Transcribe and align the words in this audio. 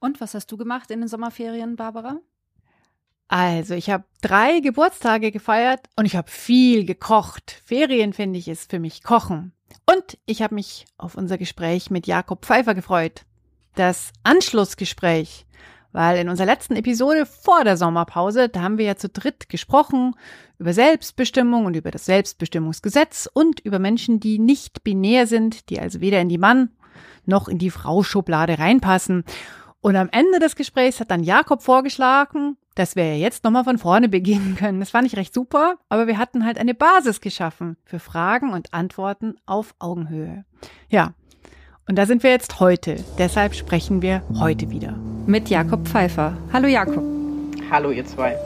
Und 0.00 0.20
was 0.20 0.34
hast 0.34 0.50
du 0.50 0.56
gemacht 0.56 0.90
in 0.90 1.00
den 1.00 1.08
Sommerferien, 1.08 1.76
Barbara? 1.76 2.18
Also, 3.28 3.74
ich 3.74 3.90
habe 3.90 4.04
drei 4.22 4.58
Geburtstage 4.58 5.30
gefeiert 5.30 5.86
und 5.94 6.04
ich 6.04 6.16
habe 6.16 6.28
viel 6.28 6.84
gekocht. 6.84 7.62
Ferien 7.64 8.12
finde 8.12 8.38
ich 8.38 8.48
ist 8.48 8.70
für 8.70 8.80
mich 8.80 9.04
Kochen. 9.04 9.52
Und 9.86 10.18
ich 10.26 10.42
habe 10.42 10.56
mich 10.56 10.86
auf 10.98 11.14
unser 11.14 11.38
Gespräch 11.38 11.90
mit 11.90 12.08
Jakob 12.08 12.44
Pfeiffer 12.44 12.74
gefreut. 12.74 13.24
Das 13.76 14.12
Anschlussgespräch, 14.24 15.46
weil 15.92 16.18
in 16.18 16.28
unserer 16.28 16.46
letzten 16.46 16.74
Episode 16.74 17.24
vor 17.24 17.62
der 17.62 17.76
Sommerpause, 17.76 18.48
da 18.48 18.62
haben 18.62 18.78
wir 18.78 18.86
ja 18.86 18.96
zu 18.96 19.08
dritt 19.08 19.48
gesprochen 19.48 20.16
über 20.58 20.72
Selbstbestimmung 20.72 21.66
und 21.66 21.76
über 21.76 21.90
das 21.90 22.06
Selbstbestimmungsgesetz 22.06 23.28
und 23.32 23.60
über 23.60 23.78
Menschen, 23.78 24.18
die 24.18 24.38
nicht 24.38 24.82
binär 24.82 25.26
sind, 25.26 25.70
die 25.70 25.78
also 25.78 26.00
weder 26.00 26.20
in 26.20 26.28
die 26.28 26.38
Mann 26.38 26.70
noch 27.26 27.48
in 27.48 27.58
die 27.58 27.70
Frau-Schublade 27.70 28.58
reinpassen. 28.58 29.24
Und 29.82 29.96
am 29.96 30.08
Ende 30.12 30.38
des 30.38 30.56
Gesprächs 30.56 31.00
hat 31.00 31.10
dann 31.10 31.22
Jakob 31.22 31.62
vorgeschlagen, 31.62 32.56
dass 32.74 32.96
wir 32.96 33.18
jetzt 33.18 33.44
nochmal 33.44 33.64
von 33.64 33.78
vorne 33.78 34.08
beginnen 34.08 34.56
können. 34.56 34.80
Das 34.80 34.90
fand 34.90 35.06
ich 35.06 35.16
recht 35.16 35.32
super, 35.32 35.76
aber 35.88 36.06
wir 36.06 36.18
hatten 36.18 36.44
halt 36.44 36.58
eine 36.58 36.74
Basis 36.74 37.20
geschaffen 37.20 37.76
für 37.84 37.98
Fragen 37.98 38.52
und 38.52 38.74
Antworten 38.74 39.36
auf 39.46 39.74
Augenhöhe. 39.78 40.44
Ja, 40.88 41.14
und 41.88 41.96
da 41.96 42.06
sind 42.06 42.22
wir 42.22 42.30
jetzt 42.30 42.60
heute. 42.60 43.02
Deshalb 43.18 43.54
sprechen 43.54 44.02
wir 44.02 44.22
heute 44.38 44.70
wieder. 44.70 44.92
Mit 45.26 45.48
Jakob 45.48 45.88
Pfeiffer. 45.88 46.36
Hallo 46.52 46.68
Jakob. 46.68 47.02
Hallo 47.70 47.90
ihr 47.90 48.04
zwei. 48.04 48.36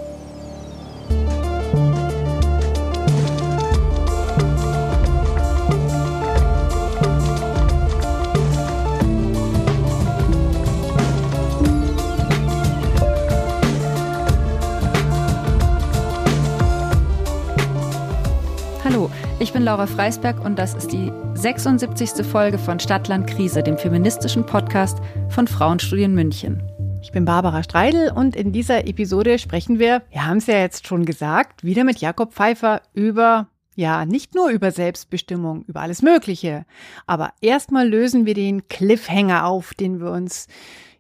Ich 19.45 19.53
bin 19.53 19.62
Laura 19.62 19.87
Freisberg 19.87 20.42
und 20.42 20.59
das 20.59 20.73
ist 20.73 20.91
die 20.91 21.12
76. 21.34 22.25
Folge 22.25 22.56
von 22.56 22.81
Stadtland 22.81 23.27
Krise, 23.27 23.62
dem 23.62 23.77
feministischen 23.77 24.47
Podcast 24.47 25.01
von 25.28 25.47
Frauenstudien 25.47 26.14
München. 26.14 26.62
Ich 27.03 27.12
bin 27.12 27.27
Barbara 27.27 27.62
Streidel 27.62 28.11
und 28.11 28.36
in 28.36 28.53
dieser 28.53 28.86
Episode 28.86 29.39
sprechen 29.39 29.78
wir, 29.78 30.01
wir 30.09 30.25
haben 30.25 30.39
es 30.39 30.47
ja 30.47 30.56
jetzt 30.56 30.86
schon 30.86 31.05
gesagt, 31.05 31.62
wieder 31.62 31.84
mit 31.84 31.98
Jakob 31.98 32.33
Pfeiffer 32.33 32.81
über 32.95 33.48
ja, 33.75 34.06
nicht 34.06 34.34
nur 34.34 34.48
über 34.48 34.70
Selbstbestimmung, 34.70 35.67
über 35.67 35.83
alles 35.83 36.01
Mögliche. 36.01 36.64
Aber 37.06 37.34
erstmal 37.42 37.86
lösen 37.86 38.25
wir 38.25 38.33
den 38.33 38.67
Cliffhanger 38.69 39.45
auf, 39.45 39.75
den 39.75 40.01
wir 40.01 40.11
uns 40.11 40.47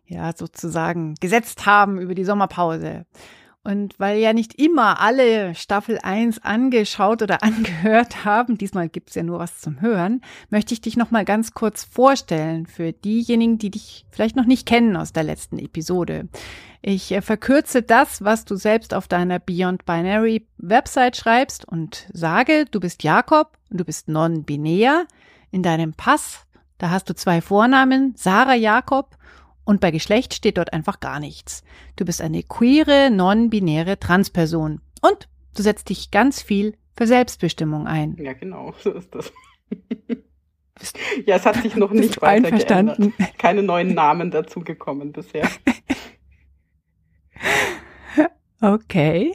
ja 0.04 0.34
sozusagen 0.36 1.14
gesetzt 1.18 1.64
haben 1.64 1.98
über 1.98 2.14
die 2.14 2.26
Sommerpause. 2.26 3.06
Und 3.64 3.98
weil 3.98 4.18
ja 4.18 4.34
nicht 4.34 4.60
immer 4.60 5.00
alle 5.00 5.54
Staffel 5.54 5.98
1 6.02 6.44
angeschaut 6.44 7.22
oder 7.22 7.42
angehört 7.42 8.26
haben, 8.26 8.58
diesmal 8.58 8.90
gibt's 8.90 9.14
ja 9.14 9.22
nur 9.22 9.38
was 9.38 9.60
zum 9.60 9.80
Hören, 9.80 10.20
möchte 10.50 10.74
ich 10.74 10.82
dich 10.82 10.98
nochmal 10.98 11.24
ganz 11.24 11.54
kurz 11.54 11.82
vorstellen 11.82 12.66
für 12.66 12.92
diejenigen, 12.92 13.56
die 13.56 13.70
dich 13.70 14.04
vielleicht 14.10 14.36
noch 14.36 14.44
nicht 14.44 14.66
kennen 14.66 14.96
aus 14.96 15.14
der 15.14 15.22
letzten 15.22 15.58
Episode. 15.58 16.28
Ich 16.82 17.10
äh, 17.12 17.22
verkürze 17.22 17.80
das, 17.80 18.22
was 18.22 18.44
du 18.44 18.56
selbst 18.56 18.92
auf 18.92 19.08
deiner 19.08 19.38
Beyond 19.38 19.86
Binary 19.86 20.46
Website 20.58 21.16
schreibst 21.16 21.66
und 21.66 22.06
sage, 22.12 22.66
du 22.70 22.78
bist 22.78 23.02
Jakob 23.02 23.56
und 23.70 23.80
du 23.80 23.84
bist 23.86 24.08
non-binär. 24.08 25.06
In 25.50 25.62
deinem 25.62 25.94
Pass, 25.94 26.46
da 26.76 26.90
hast 26.90 27.08
du 27.08 27.14
zwei 27.14 27.40
Vornamen, 27.40 28.12
Sarah 28.16 28.56
Jakob 28.56 29.16
und 29.64 29.80
bei 29.80 29.90
Geschlecht 29.90 30.34
steht 30.34 30.58
dort 30.58 30.72
einfach 30.72 31.00
gar 31.00 31.20
nichts. 31.20 31.62
Du 31.96 32.04
bist 32.04 32.20
eine 32.20 32.42
queere, 32.42 33.10
non-binäre 33.10 33.98
Transperson. 33.98 34.80
Und 35.00 35.28
du 35.56 35.62
setzt 35.62 35.88
dich 35.88 36.10
ganz 36.10 36.42
viel 36.42 36.76
für 36.96 37.06
Selbstbestimmung 37.06 37.86
ein. 37.86 38.16
Ja, 38.18 38.34
genau, 38.34 38.74
so 38.78 38.92
ist 38.92 39.14
das. 39.14 39.32
ja, 41.26 41.36
es 41.36 41.46
hat 41.46 41.56
sich 41.62 41.76
noch 41.76 41.92
nicht 41.92 42.20
weiter 42.22 42.46
einverstanden? 42.46 43.14
Geändert. 43.16 43.38
Keine 43.38 43.62
neuen 43.62 43.94
Namen 43.94 44.30
dazugekommen 44.30 45.12
bisher. 45.12 45.48
Okay. 48.60 49.34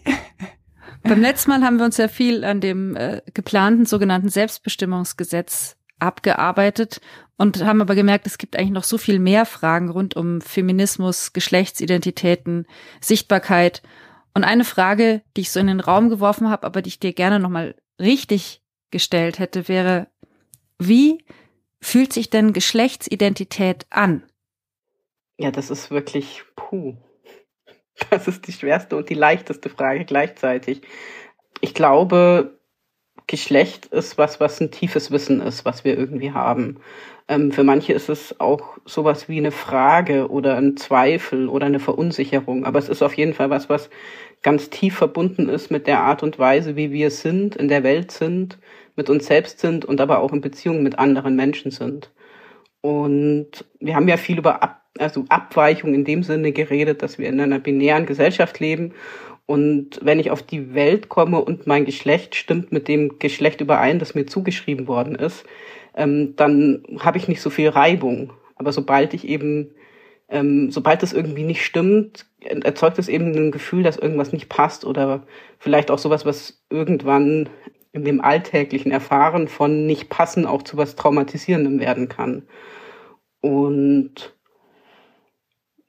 Beim 1.04 1.22
letzten 1.22 1.52
Mal 1.52 1.62
haben 1.62 1.78
wir 1.78 1.86
uns 1.86 1.98
ja 1.98 2.08
viel 2.08 2.44
an 2.44 2.62
dem 2.62 2.96
äh, 2.96 3.22
geplanten 3.34 3.86
sogenannten 3.86 4.30
Selbstbestimmungsgesetz 4.30 5.78
abgearbeitet 6.00 7.02
und 7.38 7.64
haben 7.64 7.82
aber 7.82 7.96
gemerkt, 7.96 8.28
es 8.28 8.38
gibt 8.38 8.58
eigentlich 8.58 8.72
noch 8.72 8.84
so 8.84 8.98
viel 8.98 9.20
mehr 9.20 9.46
Fragen 9.46 9.90
rund 9.90 10.16
um 10.16 10.42
Feminismus, 10.42 11.32
Geschlechtsidentitäten, 11.34 12.68
Sichtbarkeit. 13.00 13.82
Und 14.34 14.44
eine 14.44 14.66
Frage, 14.66 15.22
die 15.38 15.42
ich 15.42 15.52
so 15.52 15.60
in 15.60 15.68
den 15.68 15.80
Raum 15.80 16.10
geworfen 16.10 16.50
habe, 16.50 16.66
aber 16.66 16.82
die 16.82 16.90
ich 16.90 17.00
dir 17.00 17.14
gerne 17.14 17.40
nochmal 17.40 17.76
richtig 18.00 18.62
gestellt 18.92 19.40
hätte, 19.40 19.68
wäre, 19.68 20.08
wie 20.78 21.24
fühlt 21.82 22.12
sich 22.14 22.30
denn 22.30 22.54
Geschlechtsidentität 22.54 23.88
an? 23.90 24.24
Ja, 25.38 25.52
das 25.52 25.70
ist 25.70 25.92
wirklich 25.92 26.44
puh. 26.56 26.98
Das 28.10 28.28
ist 28.30 28.48
die 28.48 28.54
schwerste 28.54 28.96
und 28.96 29.10
die 29.10 29.16
leichteste 29.16 29.70
Frage 29.70 30.06
gleichzeitig. 30.06 30.82
Ich 31.60 31.74
glaube, 31.74 32.59
Geschlecht 33.28 33.88
ist 33.88 34.18
was, 34.18 34.40
was 34.40 34.60
ein 34.60 34.72
tiefes 34.72 35.12
Wissen 35.12 35.42
ist, 35.42 35.66
was 35.66 35.84
wir 35.84 35.98
irgendwie 35.98 36.32
haben. 36.32 36.78
Ähm, 37.28 37.52
für 37.52 37.64
manche 37.64 37.94
ist 37.94 38.10
es 38.10 38.40
auch 38.40 38.78
sowas 38.86 39.30
wie 39.30 39.38
eine 39.38 39.52
Frage 39.52 40.30
oder 40.30 40.58
ein 40.58 40.78
Zweifel 40.78 41.48
oder 41.48 41.68
eine 41.68 41.80
Verunsicherung. 41.80 42.66
Aber 42.66 42.80
es 42.80 42.90
ist 42.90 43.04
auf 43.04 43.14
jeden 43.14 43.34
Fall 43.34 43.50
was, 43.50 43.70
was 43.70 43.90
ganz 44.42 44.70
tief 44.70 44.96
verbunden 44.96 45.48
ist 45.48 45.70
mit 45.70 45.86
der 45.86 46.00
Art 46.00 46.24
und 46.24 46.40
Weise, 46.40 46.76
wie 46.76 46.92
wir 46.92 47.12
sind, 47.12 47.56
in 47.56 47.68
der 47.68 47.84
Welt 47.84 48.12
sind, 48.12 48.58
mit 48.96 49.10
uns 49.10 49.28
selbst 49.28 49.60
sind 49.60 49.86
und 49.86 50.02
aber 50.02 50.20
auch 50.20 50.34
in 50.34 50.42
Beziehung 50.42 50.82
mit 50.82 50.98
anderen 50.98 51.36
Menschen 51.36 51.72
sind. 51.72 52.12
Und 52.82 53.66
wir 53.80 53.96
haben 53.96 54.08
ja 54.08 54.18
viel 54.18 54.38
über 54.38 54.64
Ab 54.64 54.80
also 54.98 55.24
Abweichung 55.30 55.94
in 55.94 56.04
dem 56.04 56.24
Sinne 56.24 56.52
geredet, 56.52 57.02
dass 57.02 57.18
wir 57.18 57.30
in 57.30 57.40
einer 57.40 57.60
binären 57.60 58.06
Gesellschaft 58.06 58.60
leben 58.60 58.94
und 59.50 60.00
wenn 60.04 60.20
ich 60.20 60.30
auf 60.30 60.44
die 60.44 60.76
Welt 60.76 61.10
komme 61.10 61.42
und 61.44 61.66
mein 61.66 61.84
Geschlecht 61.84 62.36
stimmt 62.36 62.72
mit 62.72 62.88
dem 62.88 63.18
Geschlecht 63.18 63.62
überein, 63.62 63.98
das 63.98 64.14
mir 64.14 64.28
zugeschrieben 64.28 64.88
worden 64.88 65.16
ist, 65.16 65.44
ähm, 65.96 66.36
dann 66.36 66.84
habe 67.00 67.18
ich 67.18 67.28
nicht 67.28 67.42
so 67.42 67.50
viel 67.50 67.70
Reibung. 67.70 68.32
Aber 68.58 68.72
sobald 68.72 69.16
ich 69.16 69.28
eben, 69.28 69.74
ähm, 70.30 70.70
sobald 70.70 71.02
das 71.02 71.14
irgendwie 71.14 71.42
nicht 71.42 71.66
stimmt, 71.66 72.28
erzeugt 72.42 73.00
es 73.00 73.08
eben 73.08 73.34
ein 73.34 73.50
Gefühl, 73.50 73.82
dass 73.82 73.98
irgendwas 73.98 74.32
nicht 74.32 74.50
passt 74.50 74.86
oder 74.86 75.26
vielleicht 75.58 75.90
auch 75.90 75.98
sowas, 75.98 76.28
was 76.28 76.62
irgendwann 76.70 77.50
in 77.92 78.06
dem 78.06 78.22
alltäglichen 78.22 78.92
Erfahren 78.92 79.48
von 79.48 79.88
nicht 79.88 80.10
passen 80.10 80.46
auch 80.46 80.62
zu 80.62 80.78
was 80.78 80.96
Traumatisierendem 80.96 81.80
werden 81.80 82.08
kann. 82.08 82.44
Und 83.42 84.36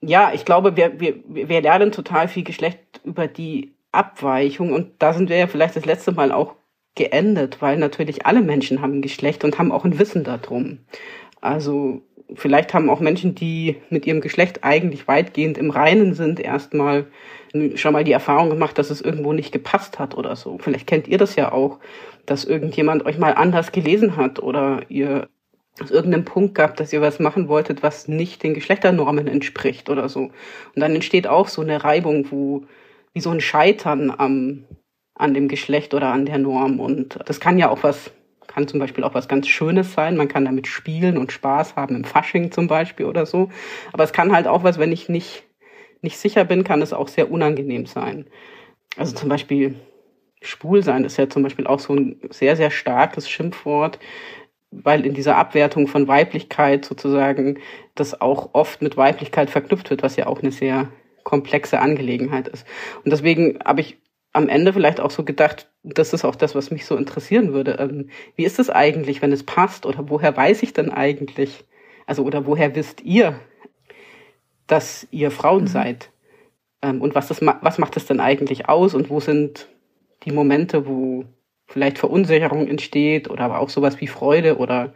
ja, 0.01 0.33
ich 0.33 0.47
glaube, 0.47 0.79
wir, 0.79 0.99
wir, 0.99 1.23
wir 1.29 1.61
lernen 1.61 1.93
total 1.93 2.27
viel 2.27 2.43
Geschlecht 2.43 2.90
über 3.05 3.27
die 3.27 3.73
Abweichung 3.93 4.73
und 4.73 4.93
da 4.99 5.13
sind 5.13 5.29
wir 5.29 5.37
ja 5.37 5.47
vielleicht 5.47 5.77
das 5.77 5.87
letzte 5.87 6.13
Mal 6.13 6.33
auch 6.33 6.55
geendet, 6.95 7.61
weil 7.61 7.77
natürlich 7.77 8.27
alle 8.27 8.43
Menschen 8.43 8.83
haben 8.83 8.99
ein 8.99 9.03
Geschlecht 9.03 9.45
und 9.45 9.59
haben 9.59 9.73
auch 9.73 9.85
ein 9.85 9.99
Wissen 9.99 10.25
darum. 10.25 10.79
Also 11.41 12.03
vielleicht 12.35 12.75
haben 12.75 12.91
auch 12.91 13.01
Menschen, 13.01 13.35
die 13.35 13.77
mit 13.91 14.07
ihrem 14.07 14.21
Geschlecht 14.21 14.65
eigentlich 14.65 15.09
weitgehend 15.09 15.59
im 15.59 15.71
Reinen 15.71 16.15
sind, 16.15 16.41
erstmal 16.41 17.07
schon 17.75 17.93
mal 17.93 18.05
die 18.05 18.13
Erfahrung 18.13 18.51
gemacht, 18.51 18.79
dass 18.79 18.91
es 18.91 19.01
irgendwo 19.01 19.33
nicht 19.33 19.53
gepasst 19.53 19.99
hat 19.99 20.17
oder 20.17 20.37
so. 20.37 20.59
Vielleicht 20.59 20.87
kennt 20.87 21.09
ihr 21.09 21.19
das 21.19 21.35
ja 21.35 21.53
auch, 21.53 21.81
dass 22.27 22.45
irgendjemand 22.45 23.05
euch 23.07 23.19
mal 23.19 23.35
anders 23.35 23.73
gelesen 23.73 24.17
hat 24.17 24.41
oder 24.41 24.83
ihr 24.89 25.29
aus 25.81 25.91
irgendeinem 25.91 26.25
Punkt 26.25 26.55
gab, 26.55 26.77
dass 26.77 26.93
ihr 26.93 27.01
was 27.01 27.19
machen 27.19 27.49
wolltet, 27.49 27.83
was 27.83 28.07
nicht 28.07 28.43
den 28.43 28.55
Geschlechternormen 28.55 29.27
entspricht 29.27 29.89
oder 29.89 30.09
so. 30.09 30.21
Und 30.21 30.33
dann 30.77 30.95
entsteht 30.95 31.27
auch 31.27 31.49
so 31.49 31.63
eine 31.63 31.83
Reibung, 31.83 32.31
wo 32.31 32.65
wie 33.13 33.21
so 33.21 33.31
ein 33.31 33.41
Scheitern 33.41 34.11
am, 34.17 34.65
an 35.15 35.35
dem 35.35 35.49
Geschlecht 35.49 35.95
oder 35.95 36.13
an 36.13 36.27
der 36.27 36.39
Norm. 36.39 36.81
Und 36.81 37.19
das 37.27 37.41
kann 37.41 37.59
ja 37.59 37.69
auch 37.69 37.83
was, 37.83 38.11
kann 38.47 38.69
zum 38.69 38.81
Beispiel 38.81 39.05
auch 39.05 39.15
was 39.15 39.29
ganz 39.29 39.49
Schönes 39.49 39.93
sein. 39.93 40.17
Man 40.17 40.29
kann 40.29 40.45
damit 40.45 40.67
spielen 40.67 41.19
und 41.19 41.33
Spaß 41.33 41.77
haben, 41.77 41.97
im 41.97 42.05
Fasching 42.05 42.53
zum 42.53 42.67
Beispiel 42.67 43.07
oder 43.07 43.27
so. 43.27 43.51
Aber 43.93 44.05
es 44.05 44.13
kann 44.13 44.33
halt 44.33 44.47
auch 44.47 44.63
was, 44.63 44.79
wenn 44.79 44.93
ich 44.93 45.09
nicht, 45.09 45.45
nicht 46.03 46.19
sicher 46.19 46.45
bin, 46.45 46.65
kann 46.65 46.83
es 46.83 46.93
auch 46.93 47.09
sehr 47.09 47.31
unangenehm 47.31 47.87
sein. 47.87 48.27
Also 48.97 49.15
zum 49.15 49.29
Beispiel 49.29 49.75
schwul 50.43 50.83
sein 50.83 51.05
ist 51.05 51.17
ja 51.19 51.29
zum 51.29 51.43
Beispiel 51.43 51.67
auch 51.67 51.81
so 51.81 51.95
ein 51.95 52.21
sehr, 52.31 52.57
sehr 52.57 52.71
starkes 52.71 53.29
Schimpfwort 53.29 53.99
weil 54.71 55.05
in 55.05 55.15
dieser 55.15 55.37
Abwertung 55.37 55.89
von 55.89 56.09
Weiblichkeit 56.09 56.85
sozusagen 56.85 57.59
das 57.95 58.21
auch 58.21 58.51
oft 58.53 58.83
mit 58.83 58.97
Weiblichkeit 58.97 59.51
verknüpft 59.51 59.91
wird, 59.91 60.03
was 60.03 60.17
ja 60.17 60.27
auch 60.27 60.41
eine 60.41 60.53
sehr 60.53 60.89
komplexe 61.25 61.81
Angelegenheit 61.81 62.49
ist. 62.49 62.67
Und 63.05 63.13
deswegen 63.13 63.59
habe 63.65 63.81
ich 63.81 63.99
am 64.33 64.49
Ende 64.49 64.73
vielleicht 64.73 65.01
auch 65.01 65.11
so 65.11 65.25
gedacht, 65.25 65.71
das 65.83 66.13
ist 66.13 66.25
auch 66.25 66.37
das, 66.37 66.55
was 66.55 66.71
mich 66.71 66.87
so 66.87 66.97
interessieren 66.97 67.53
würde. 67.53 67.77
Ähm, 67.81 68.11
wie 68.37 68.45
ist 68.45 68.59
es 68.59 68.71
eigentlich, 68.71 69.23
wenn 69.23 69.33
es 69.33 69.45
passt? 69.45 69.87
Oder 69.87 70.09
woher 70.09 70.37
weiß 70.37 70.63
ich 70.63 70.73
denn 70.73 70.91
eigentlich? 70.91 71.65
Also, 72.07 72.25
oder 72.25 72.47
woher 72.47 72.75
wisst 72.75 73.03
ihr, 73.03 73.41
dass 74.67 75.07
ihr 75.11 75.31
Frauen 75.31 75.63
mhm. 75.63 75.69
seid. 75.69 76.11
Ähm, 76.83 77.01
und 77.01 77.15
was, 77.15 77.29
das, 77.29 77.41
was 77.43 77.79
macht 77.79 77.97
das 77.97 78.07
denn 78.07 78.21
eigentlich 78.21 78.69
aus 78.69 78.95
und 78.95 79.11
wo 79.11 79.21
sind 79.21 79.69
die 80.25 80.33
Momente, 80.33 80.87
wo 80.87 81.25
vielleicht 81.67 81.99
Verunsicherung 81.99 82.69
entsteht 82.69 83.31
oder 83.31 83.45
aber 83.45 83.61
auch 83.61 83.69
sowas 83.69 84.01
wie 84.01 84.07
Freude 84.07 84.59
oder 84.59 84.93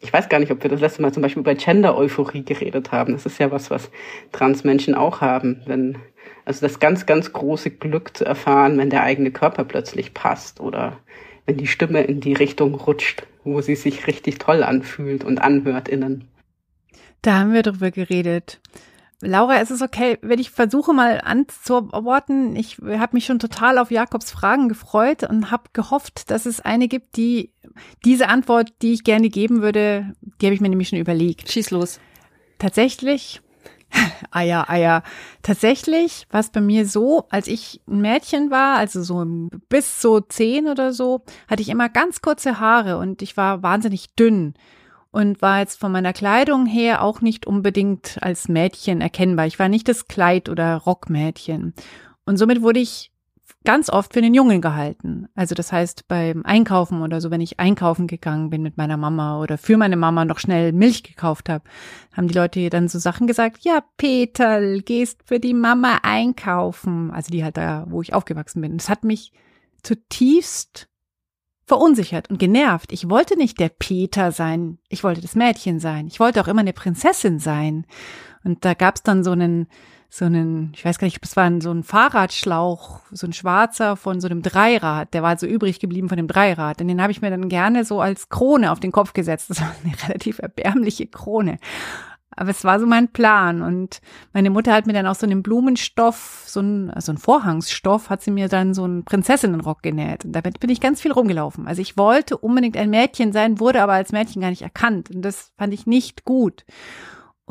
ich 0.00 0.12
weiß 0.12 0.28
gar 0.28 0.38
nicht, 0.38 0.52
ob 0.52 0.62
wir 0.62 0.70
das 0.70 0.80
letzte 0.80 1.02
Mal 1.02 1.12
zum 1.12 1.22
Beispiel 1.22 1.40
über 1.40 1.54
Gender-Euphorie 1.54 2.44
geredet 2.44 2.92
haben. 2.92 3.12
Das 3.12 3.26
ist 3.26 3.38
ja 3.38 3.50
was, 3.50 3.70
was 3.70 3.90
Transmenschen 4.30 4.94
auch 4.94 5.20
haben. 5.20 5.62
Wenn, 5.66 5.98
also 6.44 6.60
das 6.60 6.78
ganz, 6.78 7.06
ganz 7.06 7.32
große 7.32 7.70
Glück 7.70 8.16
zu 8.16 8.24
erfahren, 8.24 8.78
wenn 8.78 8.90
der 8.90 9.02
eigene 9.02 9.32
Körper 9.32 9.64
plötzlich 9.64 10.14
passt 10.14 10.60
oder 10.60 10.98
wenn 11.46 11.56
die 11.56 11.66
Stimme 11.66 12.02
in 12.02 12.20
die 12.20 12.34
Richtung 12.34 12.74
rutscht, 12.74 13.26
wo 13.42 13.60
sie 13.60 13.74
sich 13.74 14.06
richtig 14.06 14.38
toll 14.38 14.62
anfühlt 14.62 15.24
und 15.24 15.38
anhört 15.42 15.88
innen. 15.88 16.28
Da 17.22 17.40
haben 17.40 17.52
wir 17.52 17.62
drüber 17.62 17.90
geredet. 17.90 18.60
Laura, 19.24 19.58
ist 19.58 19.70
es 19.70 19.82
okay, 19.82 20.18
wenn 20.20 20.40
ich 20.40 20.50
versuche 20.50 20.92
mal 20.92 21.20
anzuworten? 21.22 22.56
Ich 22.56 22.78
habe 22.78 23.14
mich 23.14 23.24
schon 23.24 23.38
total 23.38 23.78
auf 23.78 23.92
Jakobs 23.92 24.32
Fragen 24.32 24.68
gefreut 24.68 25.22
und 25.22 25.52
habe 25.52 25.70
gehofft, 25.72 26.30
dass 26.32 26.44
es 26.44 26.60
eine 26.60 26.88
gibt, 26.88 27.16
die 27.16 27.52
diese 28.04 28.28
Antwort, 28.28 28.72
die 28.82 28.92
ich 28.92 29.04
gerne 29.04 29.28
geben 29.28 29.62
würde, 29.62 30.12
die 30.40 30.46
habe 30.46 30.54
ich 30.54 30.60
mir 30.60 30.68
nämlich 30.68 30.88
schon 30.88 30.98
überlegt. 30.98 31.52
Schieß 31.52 31.70
los. 31.70 32.00
Tatsächlich, 32.58 33.40
Eier, 34.32 34.68
Eier. 34.68 35.04
Tatsächlich 35.42 36.26
war 36.30 36.40
es 36.40 36.50
bei 36.50 36.60
mir 36.60 36.84
so, 36.84 37.26
als 37.30 37.46
ich 37.46 37.80
ein 37.86 38.00
Mädchen 38.00 38.50
war, 38.50 38.76
also 38.76 39.04
so 39.04 39.24
bis 39.68 40.02
so 40.02 40.18
zehn 40.18 40.66
oder 40.66 40.92
so, 40.92 41.22
hatte 41.46 41.62
ich 41.62 41.68
immer 41.68 41.88
ganz 41.88 42.22
kurze 42.22 42.58
Haare 42.58 42.98
und 42.98 43.22
ich 43.22 43.36
war 43.36 43.62
wahnsinnig 43.62 44.16
dünn 44.16 44.54
und 45.12 45.42
war 45.42 45.60
jetzt 45.60 45.78
von 45.78 45.92
meiner 45.92 46.12
Kleidung 46.12 46.66
her 46.66 47.02
auch 47.02 47.20
nicht 47.20 47.46
unbedingt 47.46 48.18
als 48.22 48.48
Mädchen 48.48 49.00
erkennbar. 49.00 49.46
Ich 49.46 49.58
war 49.58 49.68
nicht 49.68 49.86
das 49.88 50.08
Kleid- 50.08 50.48
oder 50.48 50.78
Rockmädchen. 50.78 51.74
Und 52.24 52.38
somit 52.38 52.62
wurde 52.62 52.80
ich 52.80 53.12
ganz 53.64 53.90
oft 53.90 54.14
für 54.14 54.20
einen 54.20 54.34
Jungen 54.34 54.60
gehalten. 54.60 55.28
Also 55.34 55.54
das 55.54 55.70
heißt 55.70 56.08
beim 56.08 56.44
Einkaufen 56.44 57.02
oder 57.02 57.20
so, 57.20 57.30
wenn 57.30 57.40
ich 57.40 57.60
einkaufen 57.60 58.06
gegangen 58.06 58.50
bin 58.50 58.62
mit 58.62 58.76
meiner 58.76 58.96
Mama 58.96 59.40
oder 59.40 59.58
für 59.58 59.76
meine 59.76 59.96
Mama 59.96 60.24
noch 60.24 60.38
schnell 60.38 60.72
Milch 60.72 61.02
gekauft 61.02 61.48
habe, 61.48 61.64
haben 62.16 62.28
die 62.28 62.34
Leute 62.34 62.70
dann 62.70 62.88
so 62.88 62.98
Sachen 62.98 63.26
gesagt, 63.26 63.58
ja, 63.62 63.84
Peter, 63.98 64.78
gehst 64.80 65.22
für 65.26 65.38
die 65.38 65.54
Mama 65.54 66.00
einkaufen. 66.02 67.10
Also 67.10 67.30
die 67.30 67.44
halt 67.44 67.56
da, 67.56 67.84
wo 67.88 68.02
ich 68.02 68.14
aufgewachsen 68.14 68.62
bin. 68.62 68.78
Das 68.78 68.88
hat 68.88 69.04
mich 69.04 69.32
zutiefst 69.82 70.88
verunsichert 71.64 72.30
und 72.30 72.38
genervt. 72.38 72.92
Ich 72.92 73.08
wollte 73.08 73.36
nicht 73.36 73.60
der 73.60 73.68
Peter 73.68 74.32
sein, 74.32 74.78
ich 74.88 75.04
wollte 75.04 75.20
das 75.20 75.34
Mädchen 75.34 75.80
sein. 75.80 76.06
Ich 76.06 76.20
wollte 76.20 76.40
auch 76.40 76.48
immer 76.48 76.60
eine 76.60 76.72
Prinzessin 76.72 77.38
sein. 77.38 77.86
Und 78.44 78.64
da 78.64 78.74
gab's 78.74 79.02
dann 79.02 79.22
so 79.22 79.30
einen, 79.30 79.68
so 80.10 80.24
einen, 80.24 80.72
ich 80.74 80.84
weiß 80.84 80.98
gar 80.98 81.06
nicht, 81.06 81.18
es 81.22 81.36
war 81.36 81.50
so 81.60 81.70
ein 81.70 81.84
Fahrradschlauch, 81.84 83.00
so 83.12 83.26
ein 83.26 83.32
schwarzer 83.32 83.96
von 83.96 84.20
so 84.20 84.28
einem 84.28 84.42
Dreirad, 84.42 85.14
der 85.14 85.22
war 85.22 85.38
so 85.38 85.46
übrig 85.46 85.78
geblieben 85.80 86.08
von 86.08 86.16
dem 86.16 86.26
Dreirad. 86.26 86.80
Und 86.80 86.88
den 86.88 87.00
habe 87.00 87.12
ich 87.12 87.22
mir 87.22 87.30
dann 87.30 87.48
gerne 87.48 87.84
so 87.84 88.00
als 88.00 88.28
Krone 88.28 88.72
auf 88.72 88.80
den 88.80 88.92
Kopf 88.92 89.12
gesetzt. 89.12 89.50
Das 89.50 89.60
war 89.60 89.72
eine 89.84 89.94
relativ 90.08 90.40
erbärmliche 90.40 91.06
Krone. 91.06 91.58
Aber 92.36 92.50
es 92.50 92.64
war 92.64 92.80
so 92.80 92.86
mein 92.86 93.08
Plan. 93.08 93.62
Und 93.62 94.00
meine 94.32 94.50
Mutter 94.50 94.72
hat 94.72 94.86
mir 94.86 94.92
dann 94.92 95.06
auch 95.06 95.14
so 95.14 95.26
einen 95.26 95.42
Blumenstoff, 95.42 96.44
so 96.46 96.60
ein, 96.60 96.90
also 96.90 97.12
ein 97.12 97.18
Vorhangsstoff, 97.18 98.10
hat 98.10 98.22
sie 98.22 98.30
mir 98.30 98.48
dann 98.48 98.74
so 98.74 98.84
einen 98.84 99.04
Prinzessinnenrock 99.04 99.82
genäht. 99.82 100.24
Und 100.24 100.32
damit 100.32 100.60
bin 100.60 100.70
ich 100.70 100.80
ganz 100.80 101.00
viel 101.00 101.12
rumgelaufen. 101.12 101.66
Also 101.66 101.82
ich 101.82 101.96
wollte 101.96 102.36
unbedingt 102.36 102.76
ein 102.76 102.90
Mädchen 102.90 103.32
sein, 103.32 103.60
wurde 103.60 103.82
aber 103.82 103.94
als 103.94 104.12
Mädchen 104.12 104.42
gar 104.42 104.50
nicht 104.50 104.62
erkannt. 104.62 105.10
Und 105.10 105.22
das 105.22 105.52
fand 105.56 105.74
ich 105.74 105.86
nicht 105.86 106.24
gut. 106.24 106.64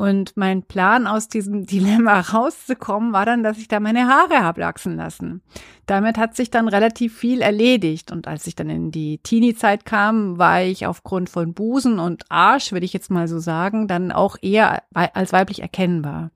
Und 0.02 0.36
mein 0.36 0.64
Plan, 0.64 1.06
aus 1.06 1.28
diesem 1.28 1.64
Dilemma 1.66 2.18
rauszukommen, 2.18 3.12
war 3.12 3.24
dann, 3.24 3.44
dass 3.44 3.58
ich 3.58 3.68
da 3.68 3.78
meine 3.78 4.08
Haare 4.08 4.42
habe 4.42 4.62
wachsen 4.62 4.96
lassen. 4.96 5.42
Damit 5.86 6.18
hat 6.18 6.34
sich 6.34 6.50
dann 6.50 6.66
relativ 6.66 7.16
viel 7.16 7.40
erledigt. 7.40 8.10
Und 8.10 8.26
als 8.26 8.48
ich 8.48 8.56
dann 8.56 8.68
in 8.68 8.90
die 8.90 9.18
Teenie-Zeit 9.18 9.84
kam, 9.84 10.38
war 10.38 10.60
ich 10.60 10.88
aufgrund 10.88 11.30
von 11.30 11.54
Busen 11.54 12.00
und 12.00 12.24
Arsch, 12.32 12.72
würde 12.72 12.84
ich 12.84 12.92
jetzt 12.92 13.12
mal 13.12 13.28
so 13.28 13.38
sagen, 13.38 13.86
dann 13.86 14.10
auch 14.10 14.36
eher 14.42 14.82
als 14.92 15.32
weiblich 15.32 15.62
erkennbar. 15.62 16.32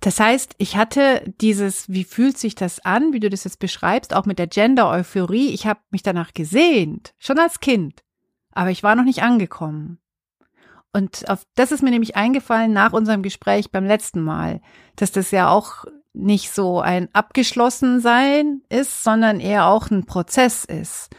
Das 0.00 0.18
heißt, 0.18 0.54
ich 0.56 0.78
hatte 0.78 1.34
dieses, 1.42 1.90
wie 1.90 2.04
fühlt 2.04 2.38
sich 2.38 2.54
das 2.54 2.82
an, 2.82 3.12
wie 3.12 3.20
du 3.20 3.28
das 3.28 3.44
jetzt 3.44 3.58
beschreibst, 3.58 4.14
auch 4.14 4.24
mit 4.24 4.38
der 4.38 4.46
Gender-Euphorie. 4.46 5.48
Ich 5.48 5.66
habe 5.66 5.80
mich 5.90 6.02
danach 6.02 6.32
gesehnt, 6.32 7.12
schon 7.18 7.38
als 7.38 7.60
Kind, 7.60 8.02
aber 8.52 8.70
ich 8.70 8.82
war 8.82 8.94
noch 8.94 9.04
nicht 9.04 9.22
angekommen. 9.22 9.98
Und 10.94 11.28
auf, 11.28 11.42
das 11.56 11.72
ist 11.72 11.82
mir 11.82 11.90
nämlich 11.90 12.14
eingefallen 12.14 12.72
nach 12.72 12.92
unserem 12.92 13.22
Gespräch 13.22 13.72
beim 13.72 13.84
letzten 13.84 14.22
Mal, 14.22 14.60
dass 14.94 15.10
das 15.10 15.32
ja 15.32 15.50
auch 15.50 15.86
nicht 16.12 16.52
so 16.52 16.80
ein 16.80 17.08
abgeschlossen 17.12 18.00
sein 18.00 18.62
ist, 18.68 19.02
sondern 19.02 19.40
eher 19.40 19.66
auch 19.66 19.90
ein 19.90 20.06
Prozess 20.06 20.64
ist, 20.64 21.10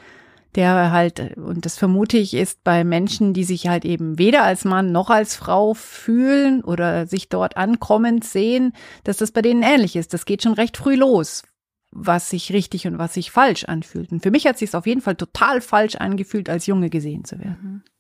der 0.56 0.92
halt, 0.92 1.36
und 1.36 1.66
das 1.66 1.78
vermute 1.78 2.18
ich, 2.18 2.34
ist 2.34 2.64
bei 2.64 2.86
Menschen, 2.86 3.34
die 3.34 3.44
sich 3.44 3.68
halt 3.68 3.84
eben 3.84 4.18
weder 4.18 4.44
als 4.44 4.64
Mann 4.64 4.94
noch 4.94 5.10
als 5.10 5.36
Frau 5.36 5.74
fühlen 5.74 6.64
oder 6.64 7.06
sich 7.06 7.28
dort 7.28 7.58
ankommend 7.58 8.24
sehen, 8.24 8.72
dass 9.04 9.18
das 9.18 9.32
bei 9.32 9.42
denen 9.42 9.62
ähnlich 9.62 9.98
ist. 9.98 10.14
Das 10.14 10.24
geht 10.24 10.42
schon 10.42 10.54
recht 10.54 10.78
früh 10.78 10.96
los, 10.96 11.44
was 11.92 12.30
sich 12.30 12.54
richtig 12.54 12.88
und 12.88 12.98
was 12.98 13.14
sich 13.14 13.30
falsch 13.30 13.66
anfühlt. 13.66 14.14
Und 14.14 14.24
für 14.24 14.32
mich 14.32 14.48
hat 14.48 14.58
sich 14.58 14.70
es 14.70 14.76
auf 14.76 14.88
jeden 14.88 15.02
Fall 15.02 15.16
total 15.16 15.60
falsch 15.60 15.96
angefühlt, 15.96 16.50
als 16.50 16.66
Junge 16.66 16.90
gesehen 16.90 17.26
zu 17.26 17.38
werden. 17.40 17.58
Mhm. 17.62 17.95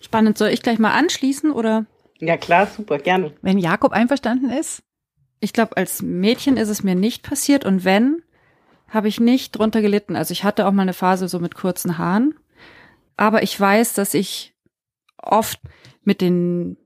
Spannend. 0.00 0.38
Soll 0.38 0.48
ich 0.48 0.62
gleich 0.62 0.78
mal 0.78 0.92
anschließen 0.92 1.50
oder? 1.50 1.86
Ja, 2.18 2.36
klar, 2.36 2.66
super, 2.66 2.98
gerne. 2.98 3.34
Wenn 3.42 3.58
Jakob 3.58 3.92
einverstanden 3.92 4.50
ist? 4.50 4.82
Ich 5.40 5.52
glaube, 5.52 5.76
als 5.76 6.02
Mädchen 6.02 6.56
ist 6.56 6.68
es 6.68 6.82
mir 6.82 6.94
nicht 6.94 7.22
passiert 7.22 7.64
und 7.64 7.84
wenn, 7.84 8.22
habe 8.88 9.08
ich 9.08 9.20
nicht 9.20 9.52
drunter 9.52 9.80
gelitten. 9.80 10.16
Also 10.16 10.32
ich 10.32 10.44
hatte 10.44 10.66
auch 10.66 10.72
mal 10.72 10.82
eine 10.82 10.92
Phase 10.92 11.28
so 11.28 11.38
mit 11.38 11.54
kurzen 11.54 11.96
Haaren. 11.96 12.34
Aber 13.16 13.42
ich 13.42 13.58
weiß, 13.58 13.94
dass 13.94 14.14
ich 14.14 14.54
oft 15.16 15.60
mit 16.02 16.20
den 16.20 16.76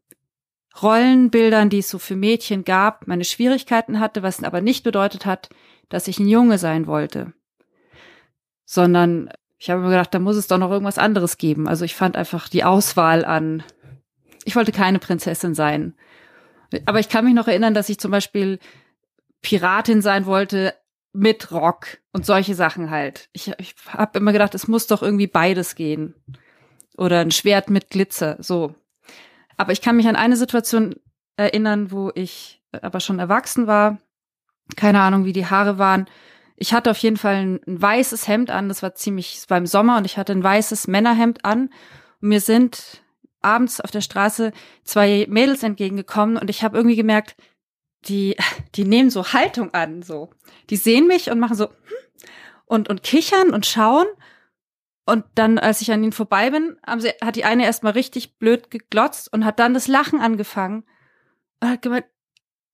Rollenbildern, 0.82 1.70
die 1.70 1.78
es 1.78 1.88
so 1.88 1.98
für 1.98 2.16
Mädchen 2.16 2.64
gab, 2.64 3.06
meine 3.06 3.24
Schwierigkeiten 3.24 4.00
hatte, 4.00 4.22
was 4.22 4.42
aber 4.42 4.60
nicht 4.60 4.84
bedeutet 4.84 5.24
hat, 5.24 5.48
dass 5.88 6.08
ich 6.08 6.18
ein 6.18 6.28
Junge 6.28 6.58
sein 6.58 6.86
wollte. 6.86 7.32
Sondern 8.64 9.30
ich 9.58 9.70
habe 9.70 9.80
mir 9.80 9.90
gedacht, 9.90 10.12
da 10.12 10.18
muss 10.18 10.36
es 10.36 10.46
doch 10.46 10.58
noch 10.58 10.70
irgendwas 10.70 10.98
anderes 10.98 11.38
geben. 11.38 11.68
Also 11.68 11.84
ich 11.84 11.94
fand 11.94 12.16
einfach 12.16 12.48
die 12.48 12.64
Auswahl 12.64 13.24
an, 13.24 13.62
ich 14.44 14.56
wollte 14.56 14.72
keine 14.72 14.98
Prinzessin 14.98 15.54
sein. 15.54 15.94
Aber 16.86 17.00
ich 17.00 17.08
kann 17.08 17.24
mich 17.24 17.34
noch 17.34 17.48
erinnern, 17.48 17.74
dass 17.74 17.88
ich 17.88 17.98
zum 17.98 18.10
Beispiel 18.10 18.58
Piratin 19.42 20.02
sein 20.02 20.26
wollte 20.26 20.74
mit 21.12 21.52
Rock 21.52 21.98
und 22.12 22.26
solche 22.26 22.54
Sachen 22.54 22.90
halt. 22.90 23.28
Ich, 23.32 23.52
ich 23.58 23.74
habe 23.86 24.18
immer 24.18 24.32
gedacht, 24.32 24.54
es 24.54 24.68
muss 24.68 24.86
doch 24.86 25.02
irgendwie 25.02 25.28
beides 25.28 25.76
gehen. 25.76 26.14
Oder 26.96 27.20
ein 27.20 27.30
Schwert 27.30 27.70
mit 27.70 27.90
Glitzer, 27.90 28.36
so. 28.40 28.74
Aber 29.56 29.72
ich 29.72 29.80
kann 29.80 29.96
mich 29.96 30.08
an 30.08 30.16
eine 30.16 30.36
Situation 30.36 30.96
erinnern, 31.36 31.90
wo 31.90 32.10
ich 32.14 32.62
aber 32.82 33.00
schon 33.00 33.18
erwachsen 33.18 33.66
war. 33.66 33.98
Keine 34.76 35.00
Ahnung, 35.00 35.24
wie 35.24 35.32
die 35.32 35.46
Haare 35.46 35.78
waren 35.78 36.06
ich 36.56 36.72
hatte 36.72 36.90
auf 36.90 36.98
jeden 36.98 37.16
Fall 37.16 37.34
ein, 37.34 37.60
ein 37.66 37.82
weißes 37.82 38.28
Hemd 38.28 38.50
an, 38.50 38.68
das 38.68 38.82
war 38.82 38.94
ziemlich, 38.94 39.36
es 39.36 39.50
war 39.50 39.58
im 39.58 39.66
Sommer 39.66 39.96
und 39.96 40.04
ich 40.04 40.16
hatte 40.16 40.32
ein 40.32 40.42
weißes 40.42 40.86
Männerhemd 40.86 41.44
an. 41.44 41.70
Und 42.20 42.28
mir 42.28 42.40
sind 42.40 43.02
abends 43.40 43.80
auf 43.80 43.90
der 43.90 44.00
Straße 44.00 44.52
zwei 44.84 45.26
Mädels 45.28 45.62
entgegengekommen 45.62 46.36
und 46.36 46.48
ich 46.48 46.62
habe 46.62 46.76
irgendwie 46.76 46.96
gemerkt, 46.96 47.36
die, 48.06 48.36
die 48.74 48.84
nehmen 48.84 49.10
so 49.10 49.32
Haltung 49.32 49.74
an, 49.74 50.02
so. 50.02 50.30
Die 50.70 50.76
sehen 50.76 51.06
mich 51.06 51.30
und 51.30 51.40
machen 51.40 51.56
so 51.56 51.68
hm, 51.68 51.74
und, 52.66 52.88
und 52.88 53.02
kichern 53.02 53.50
und 53.50 53.66
schauen. 53.66 54.06
Und 55.06 55.24
dann, 55.34 55.58
als 55.58 55.82
ich 55.82 55.92
an 55.92 56.02
ihnen 56.02 56.12
vorbei 56.12 56.50
bin, 56.50 56.78
haben 56.86 57.00
sie, 57.00 57.10
hat 57.20 57.36
die 57.36 57.44
eine 57.44 57.64
erstmal 57.64 57.92
richtig 57.92 58.38
blöd 58.38 58.70
geglotzt 58.70 59.30
und 59.32 59.44
hat 59.44 59.58
dann 59.58 59.74
das 59.74 59.86
Lachen 59.86 60.20
angefangen 60.20 60.84
und 61.60 61.68
hat 61.68 61.82
gemeint, 61.82 62.06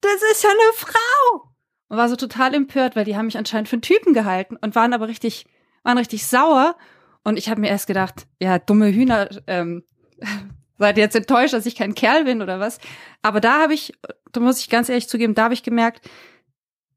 das 0.01 0.23
ist 0.33 0.45
ja 0.45 0.51
eine 0.51 0.73
Frau 0.75 1.50
und 1.91 1.97
war 1.97 2.09
so 2.09 2.17
total 2.17 2.55
empört, 2.55 2.97
weil 2.97 3.05
die 3.05 3.17
haben 3.17 3.27
mich 3.27 3.37
anscheinend 3.37 3.69
für 3.69 3.75
einen 3.75 3.83
Typen 3.83 4.15
gehalten 4.15 4.57
und 4.57 4.77
waren 4.77 4.95
aber 4.95 5.09
richtig, 5.09 5.45
waren 5.83 5.99
richtig 5.99 6.25
sauer. 6.25 6.77
Und 7.25 7.37
ich 7.37 7.51
habe 7.51 7.61
mir 7.61 7.69
erst 7.69 7.89
gedacht, 7.89 8.27
ja, 8.41 8.61
dumme 8.61 8.93
Hühner, 8.93 9.29
ähm, 9.49 9.83
seid 10.79 10.97
ihr 10.97 11.03
jetzt 11.03 11.17
enttäuscht, 11.17 11.53
dass 11.53 11.67
ich 11.67 11.75
kein 11.75 11.95
Kerl 11.95 12.25
bin 12.25 12.43
oder 12.43 12.61
was? 12.61 12.79
Aber 13.23 13.41
da 13.41 13.61
habe 13.61 13.75
ich, 13.75 13.93
da 14.33 14.41
muss 14.41 14.61
ich 14.61 14.71
ganz 14.71 14.89
ehrlich 14.89 15.09
zugeben, 15.09 15.35
da 15.35 15.45
habe 15.45 15.55
ich 15.55 15.65
gemerkt, 15.65 16.09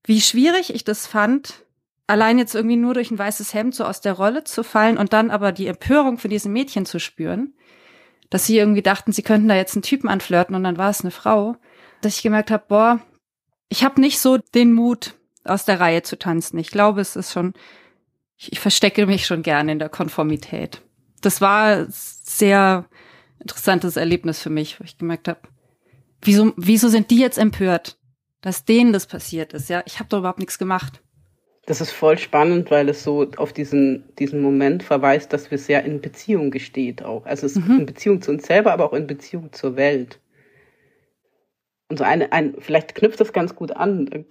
wie 0.05 0.21
schwierig 0.21 0.73
ich 0.73 0.83
das 0.83 1.07
fand, 1.07 1.65
allein 2.05 2.37
jetzt 2.37 2.53
irgendwie 2.53 2.75
nur 2.75 2.93
durch 2.93 3.09
ein 3.09 3.17
weißes 3.17 3.53
Hemd 3.55 3.73
so 3.73 3.85
aus 3.85 3.99
der 3.99 4.13
Rolle 4.13 4.43
zu 4.43 4.63
fallen 4.63 4.99
und 4.99 5.11
dann 5.11 5.31
aber 5.31 5.51
die 5.51 5.67
Empörung 5.67 6.19
für 6.19 6.29
diesen 6.29 6.53
Mädchen 6.53 6.85
zu 6.85 6.99
spüren, 6.99 7.55
dass 8.29 8.45
sie 8.45 8.59
irgendwie 8.59 8.83
dachten, 8.83 9.11
sie 9.11 9.23
könnten 9.23 9.47
da 9.47 9.55
jetzt 9.55 9.75
einen 9.75 9.81
Typen 9.81 10.07
anflirten 10.07 10.55
und 10.55 10.63
dann 10.63 10.77
war 10.77 10.91
es 10.91 11.01
eine 11.01 11.11
Frau, 11.11 11.55
dass 12.01 12.17
ich 12.17 12.21
gemerkt 12.21 12.51
habe, 12.51 12.65
boah, 12.67 13.01
ich 13.73 13.83
habe 13.83 13.99
nicht 13.99 14.19
so 14.19 14.37
den 14.37 14.71
Mut, 14.71 15.15
aus 15.43 15.65
der 15.65 15.79
Reihe 15.79 16.03
zu 16.03 16.17
tanzen. 16.19 16.59
Ich 16.59 16.69
glaube, 16.69 17.01
es 17.01 17.15
ist 17.15 17.33
schon, 17.33 17.53
ich, 18.37 18.51
ich 18.51 18.59
verstecke 18.59 19.07
mich 19.07 19.25
schon 19.25 19.41
gerne 19.41 19.71
in 19.71 19.79
der 19.79 19.89
Konformität. 19.89 20.83
Das 21.21 21.41
war 21.41 21.87
sehr 21.89 22.85
interessantes 23.39 23.97
Erlebnis 23.97 24.39
für 24.39 24.51
mich, 24.51 24.79
wo 24.79 24.83
ich 24.83 24.99
gemerkt 24.99 25.27
habe, 25.27 25.39
wieso, 26.21 26.53
wieso 26.55 26.87
sind 26.87 27.09
die 27.09 27.17
jetzt 27.17 27.39
empört, 27.39 27.97
dass 28.41 28.63
denen 28.63 28.93
das 28.93 29.07
passiert 29.07 29.53
ist? 29.53 29.69
Ja, 29.69 29.81
ich 29.87 29.97
habe 29.97 30.07
doch 30.07 30.19
überhaupt 30.19 30.39
nichts 30.39 30.59
gemacht. 30.59 31.01
Das 31.65 31.81
ist 31.81 31.91
voll 31.91 32.19
spannend, 32.19 32.69
weil 32.69 32.89
es 32.89 33.03
so 33.03 33.25
auf 33.37 33.53
diesen, 33.53 34.03
diesen 34.19 34.39
Moment 34.39 34.83
verweist, 34.83 35.33
dass 35.33 35.49
wir 35.49 35.57
sehr 35.57 35.83
in 35.83 35.99
Beziehung 35.99 36.51
gesteht 36.51 37.01
auch. 37.01 37.25
Also 37.25 37.47
es 37.47 37.55
ist 37.55 37.67
mhm. 37.67 37.79
in 37.79 37.85
Beziehung 37.87 38.21
zu 38.21 38.29
uns 38.29 38.45
selber, 38.45 38.71
aber 38.71 38.85
auch 38.85 38.93
in 38.93 39.07
Beziehung 39.07 39.51
zur 39.51 39.75
Welt. 39.77 40.19
Und 41.89 41.97
so 41.97 42.03
eine, 42.03 42.31
ein, 42.31 42.55
vielleicht 42.59 42.95
knüpft 42.95 43.19
das 43.19 43.33
ganz 43.33 43.55
gut 43.55 43.71
an. 43.71 44.25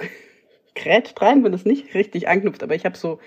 Krätscht 0.74 1.20
rein, 1.22 1.44
wenn 1.44 1.54
es 1.54 1.64
nicht 1.64 1.94
richtig 1.94 2.28
anknüpft, 2.28 2.62
aber 2.62 2.74
ich 2.74 2.84
habe 2.84 2.96
so, 2.96 3.20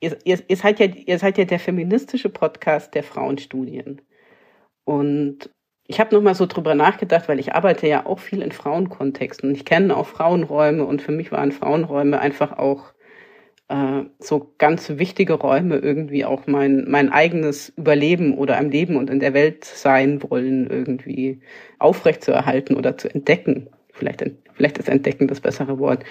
ihr, 0.00 0.16
ihr, 0.24 0.38
ihr, 0.48 0.56
seid 0.56 0.80
ja, 0.80 0.86
ihr 0.86 1.18
seid 1.18 1.38
ja 1.38 1.44
der 1.44 1.60
feministische 1.60 2.28
Podcast 2.28 2.94
der 2.94 3.02
Frauenstudien. 3.02 4.02
Und 4.84 5.50
ich 5.86 6.00
habe 6.00 6.14
nochmal 6.14 6.34
so 6.34 6.46
drüber 6.46 6.74
nachgedacht, 6.74 7.28
weil 7.28 7.40
ich 7.40 7.54
arbeite 7.54 7.86
ja 7.86 8.06
auch 8.06 8.20
viel 8.20 8.42
in 8.42 8.52
Frauenkontexten 8.52 9.54
ich 9.54 9.64
kenne 9.64 9.96
auch 9.96 10.06
Frauenräume 10.06 10.84
und 10.84 11.02
für 11.02 11.12
mich 11.12 11.32
waren 11.32 11.52
Frauenräume 11.52 12.20
einfach 12.20 12.58
auch 12.58 12.92
äh, 13.70 14.02
so 14.18 14.52
ganz 14.58 14.90
wichtige 14.90 15.34
Räume 15.34 15.76
irgendwie 15.76 16.24
auch 16.24 16.46
mein, 16.46 16.84
mein 16.88 17.08
eigenes 17.10 17.70
Überleben 17.76 18.36
oder 18.36 18.58
am 18.58 18.68
Leben 18.68 18.96
und 18.96 19.08
in 19.08 19.20
der 19.20 19.32
Welt 19.32 19.64
sein 19.64 20.22
wollen 20.24 20.68
irgendwie 20.68 21.40
aufrechtzuerhalten 21.78 22.74
oder 22.76 22.98
zu 22.98 23.08
entdecken. 23.08 23.70
Vielleicht, 23.92 24.24
vielleicht 24.52 24.78
ist 24.78 24.88
entdecken 24.88 25.28
das 25.28 25.40
bessere 25.40 25.78
Wort. 25.78 26.04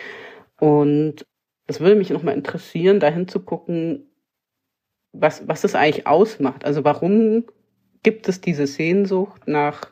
Und 0.59 1.25
es 1.67 1.81
würde 1.81 1.95
mich 1.95 2.09
nochmal 2.09 2.35
interessieren, 2.35 3.01
dahin 3.01 3.27
zu 3.27 3.41
gucken, 3.41 4.09
was, 5.11 5.47
was 5.47 5.61
das 5.61 5.75
eigentlich 5.75 6.07
ausmacht. 6.07 6.63
Also 6.63 6.85
warum 6.85 7.43
gibt 8.03 8.29
es 8.29 8.39
diese 8.39 8.67
Sehnsucht 8.67 9.47
nach 9.47 9.91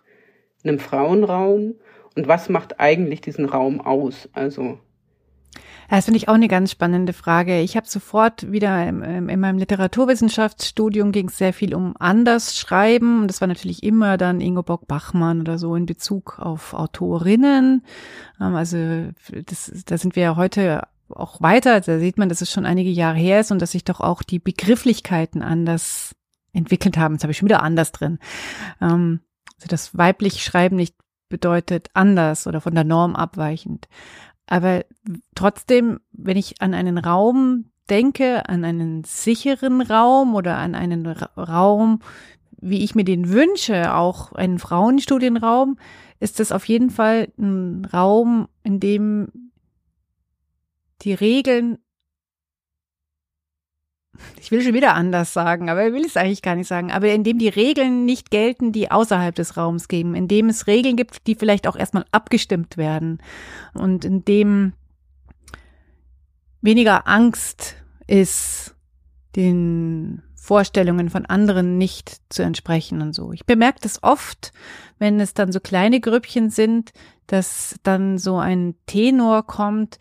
einem 0.64 0.80
Frauenraum 0.80 1.76
und 2.16 2.28
was 2.28 2.48
macht 2.48 2.80
eigentlich 2.80 3.20
diesen 3.20 3.46
Raum 3.46 3.82
aus? 3.82 4.30
Also 4.32 4.80
das 5.96 6.06
finde 6.06 6.18
ich 6.18 6.28
auch 6.28 6.34
eine 6.34 6.48
ganz 6.48 6.72
spannende 6.72 7.14
Frage. 7.14 7.62
Ich 7.62 7.78
habe 7.78 7.88
sofort 7.88 8.52
wieder 8.52 8.88
in, 8.88 9.30
in 9.30 9.40
meinem 9.40 9.58
Literaturwissenschaftsstudium 9.58 11.12
ging 11.12 11.30
es 11.30 11.38
sehr 11.38 11.54
viel 11.54 11.74
um 11.74 11.96
Andersschreiben. 11.98 13.22
Und 13.22 13.28
das 13.28 13.40
war 13.40 13.48
natürlich 13.48 13.84
immer 13.84 14.18
dann 14.18 14.42
Ingo 14.42 14.64
Bock-Bachmann 14.64 15.40
oder 15.42 15.58
so 15.58 15.76
in 15.76 15.86
Bezug 15.86 16.40
auf 16.40 16.74
Autorinnen. 16.74 17.84
Ähm, 18.42 18.56
also 18.56 18.78
das, 19.46 19.72
da 19.86 19.98
sind 19.98 20.16
wir 20.16 20.24
ja 20.24 20.36
heute 20.36 20.88
auch 21.10 21.42
weiter. 21.42 21.80
Da 21.80 22.00
sieht 22.00 22.18
man, 22.18 22.30
dass 22.30 22.42
es 22.42 22.52
schon 22.52 22.66
einige 22.66 22.90
Jahre 22.90 23.18
her 23.18 23.40
ist 23.40 23.52
und 23.52 23.62
dass 23.62 23.72
sich 23.72 23.84
doch 23.84 24.02
auch 24.02 24.24
die 24.24 24.40
Begrifflichkeiten 24.40 25.42
anders 25.42 26.16
entwickelt 26.54 26.98
haben. 26.98 27.16
Jetzt 27.16 27.24
habe 27.24 27.32
ich 27.32 27.38
schon 27.38 27.48
wieder 27.48 27.64
anders 27.64 27.92
drin. 27.92 28.20
Ähm, 28.82 29.22
also 29.56 29.68
das 29.70 29.98
weiblich 29.98 30.44
Schreiben 30.44 30.76
nicht 30.76 30.96
bedeutet 31.30 31.90
anders 31.94 32.48
oder 32.48 32.62
von 32.62 32.76
der 32.76 32.84
Norm 32.84 33.16
abweichend. 33.16 33.88
Aber 34.48 34.86
trotzdem, 35.36 36.00
wenn 36.12 36.38
ich 36.38 36.62
an 36.62 36.74
einen 36.74 36.98
Raum 36.98 37.66
denke, 37.90 38.48
an 38.50 38.66
einen 38.66 39.04
sicheren 39.04 39.82
Raum 39.82 40.36
oder 40.36 40.58
an 40.58 40.74
einen 40.74 41.06
Raum, 41.06 42.00
wie 42.60 42.84
ich 42.84 42.96
mir 42.96 43.04
den 43.04 43.30
wünsche, 43.30 43.94
auch 43.94 44.32
einen 44.32 44.58
Frauenstudienraum, 44.58 45.78
ist 46.20 46.40
das 46.40 46.52
auf 46.52 46.66
jeden 46.66 46.90
Fall 46.90 47.28
ein 47.38 47.86
Raum, 47.86 48.48
in 48.64 48.80
dem 48.80 49.52
die 51.02 51.14
Regeln 51.14 51.78
ich 54.40 54.52
will 54.52 54.62
schon 54.62 54.74
wieder 54.74 54.94
anders 54.96 55.34
sagen, 55.34 55.70
aber 55.70 55.88
ich 55.88 55.94
will 55.94 56.06
es 56.06 56.18
eigentlich 56.18 56.42
gar 56.42 56.56
nicht 56.56 56.68
sagen, 56.68 56.92
aber 56.92 57.10
in 57.10 57.24
dem 57.24 57.38
die 57.38 57.50
Regeln 57.50 58.06
nicht 58.06 58.32
gelten, 58.32 58.72
die 58.72 58.92
außerhalb 58.92 59.36
des 59.36 59.58
Raums 59.58 59.88
geben, 59.88 60.16
in 60.16 60.28
dem 60.28 60.50
es 60.50 60.68
Regeln 60.68 60.96
gibt, 60.96 61.28
die 61.28 61.36
vielleicht 61.36 61.68
auch 61.68 61.76
erstmal 61.76 62.06
abgestimmt 62.12 62.78
werden 62.78 63.20
und 63.74 64.06
in 64.06 64.26
dem 64.26 64.74
weniger 66.62 67.08
Angst 67.08 67.76
ist, 68.08 68.76
den 69.36 70.24
Vorstellungen 70.36 71.10
von 71.10 71.26
anderen 71.26 71.78
nicht 71.78 72.22
zu 72.30 72.42
entsprechen 72.42 73.02
und 73.02 73.14
so. 73.14 73.34
Ich 73.34 73.46
bemerke 73.46 73.80
das 73.82 74.02
oft, 74.02 74.54
wenn 74.98 75.20
es 75.20 75.34
dann 75.34 75.52
so 75.52 75.60
kleine 75.60 76.00
Grüppchen 76.00 76.50
sind, 76.50 76.92
dass 77.28 77.76
dann 77.84 78.18
so 78.18 78.38
ein 78.38 78.76
Tenor 78.86 79.46
kommt, 79.46 80.00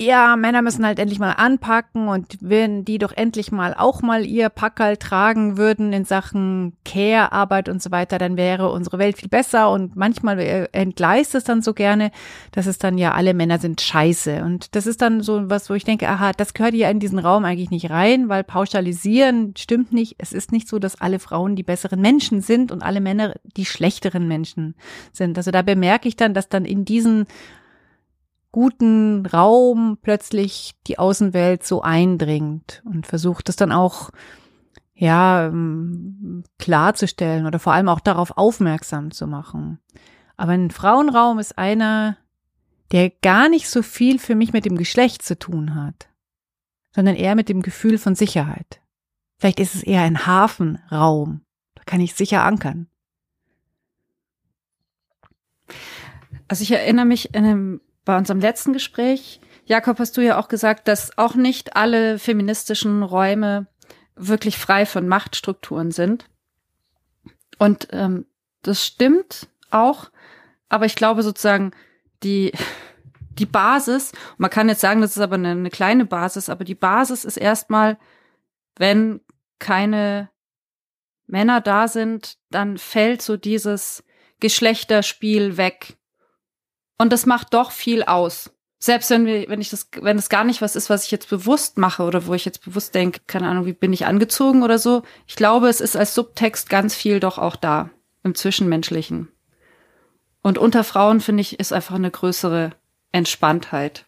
ja, 0.00 0.34
Männer 0.36 0.62
müssen 0.62 0.86
halt 0.86 0.98
endlich 0.98 1.18
mal 1.18 1.32
anpacken 1.32 2.08
und 2.08 2.38
wenn 2.40 2.86
die 2.86 2.96
doch 2.96 3.12
endlich 3.12 3.52
mal 3.52 3.74
auch 3.74 4.00
mal 4.00 4.24
ihr 4.24 4.48
Packerl 4.48 4.96
tragen 4.96 5.58
würden 5.58 5.92
in 5.92 6.06
Sachen 6.06 6.72
Care-Arbeit 6.86 7.68
und 7.68 7.82
so 7.82 7.90
weiter, 7.90 8.16
dann 8.16 8.38
wäre 8.38 8.70
unsere 8.72 8.98
Welt 8.98 9.18
viel 9.18 9.28
besser 9.28 9.70
und 9.70 9.96
manchmal 9.96 10.68
entgleist 10.72 11.34
es 11.34 11.44
dann 11.44 11.60
so 11.60 11.74
gerne, 11.74 12.12
dass 12.52 12.66
es 12.66 12.78
dann 12.78 12.96
ja 12.96 13.12
alle 13.12 13.34
Männer 13.34 13.58
sind 13.58 13.82
scheiße 13.82 14.42
und 14.42 14.74
das 14.74 14.86
ist 14.86 15.02
dann 15.02 15.20
so 15.20 15.50
was, 15.50 15.68
wo 15.68 15.74
ich 15.74 15.84
denke, 15.84 16.08
aha, 16.08 16.32
das 16.32 16.54
gehört 16.54 16.74
ja 16.74 16.88
in 16.88 16.98
diesen 16.98 17.18
Raum 17.18 17.44
eigentlich 17.44 17.70
nicht 17.70 17.90
rein, 17.90 18.30
weil 18.30 18.42
pauschalisieren 18.42 19.52
stimmt 19.58 19.92
nicht. 19.92 20.16
Es 20.16 20.32
ist 20.32 20.50
nicht 20.50 20.66
so, 20.66 20.78
dass 20.78 20.98
alle 21.00 21.18
Frauen 21.18 21.56
die 21.56 21.62
besseren 21.62 22.00
Menschen 22.00 22.40
sind 22.40 22.72
und 22.72 22.82
alle 22.82 23.02
Männer 23.02 23.34
die 23.56 23.66
schlechteren 23.66 24.26
Menschen 24.26 24.74
sind. 25.12 25.36
Also 25.36 25.50
da 25.50 25.60
bemerke 25.60 26.08
ich 26.08 26.16
dann, 26.16 26.32
dass 26.32 26.48
dann 26.48 26.64
in 26.64 26.86
diesen 26.86 27.26
guten 28.52 29.26
Raum 29.26 29.98
plötzlich 30.02 30.74
die 30.86 30.98
Außenwelt 30.98 31.64
so 31.64 31.82
eindringt 31.82 32.82
und 32.84 33.06
versucht 33.06 33.48
es 33.48 33.56
dann 33.56 33.72
auch 33.72 34.10
ja 34.94 35.46
ähm, 35.46 36.44
klarzustellen 36.58 37.46
oder 37.46 37.58
vor 37.58 37.72
allem 37.72 37.88
auch 37.88 38.00
darauf 38.00 38.36
aufmerksam 38.36 39.10
zu 39.10 39.26
machen. 39.26 39.78
Aber 40.36 40.52
ein 40.52 40.70
Frauenraum 40.70 41.38
ist 41.38 41.58
einer, 41.58 42.16
der 42.92 43.10
gar 43.10 43.48
nicht 43.48 43.68
so 43.68 43.82
viel 43.82 44.18
für 44.18 44.34
mich 44.34 44.52
mit 44.52 44.64
dem 44.64 44.76
Geschlecht 44.76 45.22
zu 45.22 45.38
tun 45.38 45.74
hat, 45.74 46.08
sondern 46.94 47.14
eher 47.14 47.34
mit 47.34 47.48
dem 47.48 47.62
Gefühl 47.62 47.98
von 47.98 48.14
Sicherheit. 48.14 48.80
Vielleicht 49.38 49.60
ist 49.60 49.74
es 49.74 49.82
eher 49.82 50.02
ein 50.02 50.26
Hafenraum. 50.26 51.42
Da 51.74 51.82
kann 51.84 52.00
ich 52.00 52.14
sicher 52.14 52.44
ankern. 52.44 52.88
Also 56.48 56.62
ich 56.62 56.72
erinnere 56.72 57.06
mich 57.06 57.34
in 57.34 57.44
einem 57.44 57.80
bei 58.10 58.18
unserem 58.18 58.40
letzten 58.40 58.72
Gespräch, 58.72 59.40
Jakob, 59.66 60.00
hast 60.00 60.16
du 60.16 60.20
ja 60.20 60.36
auch 60.36 60.48
gesagt, 60.48 60.88
dass 60.88 61.16
auch 61.16 61.36
nicht 61.36 61.76
alle 61.76 62.18
feministischen 62.18 63.04
Räume 63.04 63.68
wirklich 64.16 64.58
frei 64.58 64.84
von 64.84 65.06
Machtstrukturen 65.06 65.92
sind. 65.92 66.24
Und 67.58 67.86
ähm, 67.92 68.26
das 68.62 68.84
stimmt 68.84 69.46
auch, 69.70 70.10
aber 70.68 70.86
ich 70.86 70.96
glaube 70.96 71.22
sozusagen, 71.22 71.70
die, 72.24 72.50
die 73.38 73.46
Basis, 73.46 74.10
man 74.38 74.50
kann 74.50 74.68
jetzt 74.68 74.80
sagen, 74.80 75.02
das 75.02 75.16
ist 75.16 75.22
aber 75.22 75.36
eine, 75.36 75.50
eine 75.50 75.70
kleine 75.70 76.04
Basis, 76.04 76.48
aber 76.48 76.64
die 76.64 76.74
Basis 76.74 77.24
ist 77.24 77.36
erstmal, 77.36 77.96
wenn 78.74 79.20
keine 79.60 80.30
Männer 81.28 81.60
da 81.60 81.86
sind, 81.86 82.38
dann 82.50 82.76
fällt 82.76 83.22
so 83.22 83.36
dieses 83.36 84.02
Geschlechterspiel 84.40 85.56
weg. 85.56 85.96
Und 87.00 87.14
das 87.14 87.24
macht 87.24 87.54
doch 87.54 87.70
viel 87.70 88.02
aus. 88.02 88.50
Selbst 88.78 89.08
wenn 89.08 89.24
wir, 89.24 89.48
wenn 89.48 89.62
ich 89.62 89.70
das, 89.70 89.88
wenn 90.02 90.18
es 90.18 90.28
gar 90.28 90.44
nicht 90.44 90.60
was 90.60 90.76
ist, 90.76 90.90
was 90.90 91.06
ich 91.06 91.10
jetzt 91.10 91.30
bewusst 91.30 91.78
mache 91.78 92.02
oder 92.02 92.26
wo 92.26 92.34
ich 92.34 92.44
jetzt 92.44 92.62
bewusst 92.62 92.94
denke, 92.94 93.20
keine 93.26 93.48
Ahnung, 93.48 93.64
wie 93.64 93.72
bin 93.72 93.94
ich 93.94 94.04
angezogen 94.04 94.62
oder 94.62 94.78
so. 94.78 95.02
Ich 95.26 95.34
glaube, 95.34 95.70
es 95.70 95.80
ist 95.80 95.96
als 95.96 96.14
Subtext 96.14 96.68
ganz 96.68 96.94
viel 96.94 97.18
doch 97.18 97.38
auch 97.38 97.56
da 97.56 97.88
im 98.22 98.34
Zwischenmenschlichen. 98.34 99.28
Und 100.42 100.58
unter 100.58 100.84
Frauen 100.84 101.20
finde 101.20 101.40
ich 101.40 101.58
ist 101.58 101.72
einfach 101.72 101.94
eine 101.94 102.10
größere 102.10 102.72
Entspanntheit. 103.12 104.04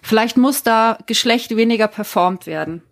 Vielleicht 0.00 0.36
muss 0.36 0.62
da 0.62 0.98
Geschlecht 1.06 1.56
weniger 1.56 1.88
performt 1.88 2.46
werden. 2.46 2.84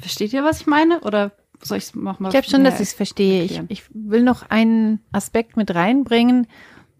Versteht 0.00 0.32
ihr, 0.32 0.42
was 0.42 0.62
ich 0.62 0.66
meine? 0.66 1.02
Oder 1.02 1.36
soll 1.60 1.78
ich 1.78 1.84
es 1.84 1.94
nochmal? 1.94 2.30
Ich 2.30 2.34
glaube 2.34 2.48
schon, 2.48 2.64
dass 2.64 2.74
ich 2.80 2.88
es 2.88 2.94
verstehe. 2.94 3.44
Ich, 3.44 3.60
ich 3.68 3.82
will 3.92 4.22
noch 4.22 4.50
einen 4.50 5.00
Aspekt 5.12 5.56
mit 5.56 5.74
reinbringen. 5.74 6.46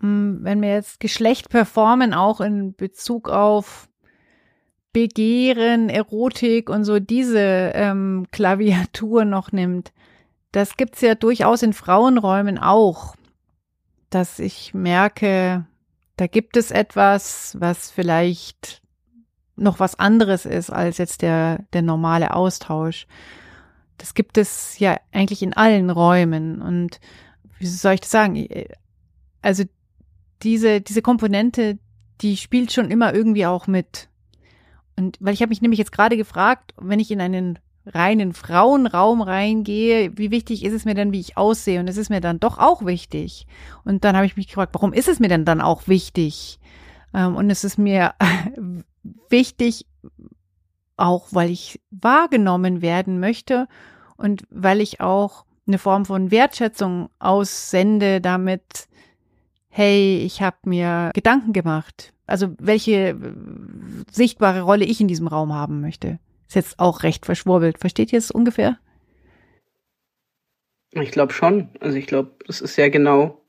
Hm, 0.01 0.39
wenn 0.43 0.63
wir 0.63 0.71
jetzt 0.71 1.01
Geschlecht 1.01 1.49
performen, 1.49 2.15
auch 2.15 2.41
in 2.41 2.75
Bezug 2.75 3.29
auf 3.29 3.89
Begehren, 4.93 5.89
Erotik 5.89 6.71
und 6.71 6.85
so 6.85 7.01
diese 7.01 7.73
ähm, 7.75 8.27
Klaviatur 8.31 9.25
noch 9.25 9.51
nimmt, 9.51 9.93
das 10.53 10.77
gibt's 10.77 11.01
ja 11.01 11.17
durchaus 11.17 11.63
in 11.63 11.73
Frauenräumen 11.73 12.59
auch, 12.59 13.17
dass 14.09 14.39
ich 14.39 14.73
merke, 14.73 15.67
da 16.17 16.29
gibt 16.29 16.57
es 16.57 16.71
etwas, 16.71 17.57
was 17.59 17.91
vielleicht 17.91 18.81
noch 19.57 19.81
was 19.81 19.99
anderes 19.99 20.47
ist 20.47 20.71
als 20.71 20.99
jetzt 20.99 21.23
der, 21.23 21.65
der 21.73 21.83
normale 21.83 22.35
Austausch. 22.35 23.07
Das 23.99 24.15
gibt 24.15 24.39
es 24.39 24.79
ja 24.79 24.99
eigentlich 25.13 25.43
in 25.43 25.55
allen 25.55 25.91
Räumen. 25.91 26.61
Und 26.61 27.01
wie 27.59 27.67
soll 27.67 27.95
ich 27.95 28.01
das 28.01 28.11
sagen? 28.11 28.47
Also 29.43 29.65
diese, 30.43 30.81
diese 30.81 31.03
Komponente, 31.03 31.79
die 32.21 32.37
spielt 32.37 32.73
schon 32.73 32.91
immer 32.91 33.15
irgendwie 33.15 33.47
auch 33.47 33.67
mit. 33.67 34.09
Und 34.97 35.17
weil 35.21 35.35
ich 35.35 35.43
habe 35.43 35.51
mich 35.51 35.63
nämlich 35.63 35.79
jetzt 35.79 35.93
gerade 35.93 36.17
gefragt, 36.17 36.75
wenn 36.79 37.01
ich 37.01 37.11
in 37.11 37.21
einen 37.21 37.59
reinen 37.87 38.33
Frauenraum 38.33 39.21
reingehe, 39.21 40.17
wie 40.17 40.31
wichtig 40.31 40.65
ist 40.65 40.73
es 40.73 40.85
mir 40.85 40.95
denn, 40.95 41.13
wie 41.13 41.21
ich 41.21 41.37
aussehe? 41.37 41.81
Und 41.81 41.89
es 41.89 41.97
ist 41.97 42.09
mir 42.09 42.21
dann 42.21 42.41
doch 42.41 42.59
auch 42.59 42.87
wichtig. 42.87 43.47
Und 43.85 44.05
dann 44.05 44.17
habe 44.17 44.27
ich 44.27 44.37
mich 44.37 44.49
gefragt, 44.49 44.75
warum 44.75 44.93
ist 44.93 45.09
es 45.09 45.21
mir 45.21 45.29
denn 45.29 45.45
dann 45.45 45.61
auch 45.61 45.87
wichtig? 45.87 46.59
Ähm, 47.13 47.37
und 47.37 47.51
es 47.51 47.65
ist 47.65 47.79
mir 47.79 48.15
wichtig, 49.29 49.87
auch 50.97 51.29
weil 51.33 51.51
ich 51.51 51.81
wahrgenommen 51.91 52.83
werden 52.83 53.21
möchte 53.21 53.69
und 54.17 54.45
weil 54.51 54.81
ich 54.81 55.01
auch 55.01 55.45
eine 55.67 55.79
Form 55.79 56.05
von 56.05 56.31
Wertschätzung 56.31 57.09
aussende 57.19 58.21
damit, 58.21 58.89
hey, 59.69 60.19
ich 60.19 60.43
habe 60.43 60.57
mir 60.65 61.11
Gedanken 61.15 61.53
gemacht. 61.53 62.13
Also 62.27 62.55
welche 62.59 63.17
sichtbare 64.11 64.63
Rolle 64.63 64.85
ich 64.85 65.01
in 65.01 65.09
diesem 65.09 65.27
Raum 65.27 65.53
haben 65.53 65.81
möchte. 65.81 66.19
Ist 66.49 66.55
jetzt 66.55 66.79
auch 66.79 67.03
recht 67.03 67.27
verschwurbelt. 67.27 67.79
Versteht 67.79 68.13
ihr 68.13 68.19
es 68.19 68.31
ungefähr? 68.31 68.79
Ich 70.93 71.11
glaube 71.11 71.33
schon. 71.33 71.71
Also 71.81 71.99
ich 71.99 72.07
glaube, 72.07 72.33
es 72.49 72.61
ist 72.61 72.77
ja 72.77 72.89
genau, 72.89 73.43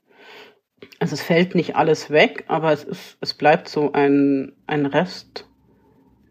also 0.98 1.14
es 1.14 1.22
fällt 1.22 1.54
nicht 1.54 1.76
alles 1.76 2.10
weg, 2.10 2.44
aber 2.48 2.72
es 2.72 2.84
ist, 2.84 3.18
es 3.20 3.34
bleibt 3.34 3.68
so 3.68 3.92
ein, 3.92 4.52
ein 4.66 4.86
Rest, 4.86 5.48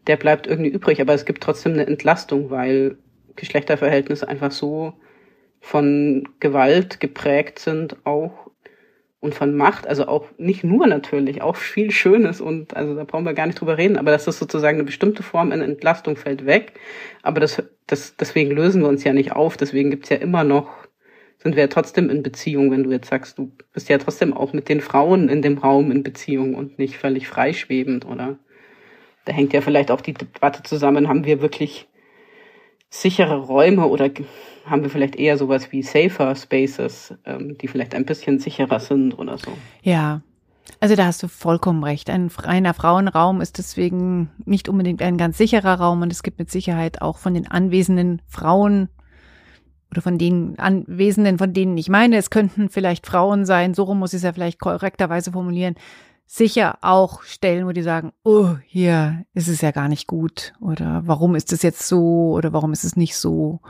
der 0.08 0.18
bleibt 0.18 0.48
irgendwie 0.48 0.70
übrig, 0.70 1.02
aber 1.02 1.14
es 1.14 1.26
gibt 1.26 1.44
trotzdem 1.44 1.74
eine 1.74 1.88
Entlastung, 1.88 2.50
weil 2.50 2.98
Geschlechterverhältnisse 3.36 4.28
einfach 4.28 4.52
so 4.52 4.94
von 5.60 6.30
Gewalt 6.40 7.00
geprägt 7.00 7.60
sind 7.60 7.98
auch 8.06 8.52
und 9.20 9.34
von 9.34 9.58
Macht, 9.58 9.88
also 9.88 10.08
auch 10.08 10.28
nicht 10.38 10.64
nur 10.64 10.86
natürlich, 10.86 11.42
auch 11.42 11.56
viel 11.56 11.90
Schönes 11.90 12.40
und 12.40 12.76
also 12.76 12.96
da 12.96 13.04
brauchen 13.04 13.26
wir 13.26 13.34
gar 13.34 13.48
nicht 13.48 13.60
drüber 13.60 13.78
reden, 13.78 13.98
aber 13.98 14.12
das 14.12 14.28
ist 14.28 14.38
sozusagen 14.38 14.78
eine 14.78 14.84
bestimmte 14.84 15.24
Form 15.24 15.52
in 15.52 15.62
Entlastung 15.62 16.16
fällt 16.16 16.46
weg, 16.46 16.74
aber 17.24 17.40
das, 17.40 17.64
das 17.88 18.16
deswegen 18.16 18.52
lösen 18.52 18.84
wir 18.84 18.90
uns 18.90 19.04
ja 19.04 19.14
nicht 19.14 19.32
auf, 19.32 19.58
deswegen 19.58 19.90
gibt's 19.90 20.10
ja 20.10 20.18
immer 20.18 20.44
noch, 20.44 20.70
sind 21.40 21.56
wir 21.56 21.64
ja 21.64 21.68
trotzdem 21.68 22.12
in 22.12 22.22
Beziehung, 22.22 22.70
wenn 22.70 22.84
du 22.84 22.92
jetzt 22.92 23.10
sagst, 23.10 23.40
du 23.40 23.52
bist 23.74 23.90
ja 23.90 23.98
trotzdem 23.98 24.34
auch 24.34 24.54
mit 24.54 24.70
den 24.70 24.82
Frauen 24.82 25.30
in 25.30 25.42
dem 25.42 25.58
Raum 25.58 25.92
in 25.92 26.04
Beziehung 26.04 26.54
und 26.54 26.78
nicht 26.78 26.98
völlig 26.98 27.28
freischwebend, 27.28 28.06
oder? 28.06 28.38
Da 29.26 29.34
hängt 29.34 29.54
ja 29.54 29.62
vielleicht 29.62 29.92
auch 29.92 30.02
die 30.02 30.14
Debatte 30.14 30.64
zusammen, 30.64 31.08
haben 31.08 31.26
wir 31.26 31.42
wirklich 31.42 31.88
sichere 32.90 33.38
Räume 33.38 33.88
oder 33.88 34.10
haben 34.66 34.84
wir 34.84 34.90
vielleicht 34.90 35.16
eher 35.16 35.38
sowas 35.38 35.72
wie 35.72 35.84
Safer 35.84 36.36
Spaces, 36.36 37.14
ähm, 37.26 37.58
die 37.58 37.68
vielleicht 37.68 37.94
ein 37.94 38.06
bisschen 38.06 38.40
sicherer 38.40 38.80
sind 38.80 39.14
oder 39.14 39.38
so. 39.38 39.52
Ja, 39.82 40.22
also 40.80 40.96
da 40.96 41.06
hast 41.06 41.22
du 41.22 41.28
vollkommen 41.28 41.84
recht. 41.84 42.10
Ein 42.10 42.30
reiner 42.36 42.74
Frauenraum 42.74 43.42
ist 43.42 43.58
deswegen 43.58 44.30
nicht 44.46 44.70
unbedingt 44.70 45.02
ein 45.02 45.18
ganz 45.18 45.38
sicherer 45.38 45.76
Raum 45.76 46.02
und 46.02 46.12
es 46.12 46.24
gibt 46.24 46.40
mit 46.40 46.50
Sicherheit 46.50 47.02
auch 47.02 47.18
von 47.18 47.34
den 47.34 47.50
anwesenden 47.50 48.22
Frauen 48.28 48.90
oder 49.92 50.02
von 50.02 50.18
den 50.18 50.58
Anwesenden, 50.58 51.38
von 51.38 51.54
denen 51.54 51.78
ich 51.78 51.90
meine, 51.90 52.18
es 52.18 52.30
könnten 52.30 52.70
vielleicht 52.70 53.06
Frauen 53.06 53.46
sein, 53.46 53.74
so 53.74 53.84
rum 53.84 54.00
muss 54.00 54.14
ich 54.14 54.18
es 54.18 54.24
ja 54.24 54.34
vielleicht 54.34 54.60
korrekterweise 54.60 55.32
formulieren, 55.32 55.76
sicher 56.26 56.78
auch 56.82 57.22
Stellen, 57.24 57.68
wo 57.68 57.72
die 57.72 57.84
sagen, 57.84 58.12
oh, 58.24 58.56
hier 58.66 59.26
ist 59.34 59.48
es 59.48 59.62
ja 59.62 59.72
gar 59.72 59.88
nicht 59.88 60.08
gut 60.08 60.54
oder 60.60 61.04
warum 61.06 61.36
ist 61.36 61.54
es 61.54 61.62
jetzt 61.62 61.88
so 61.88 62.32
oder 62.32 62.52
warum 62.54 62.74
ist 62.74 62.84
es 62.84 62.96
nicht 62.96 63.18
so. 63.18 63.62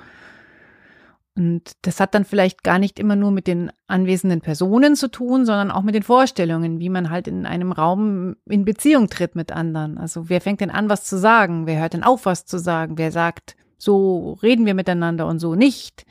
Und 1.38 1.74
das 1.82 2.00
hat 2.00 2.16
dann 2.16 2.24
vielleicht 2.24 2.64
gar 2.64 2.80
nicht 2.80 2.98
immer 2.98 3.18
nur 3.18 3.30
mit 3.30 3.46
den 3.46 3.70
anwesenden 3.88 4.40
Personen 4.40 4.96
zu 4.96 5.10
tun, 5.10 5.46
sondern 5.46 5.70
auch 5.70 5.82
mit 5.82 5.94
den 5.94 6.04
Vorstellungen, 6.04 6.80
wie 6.80 6.88
man 6.88 7.10
halt 7.10 7.28
in 7.28 7.46
einem 7.46 7.74
Raum 7.74 8.38
in 8.46 8.64
Beziehung 8.64 9.10
tritt 9.10 9.36
mit 9.36 9.52
anderen. 9.52 9.98
Also 9.98 10.30
wer 10.30 10.40
fängt 10.40 10.62
denn 10.62 10.72
an, 10.72 10.90
was 10.90 11.04
zu 11.04 11.18
sagen? 11.18 11.68
Wer 11.68 11.82
hört 11.82 11.94
denn 11.94 12.04
auf, 12.04 12.26
was 12.26 12.46
zu 12.46 12.58
sagen? 12.58 12.98
Wer 12.98 13.12
sagt, 13.12 13.58
so 13.78 14.38
reden 14.42 14.66
wir 14.66 14.76
miteinander 14.76 15.28
und 15.28 15.40
so 15.40 15.56
nicht? 15.56 16.06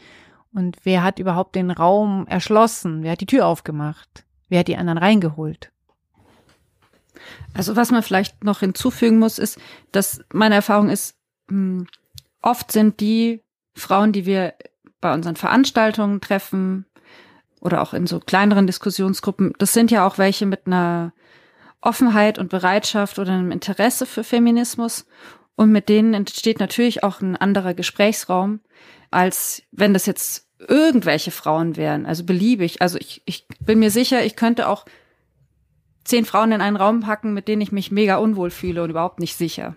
Und 0.52 0.76
wer 0.84 1.02
hat 1.02 1.18
überhaupt 1.18 1.54
den 1.54 1.70
Raum 1.70 2.26
erschlossen? 2.28 3.02
Wer 3.02 3.12
hat 3.12 3.22
die 3.22 3.26
Tür 3.26 3.46
aufgemacht? 3.46 4.26
Wer 4.50 4.60
hat 4.60 4.68
die 4.68 4.76
anderen 4.76 4.98
reingeholt? 4.98 5.72
Also 7.54 7.76
was 7.76 7.90
man 7.90 8.02
vielleicht 8.02 8.44
noch 8.44 8.60
hinzufügen 8.60 9.18
muss, 9.18 9.38
ist, 9.38 9.58
dass 9.92 10.20
meine 10.32 10.54
Erfahrung 10.54 10.88
ist, 10.88 11.16
hm, 11.48 11.86
oft 12.42 12.72
sind 12.72 13.00
die 13.00 13.42
Frauen, 13.74 14.12
die 14.12 14.26
wir 14.26 14.54
bei 15.00 15.12
unseren 15.12 15.36
Veranstaltungen 15.36 16.20
treffen 16.20 16.86
oder 17.60 17.82
auch 17.82 17.94
in 17.94 18.06
so 18.06 18.20
kleineren 18.20 18.66
Diskussionsgruppen, 18.66 19.52
das 19.58 19.72
sind 19.72 19.90
ja 19.90 20.06
auch 20.06 20.18
welche 20.18 20.46
mit 20.46 20.66
einer 20.66 21.12
Offenheit 21.80 22.38
und 22.38 22.50
Bereitschaft 22.50 23.18
oder 23.18 23.32
einem 23.32 23.50
Interesse 23.50 24.06
für 24.06 24.24
Feminismus. 24.24 25.06
Und 25.56 25.70
mit 25.70 25.88
denen 25.88 26.14
entsteht 26.14 26.58
natürlich 26.58 27.04
auch 27.04 27.20
ein 27.20 27.36
anderer 27.36 27.74
Gesprächsraum, 27.74 28.60
als 29.10 29.62
wenn 29.70 29.92
das 29.92 30.06
jetzt 30.06 30.48
irgendwelche 30.58 31.30
Frauen 31.30 31.76
wären, 31.76 32.06
also 32.06 32.24
beliebig. 32.24 32.82
Also 32.82 32.98
ich, 32.98 33.22
ich 33.26 33.46
bin 33.60 33.78
mir 33.78 33.90
sicher, 33.90 34.24
ich 34.24 34.36
könnte 34.36 34.68
auch 34.68 34.84
zehn 36.04 36.24
Frauen 36.24 36.52
in 36.52 36.60
einen 36.60 36.76
Raum 36.76 37.00
packen, 37.00 37.34
mit 37.34 37.48
denen 37.48 37.62
ich 37.62 37.72
mich 37.72 37.90
mega 37.90 38.16
unwohl 38.16 38.50
fühle 38.50 38.82
und 38.82 38.90
überhaupt 38.90 39.20
nicht 39.20 39.36
sicher. 39.36 39.74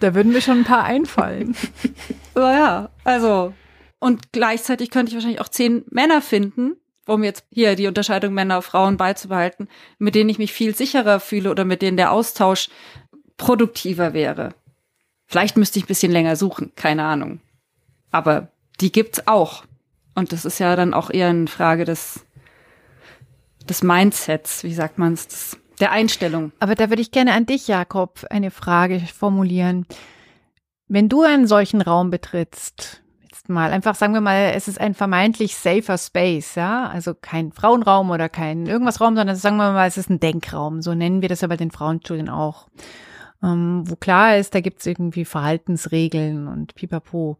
Da 0.00 0.14
würden 0.14 0.32
mir 0.32 0.40
schon 0.40 0.58
ein 0.58 0.64
paar 0.64 0.84
einfallen. 0.84 1.56
ja, 2.36 2.90
also 3.04 3.54
und 4.02 4.32
gleichzeitig 4.32 4.90
könnte 4.90 5.10
ich 5.10 5.14
wahrscheinlich 5.14 5.40
auch 5.40 5.48
zehn 5.48 5.84
Männer 5.88 6.20
finden, 6.20 6.72
um 7.06 7.22
jetzt 7.22 7.44
hier 7.52 7.76
die 7.76 7.86
Unterscheidung 7.86 8.34
Männer-Frauen 8.34 8.96
beizubehalten, 8.96 9.68
mit 10.00 10.16
denen 10.16 10.28
ich 10.28 10.38
mich 10.38 10.52
viel 10.52 10.74
sicherer 10.74 11.20
fühle 11.20 11.52
oder 11.52 11.64
mit 11.64 11.82
denen 11.82 11.96
der 11.96 12.10
Austausch 12.10 12.68
produktiver 13.36 14.12
wäre. 14.12 14.54
Vielleicht 15.28 15.56
müsste 15.56 15.78
ich 15.78 15.84
ein 15.84 15.86
bisschen 15.86 16.10
länger 16.10 16.34
suchen, 16.34 16.72
keine 16.74 17.04
Ahnung. 17.04 17.38
Aber 18.10 18.48
die 18.80 18.90
gibt's 18.90 19.28
auch. 19.28 19.62
Und 20.16 20.32
das 20.32 20.44
ist 20.44 20.58
ja 20.58 20.74
dann 20.74 20.94
auch 20.94 21.08
eher 21.08 21.28
eine 21.28 21.46
Frage 21.46 21.84
des, 21.84 22.26
des 23.64 23.82
Mindsets, 23.82 24.64
wie 24.64 24.74
sagt 24.74 24.98
man 24.98 25.14
es, 25.14 25.58
der 25.80 25.92
Einstellung. 25.92 26.52
Aber 26.60 26.74
da 26.74 26.90
würde 26.90 27.02
ich 27.02 27.10
gerne 27.10 27.32
an 27.32 27.46
dich, 27.46 27.68
Jakob, 27.68 28.24
eine 28.30 28.50
Frage 28.50 29.00
formulieren. 29.00 29.86
Wenn 30.88 31.08
du 31.08 31.22
einen 31.22 31.46
solchen 31.46 31.80
Raum 31.80 32.10
betrittst, 32.10 33.02
jetzt 33.22 33.48
mal 33.48 33.72
einfach 33.72 33.94
sagen 33.94 34.14
wir 34.14 34.20
mal, 34.20 34.52
es 34.54 34.68
ist 34.68 34.80
ein 34.80 34.94
vermeintlich 34.94 35.56
safer 35.56 35.98
Space, 35.98 36.54
ja, 36.54 36.88
also 36.88 37.14
kein 37.14 37.52
Frauenraum 37.52 38.10
oder 38.10 38.28
kein 38.28 38.66
irgendwas 38.66 39.00
Raum, 39.00 39.16
sondern 39.16 39.36
sagen 39.36 39.56
wir 39.56 39.72
mal, 39.72 39.88
es 39.88 39.96
ist 39.96 40.10
ein 40.10 40.20
Denkraum, 40.20 40.82
so 40.82 40.94
nennen 40.94 41.22
wir 41.22 41.28
das 41.28 41.40
ja 41.40 41.48
bei 41.48 41.56
den 41.56 41.70
Frauenstudien 41.70 42.28
auch, 42.28 42.68
ähm, 43.42 43.84
wo 43.86 43.96
klar 43.96 44.36
ist, 44.36 44.54
da 44.54 44.60
gibt's 44.60 44.86
irgendwie 44.86 45.24
Verhaltensregeln 45.24 46.46
und 46.46 46.74
pipapo. 46.74 47.38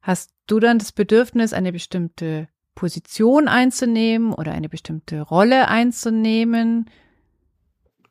Hast 0.00 0.30
du 0.46 0.58
dann 0.60 0.78
das 0.78 0.92
Bedürfnis, 0.92 1.52
eine 1.52 1.72
bestimmte 1.72 2.48
Position 2.74 3.48
einzunehmen 3.48 4.32
oder 4.32 4.52
eine 4.52 4.68
bestimmte 4.68 5.20
Rolle 5.20 5.68
einzunehmen? 5.68 6.90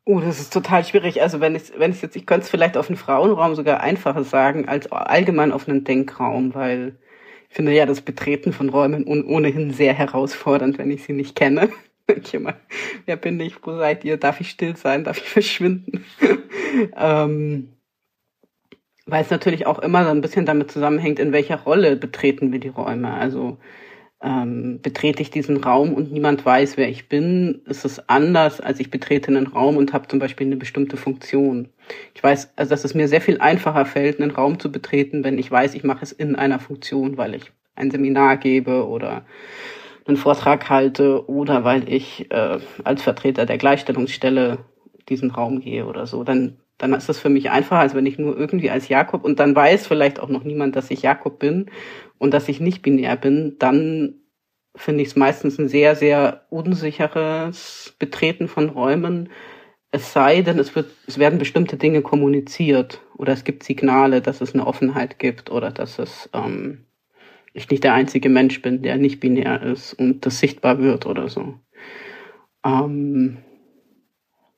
Oh, 0.06 0.20
das 0.20 0.40
ist 0.40 0.52
total 0.52 0.84
schwierig. 0.84 1.22
Also 1.22 1.40
wenn 1.40 1.56
ich, 1.56 1.72
wenn 1.78 1.92
ich 1.92 2.02
jetzt, 2.02 2.16
ich 2.16 2.26
könnte 2.26 2.44
es 2.44 2.50
vielleicht 2.50 2.76
auf 2.76 2.90
einen 2.90 2.98
Frauenraum 2.98 3.56
sogar 3.56 3.80
einfacher 3.80 4.24
sagen 4.24 4.68
als 4.68 4.92
allgemein 4.92 5.52
auf 5.52 5.68
einen 5.68 5.86
Denkraum, 5.86 6.54
weil 6.54 6.98
ich 7.50 7.56
finde 7.56 7.74
ja 7.74 7.86
das 7.86 8.02
Betreten 8.02 8.52
von 8.52 8.70
Räumen 8.70 9.06
ohnehin 9.06 9.72
sehr 9.72 9.94
herausfordernd, 9.94 10.78
wenn 10.78 10.92
ich 10.92 11.04
sie 11.04 11.14
nicht 11.14 11.36
kenne. 11.36 11.70
Ich 12.22 12.34
immer, 12.34 12.56
wer 13.06 13.16
bin 13.16 13.40
ich, 13.40 13.66
wo 13.66 13.78
seid 13.78 14.04
ihr, 14.04 14.18
darf 14.18 14.42
ich 14.42 14.50
still 14.50 14.76
sein, 14.76 15.06
darf 15.06 15.20
ich 15.20 15.30
verschwinden? 15.30 16.04
ähm, 16.98 17.70
weil 19.06 19.24
es 19.24 19.30
natürlich 19.30 19.66
auch 19.66 19.80
immer 19.80 20.04
so 20.04 20.10
ein 20.12 20.20
bisschen 20.20 20.46
damit 20.46 20.70
zusammenhängt, 20.70 21.18
in 21.20 21.32
welcher 21.32 21.62
Rolle 21.62 21.96
betreten 21.96 22.52
wir 22.52 22.60
die 22.60 22.68
Räume. 22.68 23.14
Also 23.14 23.58
ähm, 24.24 24.80
betrete 24.82 25.22
ich 25.22 25.32
diesen 25.32 25.58
Raum 25.58 25.94
und 25.94 26.12
niemand 26.12 26.46
weiß, 26.46 26.78
wer 26.78 26.88
ich 26.88 27.10
bin, 27.10 27.62
ist 27.66 27.84
es 27.84 28.08
anders, 28.08 28.62
als 28.62 28.80
ich 28.80 28.90
betrete 28.90 29.28
einen 29.28 29.48
Raum 29.48 29.76
und 29.76 29.92
habe 29.92 30.08
zum 30.08 30.20
Beispiel 30.20 30.48
eine 30.48 30.56
bestimmte 30.56 30.96
Funktion. 30.96 31.70
Ich 32.16 32.24
weiß, 32.24 32.54
also 32.56 32.70
dass 32.70 32.86
es 32.86 32.94
mir 32.94 33.08
sehr 33.08 33.22
viel 33.22 33.40
einfacher 33.40 33.86
fällt, 33.86 34.22
einen 34.22 34.32
Raum 34.32 34.60
zu 34.60 34.72
betreten, 34.72 35.24
wenn 35.24 35.38
ich 35.38 35.52
weiß, 35.52 35.76
ich 35.76 35.84
mache 35.84 36.04
es 36.04 36.14
in 36.14 36.36
einer 36.36 36.60
Funktion, 36.60 37.18
weil 37.18 37.36
ich 37.36 37.52
ein 37.76 37.92
Seminar 37.92 38.38
gebe 38.38 38.88
oder 38.88 39.26
einen 40.06 40.18
Vortrag 40.18 40.70
halte 40.70 41.30
oder 41.30 41.64
weil 41.64 41.92
ich 41.92 42.32
äh, 42.32 42.60
als 42.84 43.02
Vertreter 43.02 43.46
der 43.46 43.58
Gleichstellungsstelle 43.58 44.60
diesen 45.10 45.32
Raum 45.32 45.60
gehe 45.60 45.86
oder 45.86 46.08
so. 46.08 46.24
Dann, 46.24 46.58
dann 46.84 46.94
ist 46.94 47.08
es 47.08 47.18
für 47.18 47.30
mich 47.30 47.50
einfacher, 47.50 47.80
als 47.80 47.96
wenn 47.96 48.06
ich 48.06 48.20
nur 48.20 48.38
irgendwie 48.38 48.70
als 48.70 48.90
Jakob 48.90 49.24
und 49.24 49.40
dann 49.40 49.56
weiß 49.56 49.88
vielleicht 49.88 50.20
auch 50.20 50.28
noch 50.28 50.44
niemand, 50.44 50.76
dass 50.76 50.92
ich 50.92 51.02
Jakob 51.02 51.40
bin 51.40 51.68
und 52.18 52.34
dass 52.34 52.50
ich 52.50 52.60
nicht 52.60 52.82
binär 52.82 53.16
bin, 53.16 53.56
dann 53.58 54.16
finde 54.76 55.02
ich 55.02 55.08
es 55.08 55.16
meistens 55.16 55.58
ein 55.58 55.70
sehr, 55.70 55.96
sehr 55.96 56.46
unsicheres 56.50 57.96
Betreten 58.00 58.50
von 58.50 58.68
Räumen. 58.68 59.30
Es 59.92 60.12
sei 60.12 60.42
denn, 60.42 60.60
es, 60.60 60.76
wird, 60.76 60.92
es 61.08 61.18
werden 61.20 61.40
bestimmte 61.40 61.78
Dinge 61.78 62.02
kommuniziert 62.02 63.02
oder 63.16 63.32
es 63.32 63.46
gibt 63.46 63.64
Signale, 63.64 64.22
dass 64.22 64.42
es 64.42 64.54
eine 64.54 64.68
Offenheit 64.68 65.20
gibt 65.20 65.52
oder 65.52 65.72
dass 65.72 66.00
es 66.00 66.30
ähm, 66.34 66.84
ich 67.54 67.70
nicht 67.70 67.86
der 67.86 67.94
einzige 67.94 68.28
Mensch 68.28 68.62
bin, 68.62 68.82
der 68.82 68.98
nicht 68.98 69.22
binär 69.22 69.64
ist 69.64 69.94
und 69.94 70.26
das 70.26 70.40
sichtbar 70.40 70.80
wird 70.80 71.06
oder 71.06 71.30
so. 71.30 71.54
Ähm, 72.66 73.38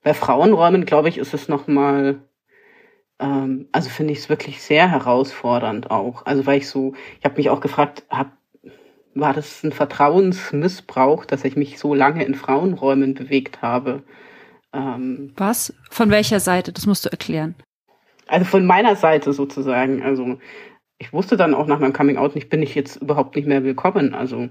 bei 0.05 0.13
Frauenräumen, 0.13 0.85
glaube 0.85 1.09
ich, 1.09 1.17
ist 1.17 1.33
es 1.33 1.49
nochmal 1.49 2.21
Ähm, 3.19 3.67
also 3.71 3.89
finde 3.89 4.13
ich 4.13 4.19
es 4.19 4.29
wirklich 4.29 4.61
sehr 4.61 4.91
herausfordernd 4.91 5.89
auch. 5.91 6.25
Also 6.25 6.45
weil 6.45 6.57
ich 6.59 6.67
so, 6.69 6.93
ich 7.19 7.25
habe 7.25 7.37
mich 7.37 7.49
auch 7.49 7.61
gefragt, 7.61 8.03
hab, 8.09 8.33
war 9.13 9.33
das 9.33 9.63
ein 9.63 9.71
Vertrauensmissbrauch, 9.71 11.25
dass 11.25 11.45
ich 11.45 11.55
mich 11.55 11.79
so 11.79 11.93
lange 11.93 12.25
in 12.25 12.35
Frauenräumen 12.35 13.13
bewegt 13.13 13.61
habe? 13.61 14.03
Ähm, 14.73 15.33
Was? 15.37 15.73
Von 15.89 16.09
welcher 16.09 16.39
Seite? 16.41 16.73
Das 16.73 16.85
musst 16.85 17.05
du 17.05 17.09
erklären. 17.09 17.55
Also 18.27 18.45
von 18.45 18.65
meiner 18.65 18.95
Seite 18.97 19.33
sozusagen. 19.33 20.03
Also 20.03 20.39
ich 20.97 21.13
wusste 21.13 21.37
dann 21.37 21.53
auch 21.53 21.67
nach 21.67 21.79
meinem 21.79 21.93
Coming 21.93 22.17
Out 22.17 22.35
nicht, 22.35 22.49
bin 22.49 22.63
ich 22.63 22.75
jetzt 22.75 22.97
überhaupt 22.97 23.35
nicht 23.35 23.47
mehr 23.47 23.63
willkommen. 23.63 24.13
Also 24.13 24.49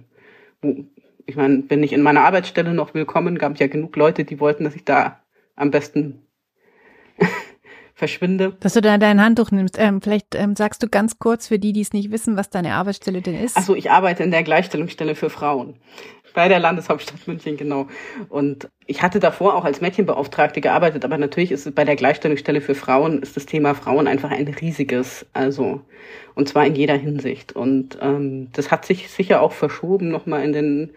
ich 1.26 1.36
meine, 1.36 1.62
bin 1.62 1.82
ich 1.82 1.92
in 1.92 2.02
meiner 2.02 2.24
Arbeitsstelle 2.24 2.72
noch 2.74 2.94
willkommen? 2.94 3.38
Gab 3.38 3.58
ja 3.58 3.66
genug 3.66 3.96
Leute, 3.96 4.24
die 4.24 4.40
wollten, 4.40 4.64
dass 4.64 4.76
ich 4.76 4.84
da 4.84 5.20
am 5.56 5.70
besten 5.70 6.26
verschwinde. 7.94 8.56
Dass 8.60 8.74
du 8.74 8.80
da 8.80 8.98
dein 8.98 9.20
Handtuch 9.20 9.50
nimmst. 9.50 9.78
Ähm, 9.78 10.02
vielleicht 10.02 10.34
ähm, 10.34 10.56
sagst 10.56 10.82
du 10.82 10.88
ganz 10.88 11.18
kurz 11.18 11.48
für 11.48 11.58
die, 11.58 11.72
die 11.72 11.80
es 11.80 11.92
nicht 11.92 12.10
wissen, 12.10 12.36
was 12.36 12.50
deine 12.50 12.74
Arbeitsstelle 12.74 13.22
denn 13.22 13.40
ist. 13.40 13.56
Achso, 13.56 13.74
ich 13.74 13.90
arbeite 13.90 14.22
in 14.22 14.30
der 14.30 14.42
Gleichstellungsstelle 14.42 15.14
für 15.14 15.30
Frauen. 15.30 15.76
Bei 16.34 16.48
der 16.48 16.58
Landeshauptstadt 16.58 17.28
München, 17.28 17.56
genau. 17.56 17.86
Und 18.28 18.68
ich 18.86 19.02
hatte 19.02 19.20
davor 19.20 19.54
auch 19.54 19.64
als 19.64 19.80
Mädchenbeauftragte 19.80 20.60
gearbeitet, 20.60 21.04
aber 21.04 21.16
natürlich 21.16 21.52
ist 21.52 21.64
es 21.64 21.72
bei 21.72 21.84
der 21.84 21.94
Gleichstellungsstelle 21.94 22.60
für 22.60 22.74
Frauen 22.74 23.22
ist 23.22 23.36
das 23.36 23.46
Thema 23.46 23.74
Frauen 23.74 24.08
einfach 24.08 24.32
ein 24.32 24.48
riesiges, 24.48 25.26
also 25.32 25.82
und 26.34 26.48
zwar 26.48 26.66
in 26.66 26.74
jeder 26.74 26.96
Hinsicht. 26.96 27.52
Und 27.52 27.98
ähm, 28.02 28.48
das 28.52 28.72
hat 28.72 28.84
sich 28.84 29.10
sicher 29.10 29.40
auch 29.42 29.52
verschoben 29.52 30.10
nochmal 30.10 30.42
in 30.42 30.52
den 30.52 30.90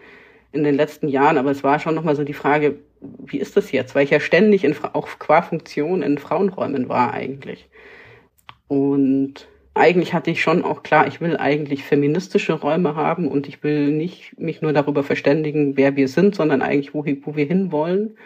in 0.50 0.64
den 0.64 0.74
letzten 0.74 1.08
Jahren, 1.08 1.38
aber 1.38 1.50
es 1.50 1.62
war 1.62 1.78
schon 1.78 1.94
nochmal 1.94 2.16
so 2.16 2.24
die 2.24 2.32
Frage, 2.32 2.78
wie 3.00 3.38
ist 3.38 3.56
das 3.56 3.72
jetzt? 3.72 3.94
Weil 3.94 4.04
ich 4.04 4.10
ja 4.10 4.20
ständig 4.20 4.64
in, 4.64 4.74
auch 4.92 5.08
qua 5.18 5.42
Funktion 5.42 6.02
in 6.02 6.18
Frauenräumen 6.18 6.88
war 6.88 7.12
eigentlich. 7.12 7.68
Und 8.66 9.48
eigentlich 9.74 10.12
hatte 10.12 10.30
ich 10.30 10.42
schon 10.42 10.64
auch 10.64 10.82
klar, 10.82 11.06
ich 11.06 11.20
will 11.20 11.36
eigentlich 11.36 11.84
feministische 11.84 12.54
Räume 12.54 12.96
haben 12.96 13.28
und 13.28 13.48
ich 13.48 13.62
will 13.62 13.92
nicht 13.92 14.38
mich 14.38 14.60
nur 14.60 14.72
darüber 14.72 15.04
verständigen, 15.04 15.76
wer 15.76 15.96
wir 15.96 16.08
sind, 16.08 16.34
sondern 16.34 16.62
eigentlich, 16.62 16.94
wo, 16.94 17.04
wo 17.04 17.36
wir 17.36 17.46
hinwollen. 17.46 18.16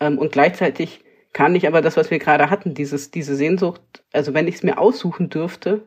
Ähm, 0.00 0.18
und 0.18 0.32
gleichzeitig 0.32 1.04
kann 1.32 1.54
ich 1.54 1.66
aber 1.66 1.82
das, 1.82 1.96
was 1.96 2.10
wir 2.10 2.18
gerade 2.18 2.50
hatten, 2.50 2.74
dieses, 2.74 3.10
diese 3.10 3.34
Sehnsucht, 3.34 3.82
also 4.12 4.34
wenn 4.34 4.48
ich 4.48 4.56
es 4.56 4.62
mir 4.62 4.78
aussuchen 4.78 5.28
dürfte, 5.28 5.86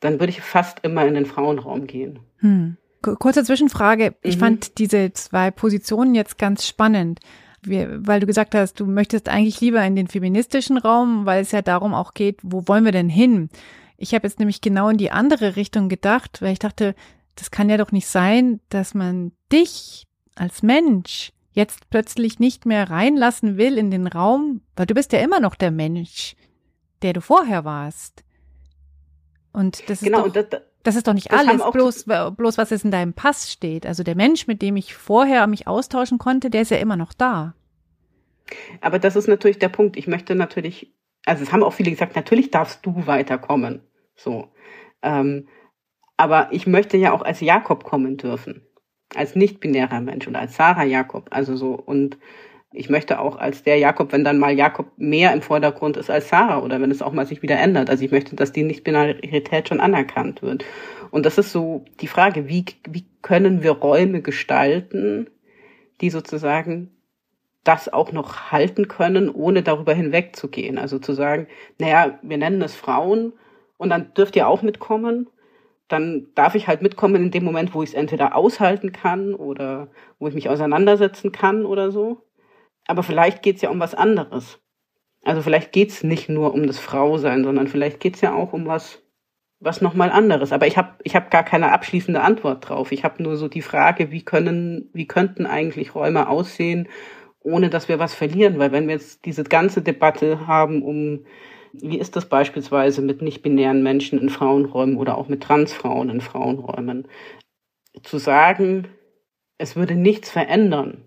dann 0.00 0.14
würde 0.20 0.30
ich 0.30 0.40
fast 0.40 0.80
immer 0.82 1.06
in 1.06 1.14
den 1.14 1.26
Frauenraum 1.26 1.86
gehen. 1.86 2.20
Hm. 2.38 2.76
Kurze 3.02 3.44
Zwischenfrage. 3.44 4.14
Ich 4.22 4.36
mhm. 4.36 4.40
fand 4.40 4.78
diese 4.78 5.12
zwei 5.12 5.50
Positionen 5.50 6.14
jetzt 6.14 6.38
ganz 6.38 6.66
spannend. 6.66 7.20
Wir, 7.62 8.06
weil 8.06 8.20
du 8.20 8.26
gesagt 8.26 8.54
hast, 8.54 8.80
du 8.80 8.86
möchtest 8.86 9.28
eigentlich 9.28 9.60
lieber 9.60 9.84
in 9.84 9.96
den 9.96 10.08
feministischen 10.08 10.78
Raum, 10.78 11.26
weil 11.26 11.42
es 11.42 11.52
ja 11.52 11.62
darum 11.62 11.94
auch 11.94 12.14
geht, 12.14 12.38
wo 12.42 12.66
wollen 12.66 12.84
wir 12.84 12.92
denn 12.92 13.10
hin? 13.10 13.50
Ich 13.98 14.14
habe 14.14 14.26
jetzt 14.26 14.38
nämlich 14.38 14.62
genau 14.62 14.88
in 14.88 14.96
die 14.96 15.10
andere 15.10 15.56
Richtung 15.56 15.90
gedacht, 15.90 16.40
weil 16.40 16.52
ich 16.52 16.58
dachte, 16.58 16.94
das 17.36 17.50
kann 17.50 17.68
ja 17.68 17.76
doch 17.76 17.92
nicht 17.92 18.06
sein, 18.06 18.60
dass 18.70 18.94
man 18.94 19.32
dich 19.52 20.06
als 20.36 20.62
Mensch 20.62 21.32
jetzt 21.52 21.90
plötzlich 21.90 22.38
nicht 22.38 22.64
mehr 22.64 22.88
reinlassen 22.88 23.56
will 23.58 23.76
in 23.76 23.90
den 23.90 24.06
Raum, 24.06 24.62
weil 24.76 24.86
du 24.86 24.94
bist 24.94 25.12
ja 25.12 25.18
immer 25.20 25.40
noch 25.40 25.54
der 25.54 25.70
Mensch, 25.70 26.36
der 27.02 27.12
du 27.12 27.20
vorher 27.20 27.64
warst. 27.64 28.24
Und 29.52 29.82
das 29.88 30.00
ist 30.00 30.04
genau, 30.04 30.28
doch, 30.28 30.44
das, 30.44 30.62
das 30.82 30.96
ist 30.96 31.06
doch 31.06 31.12
nicht 31.12 31.30
das 31.30 31.46
alles, 31.46 31.62
bloß, 31.70 32.04
bloß 32.36 32.58
was 32.58 32.70
es 32.70 32.84
in 32.84 32.90
deinem 32.90 33.12
Pass 33.12 33.52
steht. 33.52 33.86
Also 33.86 34.02
der 34.02 34.16
Mensch, 34.16 34.46
mit 34.46 34.62
dem 34.62 34.76
ich 34.76 34.94
vorher 34.94 35.46
mich 35.46 35.66
austauschen 35.66 36.18
konnte, 36.18 36.50
der 36.50 36.62
ist 36.62 36.70
ja 36.70 36.78
immer 36.78 36.96
noch 36.96 37.12
da. 37.12 37.54
Aber 38.80 38.98
das 38.98 39.16
ist 39.16 39.28
natürlich 39.28 39.58
der 39.58 39.68
Punkt. 39.68 39.96
Ich 39.96 40.06
möchte 40.06 40.34
natürlich, 40.34 40.92
also 41.26 41.42
es 41.42 41.52
haben 41.52 41.62
auch 41.62 41.72
viele 41.72 41.90
gesagt, 41.90 42.16
natürlich 42.16 42.50
darfst 42.50 42.84
du 42.84 43.06
weiterkommen. 43.06 43.82
So. 44.16 44.48
Ähm, 45.02 45.48
aber 46.16 46.48
ich 46.52 46.66
möchte 46.66 46.96
ja 46.96 47.12
auch 47.12 47.22
als 47.22 47.40
Jakob 47.40 47.84
kommen 47.84 48.16
dürfen. 48.16 48.62
Als 49.14 49.34
nicht-binärer 49.34 50.00
Mensch 50.00 50.28
oder 50.28 50.40
als 50.40 50.56
Sarah 50.56 50.84
Jakob. 50.84 51.28
Also 51.30 51.56
so. 51.56 51.74
Und 51.74 52.18
ich 52.72 52.88
möchte 52.88 53.18
auch 53.18 53.36
als 53.36 53.64
der 53.64 53.78
Jakob, 53.78 54.12
wenn 54.12 54.24
dann 54.24 54.38
mal 54.38 54.56
Jakob 54.56 54.92
mehr 54.96 55.32
im 55.32 55.42
Vordergrund 55.42 55.96
ist 55.96 56.08
als 56.08 56.28
Sarah 56.28 56.60
oder 56.60 56.80
wenn 56.80 56.90
es 56.90 57.02
auch 57.02 57.12
mal 57.12 57.26
sich 57.26 57.42
wieder 57.42 57.58
ändert. 57.58 57.90
Also 57.90 58.04
ich 58.04 58.12
möchte, 58.12 58.36
dass 58.36 58.52
die 58.52 58.62
Nicht-Binarität 58.62 59.68
schon 59.68 59.80
anerkannt 59.80 60.42
wird. 60.42 60.64
Und 61.10 61.26
das 61.26 61.36
ist 61.38 61.50
so 61.50 61.84
die 62.00 62.06
Frage, 62.06 62.48
wie, 62.48 62.64
wie 62.88 63.06
können 63.22 63.64
wir 63.64 63.72
Räume 63.72 64.22
gestalten, 64.22 65.28
die 66.00 66.10
sozusagen 66.10 66.92
das 67.64 67.92
auch 67.92 68.12
noch 68.12 68.52
halten 68.52 68.86
können, 68.86 69.28
ohne 69.28 69.62
darüber 69.62 69.92
hinwegzugehen. 69.92 70.78
Also 70.78 71.00
zu 71.00 71.12
sagen, 71.12 71.48
naja, 71.78 72.18
wir 72.22 72.38
nennen 72.38 72.62
es 72.62 72.74
Frauen 72.76 73.32
und 73.76 73.90
dann 73.90 74.14
dürft 74.14 74.36
ihr 74.36 74.46
auch 74.46 74.62
mitkommen. 74.62 75.28
Dann 75.88 76.28
darf 76.36 76.54
ich 76.54 76.68
halt 76.68 76.82
mitkommen 76.82 77.16
in 77.16 77.30
dem 77.32 77.44
Moment, 77.44 77.74
wo 77.74 77.82
ich 77.82 77.90
es 77.90 77.94
entweder 77.94 78.36
aushalten 78.36 78.92
kann 78.92 79.34
oder 79.34 79.88
wo 80.20 80.28
ich 80.28 80.34
mich 80.34 80.48
auseinandersetzen 80.48 81.32
kann 81.32 81.66
oder 81.66 81.90
so. 81.90 82.22
Aber 82.90 83.04
vielleicht 83.04 83.42
geht 83.42 83.56
es 83.56 83.62
ja 83.62 83.70
um 83.70 83.78
was 83.78 83.94
anderes. 83.94 84.58
Also 85.22 85.42
vielleicht 85.42 85.70
geht 85.70 85.90
es 85.90 86.02
nicht 86.02 86.28
nur 86.28 86.52
um 86.52 86.66
das 86.66 86.80
Frausein, 86.80 87.44
sondern 87.44 87.68
vielleicht 87.68 88.00
geht 88.00 88.16
es 88.16 88.20
ja 88.20 88.34
auch 88.34 88.52
um 88.52 88.66
was, 88.66 89.00
was 89.60 89.80
nochmal 89.80 90.10
anderes. 90.10 90.50
Aber 90.50 90.66
ich 90.66 90.76
habe 90.76 90.96
ich 91.04 91.14
hab 91.14 91.30
gar 91.30 91.44
keine 91.44 91.70
abschließende 91.70 92.20
Antwort 92.20 92.68
drauf. 92.68 92.90
Ich 92.90 93.04
habe 93.04 93.22
nur 93.22 93.36
so 93.36 93.46
die 93.46 93.62
Frage, 93.62 94.10
wie 94.10 94.24
können, 94.24 94.90
wie 94.92 95.06
könnten 95.06 95.46
eigentlich 95.46 95.94
Räume 95.94 96.28
aussehen, 96.28 96.88
ohne 97.38 97.70
dass 97.70 97.88
wir 97.88 98.00
was 98.00 98.12
verlieren? 98.12 98.58
Weil 98.58 98.72
wenn 98.72 98.88
wir 98.88 98.94
jetzt 98.94 99.24
diese 99.24 99.44
ganze 99.44 99.82
Debatte 99.82 100.48
haben 100.48 100.82
um, 100.82 101.26
wie 101.72 102.00
ist 102.00 102.16
das 102.16 102.28
beispielsweise 102.28 103.02
mit 103.02 103.22
nicht-binären 103.22 103.84
Menschen 103.84 104.18
in 104.18 104.30
Frauenräumen 104.30 104.96
oder 104.96 105.16
auch 105.16 105.28
mit 105.28 105.44
Transfrauen 105.44 106.10
in 106.10 106.20
Frauenräumen, 106.20 107.06
zu 108.02 108.18
sagen, 108.18 108.88
es 109.58 109.76
würde 109.76 109.94
nichts 109.94 110.28
verändern, 110.28 111.04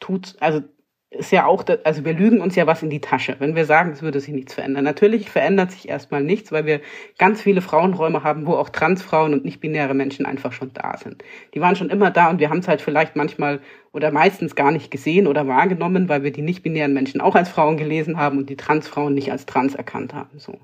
tut, 0.00 0.36
also 0.40 0.62
ist 1.10 1.32
ja 1.32 1.46
auch, 1.46 1.64
also 1.84 2.04
wir 2.04 2.12
lügen 2.12 2.42
uns 2.42 2.54
ja 2.54 2.66
was 2.66 2.82
in 2.82 2.90
die 2.90 3.00
Tasche, 3.00 3.36
wenn 3.38 3.56
wir 3.56 3.64
sagen, 3.64 3.92
es 3.92 4.02
würde 4.02 4.20
sich 4.20 4.34
nichts 4.34 4.52
verändern. 4.52 4.84
Natürlich 4.84 5.30
verändert 5.30 5.72
sich 5.72 5.88
erstmal 5.88 6.22
nichts, 6.22 6.52
weil 6.52 6.66
wir 6.66 6.82
ganz 7.16 7.40
viele 7.40 7.62
Frauenräume 7.62 8.24
haben, 8.24 8.46
wo 8.46 8.54
auch 8.54 8.68
Transfrauen 8.68 9.32
und 9.32 9.42
nicht-binäre 9.42 9.94
Menschen 9.94 10.26
einfach 10.26 10.52
schon 10.52 10.72
da 10.74 10.98
sind. 10.98 11.24
Die 11.54 11.62
waren 11.62 11.76
schon 11.76 11.88
immer 11.88 12.10
da 12.10 12.28
und 12.28 12.40
wir 12.40 12.50
haben 12.50 12.58
es 12.58 12.68
halt 12.68 12.82
vielleicht 12.82 13.16
manchmal 13.16 13.60
oder 13.92 14.10
meistens 14.10 14.54
gar 14.54 14.70
nicht 14.70 14.90
gesehen 14.90 15.26
oder 15.26 15.48
wahrgenommen, 15.48 16.10
weil 16.10 16.24
wir 16.24 16.30
die 16.30 16.42
nicht-binären 16.42 16.92
Menschen 16.92 17.22
auch 17.22 17.34
als 17.34 17.48
Frauen 17.48 17.78
gelesen 17.78 18.18
haben 18.18 18.36
und 18.36 18.50
die 18.50 18.56
Transfrauen 18.56 19.14
nicht 19.14 19.32
als 19.32 19.46
trans 19.46 19.74
erkannt 19.74 20.12
haben, 20.12 20.38
so. 20.38 20.60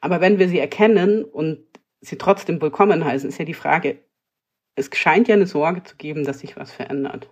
Aber 0.00 0.20
wenn 0.20 0.38
wir 0.40 0.48
sie 0.48 0.58
erkennen 0.58 1.22
und 1.24 1.60
sie 2.00 2.18
trotzdem 2.18 2.60
willkommen 2.60 3.04
heißen, 3.04 3.28
ist 3.28 3.38
ja 3.38 3.44
die 3.44 3.54
Frage, 3.54 3.98
es 4.74 4.90
scheint 4.94 5.28
ja 5.28 5.34
eine 5.34 5.46
Sorge 5.46 5.82
zu 5.84 5.96
geben, 5.96 6.24
dass 6.24 6.40
sich 6.40 6.56
was 6.56 6.72
verändert. 6.72 7.30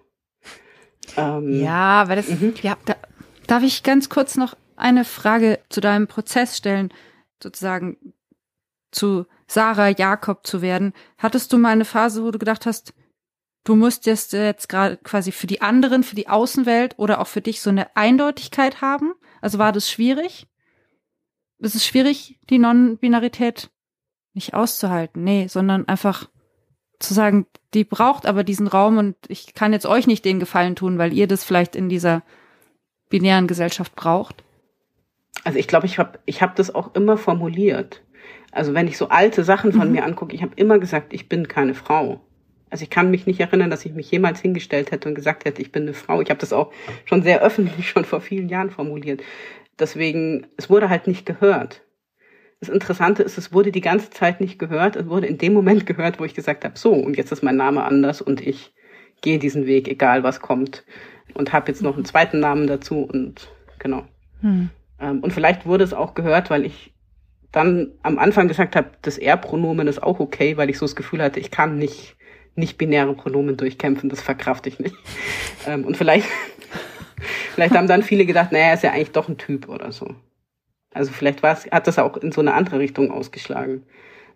Ähm, 1.16 1.60
ja, 1.60 2.08
weil 2.08 2.16
das, 2.16 2.28
mhm. 2.28 2.54
ja, 2.62 2.76
da, 2.84 2.96
darf 3.46 3.62
ich 3.62 3.82
ganz 3.82 4.08
kurz 4.08 4.36
noch 4.36 4.56
eine 4.76 5.04
Frage 5.04 5.58
zu 5.68 5.80
deinem 5.80 6.06
Prozess 6.06 6.56
stellen, 6.56 6.92
sozusagen 7.42 7.96
zu 8.90 9.26
Sarah 9.46 9.88
Jakob 9.88 10.46
zu 10.46 10.62
werden. 10.62 10.92
Hattest 11.18 11.52
du 11.52 11.58
mal 11.58 11.70
eine 11.70 11.84
Phase, 11.84 12.22
wo 12.22 12.30
du 12.30 12.38
gedacht 12.38 12.66
hast, 12.66 12.94
du 13.64 13.74
musst 13.74 14.06
jetzt, 14.06 14.32
jetzt 14.32 14.68
gerade 14.68 14.96
quasi 14.98 15.32
für 15.32 15.46
die 15.46 15.60
anderen, 15.60 16.02
für 16.02 16.14
die 16.14 16.28
Außenwelt 16.28 16.98
oder 16.98 17.20
auch 17.20 17.26
für 17.26 17.40
dich 17.40 17.60
so 17.60 17.70
eine 17.70 17.96
Eindeutigkeit 17.96 18.80
haben? 18.80 19.14
Also 19.40 19.58
war 19.58 19.72
das 19.72 19.90
schwierig? 19.90 20.46
Ist 21.58 21.74
es 21.74 21.84
schwierig, 21.84 22.38
die 22.50 22.58
Non-Binarität 22.58 23.70
nicht 24.32 24.54
auszuhalten? 24.54 25.24
Nee, 25.24 25.48
sondern 25.48 25.88
einfach 25.88 26.28
zu 26.98 27.14
sagen, 27.14 27.46
die 27.74 27.84
braucht 27.84 28.26
aber 28.26 28.44
diesen 28.44 28.66
Raum 28.66 28.98
und 28.98 29.16
ich 29.28 29.54
kann 29.54 29.72
jetzt 29.72 29.86
euch 29.86 30.06
nicht 30.06 30.24
den 30.24 30.40
Gefallen 30.40 30.76
tun, 30.76 30.98
weil 30.98 31.12
ihr 31.12 31.26
das 31.26 31.44
vielleicht 31.44 31.76
in 31.76 31.88
dieser 31.88 32.22
binären 33.08 33.46
Gesellschaft 33.46 33.94
braucht? 33.94 34.44
Also 35.44 35.58
ich 35.58 35.68
glaube, 35.68 35.86
ich 35.86 35.98
habe 35.98 36.18
ich 36.26 36.42
hab 36.42 36.56
das 36.56 36.74
auch 36.74 36.94
immer 36.94 37.16
formuliert. 37.16 38.02
Also 38.50 38.74
wenn 38.74 38.88
ich 38.88 38.98
so 38.98 39.08
alte 39.08 39.44
Sachen 39.44 39.72
von 39.72 39.88
mhm. 39.88 39.92
mir 39.92 40.04
angucke, 40.04 40.34
ich 40.34 40.42
habe 40.42 40.52
immer 40.56 40.78
gesagt, 40.78 41.12
ich 41.12 41.28
bin 41.28 41.48
keine 41.48 41.74
Frau. 41.74 42.20
Also 42.70 42.82
ich 42.82 42.90
kann 42.90 43.10
mich 43.10 43.26
nicht 43.26 43.40
erinnern, 43.40 43.70
dass 43.70 43.84
ich 43.86 43.92
mich 43.92 44.10
jemals 44.10 44.40
hingestellt 44.40 44.90
hätte 44.90 45.08
und 45.08 45.14
gesagt 45.14 45.44
hätte, 45.44 45.62
ich 45.62 45.72
bin 45.72 45.82
eine 45.82 45.94
Frau. 45.94 46.20
Ich 46.20 46.30
habe 46.30 46.40
das 46.40 46.52
auch 46.52 46.72
schon 47.04 47.22
sehr 47.22 47.40
öffentlich, 47.40 47.88
schon 47.90 48.04
vor 48.04 48.20
vielen 48.20 48.48
Jahren 48.48 48.70
formuliert. 48.70 49.22
Deswegen, 49.78 50.46
es 50.56 50.68
wurde 50.68 50.88
halt 50.88 51.06
nicht 51.06 51.24
gehört. 51.24 51.82
Das 52.60 52.68
Interessante 52.68 53.22
ist, 53.22 53.38
es 53.38 53.52
wurde 53.52 53.70
die 53.70 53.80
ganze 53.80 54.10
Zeit 54.10 54.40
nicht 54.40 54.58
gehört. 54.58 54.96
Es 54.96 55.08
wurde 55.08 55.26
in 55.26 55.38
dem 55.38 55.52
Moment 55.52 55.86
gehört, 55.86 56.18
wo 56.18 56.24
ich 56.24 56.34
gesagt 56.34 56.64
habe, 56.64 56.78
so, 56.78 56.92
und 56.92 57.16
jetzt 57.16 57.30
ist 57.30 57.42
mein 57.42 57.56
Name 57.56 57.84
anders 57.84 58.20
und 58.20 58.40
ich 58.40 58.72
gehe 59.20 59.38
diesen 59.38 59.66
Weg, 59.66 59.88
egal 59.88 60.22
was 60.22 60.40
kommt. 60.40 60.84
Und 61.34 61.52
habe 61.52 61.68
jetzt 61.68 61.82
noch 61.82 61.94
einen 61.94 62.04
zweiten 62.04 62.40
Namen 62.40 62.66
dazu 62.66 63.02
und 63.02 63.48
genau. 63.78 64.04
Hm. 64.40 64.70
Ähm, 64.98 65.20
und 65.20 65.32
vielleicht 65.32 65.66
wurde 65.66 65.84
es 65.84 65.92
auch 65.92 66.14
gehört, 66.14 66.50
weil 66.50 66.64
ich 66.64 66.94
dann 67.52 67.92
am 68.02 68.18
Anfang 68.18 68.48
gesagt 68.48 68.76
habe, 68.76 68.90
das 69.02 69.18
R-Pronomen 69.18 69.86
ist 69.86 70.02
auch 70.02 70.20
okay, 70.20 70.56
weil 70.56 70.70
ich 70.70 70.78
so 70.78 70.84
das 70.84 70.96
Gefühl 70.96 71.22
hatte, 71.22 71.40
ich 71.40 71.50
kann 71.50 71.78
nicht 71.78 72.16
nicht 72.58 72.76
binäre 72.76 73.14
Pronomen 73.14 73.56
durchkämpfen, 73.56 74.10
das 74.10 74.20
verkrafte 74.20 74.68
ich 74.68 74.78
nicht. 74.78 74.94
Ähm, 75.66 75.84
und 75.84 75.96
vielleicht, 75.96 76.26
vielleicht 77.54 77.76
haben 77.76 77.88
dann 77.88 78.04
viele 78.04 78.24
gedacht, 78.24 78.52
naja, 78.52 78.72
ist 78.72 78.84
ja 78.84 78.92
eigentlich 78.92 79.10
doch 79.10 79.28
ein 79.28 79.36
Typ 79.36 79.68
oder 79.68 79.90
so. 79.90 80.14
Also 80.92 81.12
vielleicht 81.12 81.42
war 81.42 81.52
es, 81.52 81.70
hat 81.70 81.86
das 81.86 81.98
auch 81.98 82.16
in 82.16 82.32
so 82.32 82.40
eine 82.40 82.54
andere 82.54 82.78
Richtung 82.78 83.10
ausgeschlagen. 83.10 83.84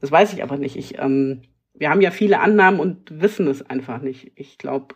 Das 0.01 0.11
weiß 0.11 0.33
ich 0.33 0.43
aber 0.43 0.57
nicht. 0.57 0.77
Ich, 0.77 0.99
ähm, 0.99 1.43
wir 1.75 1.91
haben 1.91 2.01
ja 2.01 2.11
viele 2.11 2.41
Annahmen 2.41 2.81
und 2.81 3.21
wissen 3.21 3.47
es 3.49 3.63
einfach 3.63 4.01
nicht. 4.01 4.33
Ich 4.37 4.59
glaube, 4.59 4.95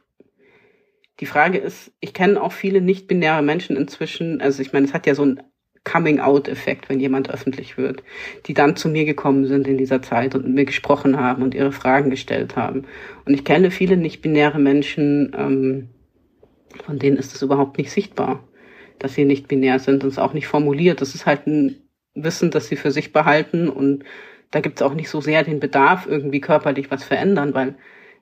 die 1.21 1.27
Frage 1.27 1.59
ist, 1.59 1.92
ich 2.01 2.12
kenne 2.12 2.42
auch 2.42 2.53
viele 2.53 2.81
nicht-binäre 2.81 3.42
Menschen 3.42 3.77
inzwischen, 3.77 4.40
also 4.40 4.61
ich 4.61 4.73
meine, 4.73 4.87
es 4.87 4.92
hat 4.92 5.07
ja 5.07 5.14
so 5.14 5.23
einen 5.23 5.40
Coming-out-Effekt, 5.85 6.88
wenn 6.88 7.01
jemand 7.01 7.31
öffentlich 7.31 7.79
wird, 7.79 8.03
die 8.47 8.55
dann 8.55 8.77
zu 8.77 8.88
mir 8.88 9.05
gekommen 9.05 9.47
sind 9.47 9.69
in 9.69 9.79
dieser 9.79 10.03
Zeit 10.03 10.35
und 10.35 10.45
mit 10.45 10.55
mir 10.55 10.64
gesprochen 10.64 11.19
haben 11.19 11.42
und 11.42 11.55
ihre 11.55 11.73
Fragen 11.73 12.11
gestellt 12.11 12.57
haben. 12.57 12.83
Und 13.25 13.35
ich 13.35 13.45
kenne 13.45 13.71
viele 13.71 13.97
nicht-binäre 13.97 14.59
Menschen, 14.59 15.35
ähm, 15.38 15.88
von 16.85 16.99
denen 16.99 17.16
ist 17.16 17.35
es 17.35 17.42
überhaupt 17.42 17.79
nicht 17.79 17.92
sichtbar, 17.92 18.42
dass 18.98 19.14
sie 19.14 19.24
nicht 19.24 19.48
binär 19.48 19.78
sind 19.78 20.04
und 20.04 20.11
es 20.11 20.18
auch 20.18 20.32
nicht 20.32 20.46
formuliert. 20.46 21.00
Das 21.00 21.14
ist 21.14 21.26
halt 21.26 21.46
ein 21.46 21.76
Wissen, 22.14 22.50
das 22.50 22.68
sie 22.68 22.76
für 22.76 22.90
sich 22.90 23.12
behalten 23.12 23.68
und 23.68 24.04
da 24.50 24.61
gibt 24.61 24.80
es 24.80 24.82
auch 24.82 24.94
nicht 24.94 25.11
so 25.11 25.20
sehr 25.20 25.42
den 25.44 25.61
Bedarf, 25.61 26.06
irgendwie 26.06 26.40
körperlich 26.40 26.90
was 26.90 27.04
verändern, 27.04 27.54
weil 27.54 27.74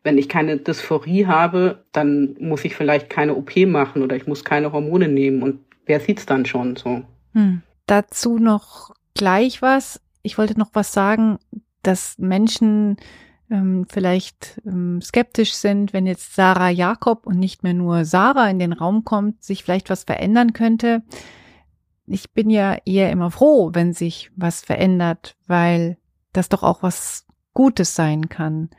wenn 0.03 0.19
ich 0.19 0.29
keine 0.29 0.59
Dysphorie 0.59 1.27
habe, 1.27 1.85
dann 1.93 2.37
muss 2.39 2.65
ich 2.65 2.77
vielleicht 2.77 3.09
keine 3.09 3.35
OP 3.35 3.57
machen 3.67 4.03
oder 4.03 4.17
ich 4.17 4.27
muss 4.27 4.45
keine 4.45 4.73
Hormone 4.73 5.09
nehmen 5.09 5.43
und 5.43 5.61
wer 5.87 6.01
sieht's 6.01 6.27
dann 6.27 6.45
schon 6.47 6.77
so? 6.77 7.03
Hm. 7.33 7.63
Dazu 7.87 8.39
noch 8.39 8.95
gleich 9.15 9.63
was. 9.63 10.01
Ich 10.23 10.39
wollte 10.39 10.59
noch 10.59 10.71
was 10.73 10.93
sagen, 10.93 11.39
dass 11.83 12.19
Menschen 12.19 12.97
ähm, 13.51 13.87
vielleicht 13.89 14.61
ähm, 14.67 15.01
skeptisch 15.01 15.55
sind, 15.55 15.93
wenn 15.93 16.07
jetzt 16.07 16.35
Sarah 16.35 16.71
Jakob 16.71 17.27
und 17.27 17.39
nicht 17.39 17.63
mehr 17.63 17.75
nur 17.75 18.05
Sarah 18.05 18.49
in 18.49 18.59
den 18.59 18.73
Raum 18.73 19.05
kommt, 19.05 19.43
sich 19.43 19.65
vielleicht 19.65 19.91
was 19.91 20.05
verändern 20.05 20.53
könnte. 20.53 21.03
Ich 22.07 22.33
bin 22.33 22.51
ja 22.51 22.77
eher 22.85 23.11
immer 23.11 23.31
froh, 23.31 23.71
wenn 23.73 23.93
sich 23.93 24.31
was 24.37 24.61
verändert, 24.61 25.37
weil 25.47 25.99
das 26.33 26.49
doch 26.49 26.63
auch 26.63 26.83
was 26.83 27.27
Gutes 27.53 27.95
sein 27.95 28.29
kann. 28.29 28.71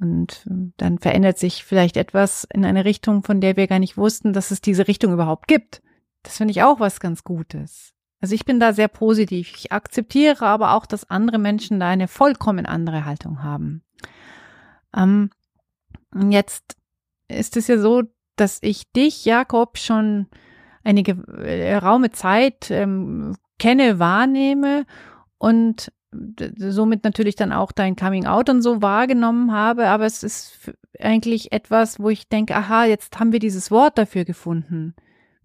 Und 0.00 0.46
äh, 0.50 0.72
dann 0.76 0.98
verändert 0.98 1.38
sich 1.38 1.64
vielleicht 1.64 1.96
etwas 1.96 2.46
in 2.52 2.64
eine 2.64 2.84
Richtung, 2.84 3.22
von 3.22 3.40
der 3.40 3.56
wir 3.56 3.68
gar 3.68 3.78
nicht 3.78 3.96
wussten, 3.96 4.32
dass 4.32 4.50
es 4.50 4.60
diese 4.60 4.88
Richtung 4.88 5.12
überhaupt 5.12 5.46
gibt. 5.46 5.82
Das 6.22 6.38
finde 6.38 6.52
ich 6.52 6.62
auch 6.62 6.80
was 6.80 7.00
ganz 7.00 7.24
Gutes. 7.24 7.91
Also 8.22 8.34
ich 8.36 8.44
bin 8.44 8.60
da 8.60 8.72
sehr 8.72 8.88
positiv. 8.88 9.52
Ich 9.56 9.72
akzeptiere 9.72 10.46
aber 10.46 10.74
auch, 10.74 10.86
dass 10.86 11.10
andere 11.10 11.38
Menschen 11.38 11.80
da 11.80 11.88
eine 11.88 12.06
vollkommen 12.08 12.64
andere 12.64 13.04
Haltung 13.04 13.42
haben. 13.42 13.82
Ähm, 14.96 15.30
jetzt 16.30 16.76
ist 17.28 17.56
es 17.56 17.66
ja 17.66 17.78
so, 17.78 18.04
dass 18.36 18.60
ich 18.62 18.90
dich, 18.92 19.24
Jakob, 19.24 19.76
schon 19.76 20.28
einige 20.84 21.12
äh, 21.42 21.76
raume 21.76 22.12
Zeit 22.12 22.70
ähm, 22.70 23.36
kenne, 23.58 23.98
wahrnehme 23.98 24.86
und 25.38 25.92
somit 26.58 27.04
natürlich 27.04 27.36
dann 27.36 27.52
auch 27.52 27.72
dein 27.72 27.96
Coming 27.96 28.26
Out 28.26 28.50
und 28.50 28.62
so 28.62 28.82
wahrgenommen 28.82 29.52
habe, 29.52 29.88
aber 29.88 30.04
es 30.04 30.22
ist 30.22 30.72
eigentlich 31.00 31.52
etwas, 31.52 31.98
wo 31.98 32.10
ich 32.10 32.28
denke, 32.28 32.54
aha, 32.54 32.84
jetzt 32.84 33.18
haben 33.18 33.32
wir 33.32 33.38
dieses 33.38 33.70
Wort 33.70 33.98
dafür 33.98 34.24
gefunden. 34.24 34.94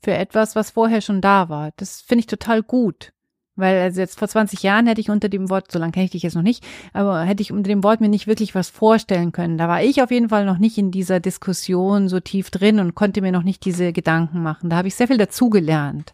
Für 0.02 0.14
etwas, 0.14 0.56
was 0.56 0.72
vorher 0.72 1.02
schon 1.02 1.22
da 1.22 1.50
war. 1.50 1.72
Das 1.78 2.02
finde 2.02 2.22
ich 2.22 2.28
total 2.28 2.64
gut. 2.64 3.14
Weil 3.58 3.80
also 3.82 4.00
jetzt 4.00 4.20
vor 4.20 4.28
20 4.28 4.62
Jahren 4.62 4.86
hätte 4.86 5.02
ich 5.02 5.10
unter 5.10 5.30
dem 5.30 5.50
Wort, 5.50 5.72
so 5.72 5.80
lange 5.80 5.92
kenne 5.92 6.06
ich 6.06 6.12
dich 6.12 6.22
jetzt 6.22 6.36
noch 6.36 6.44
nicht, 6.44 6.64
aber 6.94 7.24
hätte 7.24 7.42
ich 7.42 7.52
unter 7.52 7.70
dem 7.70 7.84
Wort 7.84 8.02
mir 8.02 8.08
nicht 8.08 8.28
wirklich 8.28 8.54
was 8.54 8.70
vorstellen 8.70 9.32
können. 9.32 9.58
Da 9.58 9.68
war 9.68 9.82
ich 9.82 10.04
auf 10.04 10.12
jeden 10.12 10.30
Fall 10.30 10.46
noch 10.46 10.60
nicht 10.60 10.78
in 10.78 10.92
dieser 10.92 11.20
Diskussion 11.20 12.08
so 12.08 12.20
tief 12.20 12.52
drin 12.52 12.80
und 12.80 12.94
konnte 12.94 13.22
mir 13.22 13.32
noch 13.32 13.42
nicht 13.42 13.66
diese 13.66 13.94
Gedanken 13.94 14.44
machen. 14.44 14.70
Da 14.70 14.76
habe 14.78 14.88
ich 14.88 14.96
sehr 14.96 15.08
viel 15.08 15.18
dazugelernt. 15.18 16.14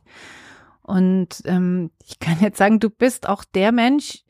Und 0.84 1.42
ähm, 1.44 1.92
ich 2.06 2.20
kann 2.20 2.38
jetzt 2.40 2.58
sagen, 2.58 2.80
du 2.80 2.90
bist 2.90 3.28
auch 3.28 3.44
der 3.44 3.74
Mensch, 3.74 4.24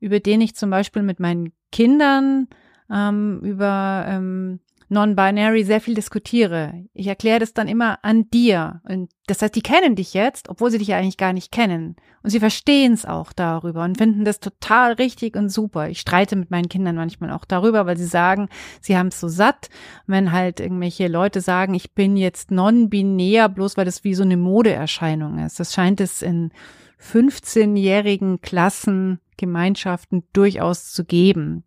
über 0.00 0.18
den 0.20 0.40
ich 0.40 0.56
zum 0.56 0.70
Beispiel 0.70 1.02
mit 1.02 1.20
meinen 1.20 1.52
Kindern 1.72 2.48
ähm, 2.90 3.40
über 3.42 4.06
ähm, 4.08 4.60
Non-Binary 4.88 5.64
sehr 5.64 5.80
viel 5.80 5.94
diskutiere. 5.94 6.84
Ich 6.94 7.08
erkläre 7.08 7.40
das 7.40 7.52
dann 7.52 7.66
immer 7.66 7.98
an 8.02 8.30
dir. 8.30 8.80
Und 8.88 9.10
das 9.26 9.42
heißt, 9.42 9.54
die 9.54 9.62
kennen 9.62 9.96
dich 9.96 10.14
jetzt, 10.14 10.48
obwohl 10.48 10.70
sie 10.70 10.78
dich 10.78 10.88
ja 10.88 10.96
eigentlich 10.96 11.16
gar 11.16 11.32
nicht 11.32 11.50
kennen. 11.50 11.96
Und 12.22 12.30
sie 12.30 12.38
verstehen 12.38 12.92
es 12.92 13.04
auch 13.04 13.32
darüber 13.32 13.82
und 13.82 13.98
finden 13.98 14.24
das 14.24 14.38
total 14.38 14.92
richtig 14.92 15.36
und 15.36 15.48
super. 15.48 15.88
Ich 15.88 16.00
streite 16.00 16.36
mit 16.36 16.50
meinen 16.50 16.68
Kindern 16.68 16.94
manchmal 16.94 17.32
auch 17.32 17.44
darüber, 17.44 17.86
weil 17.86 17.96
sie 17.96 18.06
sagen, 18.06 18.48
sie 18.80 18.96
haben 18.96 19.08
es 19.08 19.18
so 19.18 19.28
satt. 19.28 19.70
wenn 20.06 20.30
halt 20.30 20.60
irgendwelche 20.60 21.08
Leute 21.08 21.40
sagen, 21.40 21.74
ich 21.74 21.92
bin 21.92 22.16
jetzt 22.16 22.50
non-binär, 22.50 23.48
bloß 23.48 23.76
weil 23.76 23.84
das 23.84 24.04
wie 24.04 24.14
so 24.14 24.22
eine 24.22 24.36
Modeerscheinung 24.36 25.38
ist. 25.38 25.58
Das 25.58 25.74
scheint 25.74 26.00
es 26.00 26.22
in 26.22 26.52
15-jährigen 27.00 28.40
Klassen, 28.40 29.20
Gemeinschaften 29.36 30.24
durchaus 30.32 30.92
zu 30.92 31.04
geben. 31.04 31.64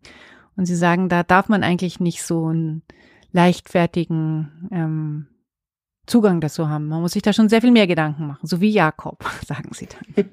Und 0.56 0.66
sie 0.66 0.76
sagen, 0.76 1.08
da 1.08 1.22
darf 1.22 1.48
man 1.48 1.62
eigentlich 1.62 2.00
nicht 2.00 2.22
so 2.22 2.46
einen 2.46 2.82
leichtfertigen 3.32 4.68
ähm, 4.72 5.26
Zugang 6.06 6.40
dazu 6.40 6.68
haben. 6.68 6.88
Man 6.88 7.00
muss 7.00 7.12
sich 7.12 7.22
da 7.22 7.32
schon 7.32 7.48
sehr 7.48 7.60
viel 7.60 7.70
mehr 7.70 7.86
Gedanken 7.86 8.26
machen, 8.26 8.46
so 8.46 8.60
wie 8.60 8.70
Jakob, 8.70 9.24
sagen 9.46 9.70
sie 9.72 9.86
dann. 9.86 10.26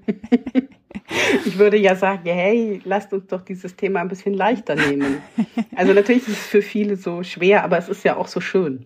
Ich 1.46 1.58
würde 1.58 1.78
ja 1.78 1.96
sagen, 1.96 2.24
hey, 2.26 2.82
lasst 2.84 3.14
uns 3.14 3.28
doch 3.28 3.42
dieses 3.42 3.76
Thema 3.76 4.02
ein 4.02 4.08
bisschen 4.08 4.34
leichter 4.34 4.76
nehmen. 4.76 5.22
Also 5.76 5.94
natürlich 5.94 6.28
ist 6.28 6.40
es 6.40 6.46
für 6.48 6.62
viele 6.62 6.96
so 6.98 7.24
schwer, 7.24 7.64
aber 7.64 7.78
es 7.78 7.88
ist 7.88 8.04
ja 8.04 8.18
auch 8.18 8.28
so 8.28 8.42
schön. 8.42 8.86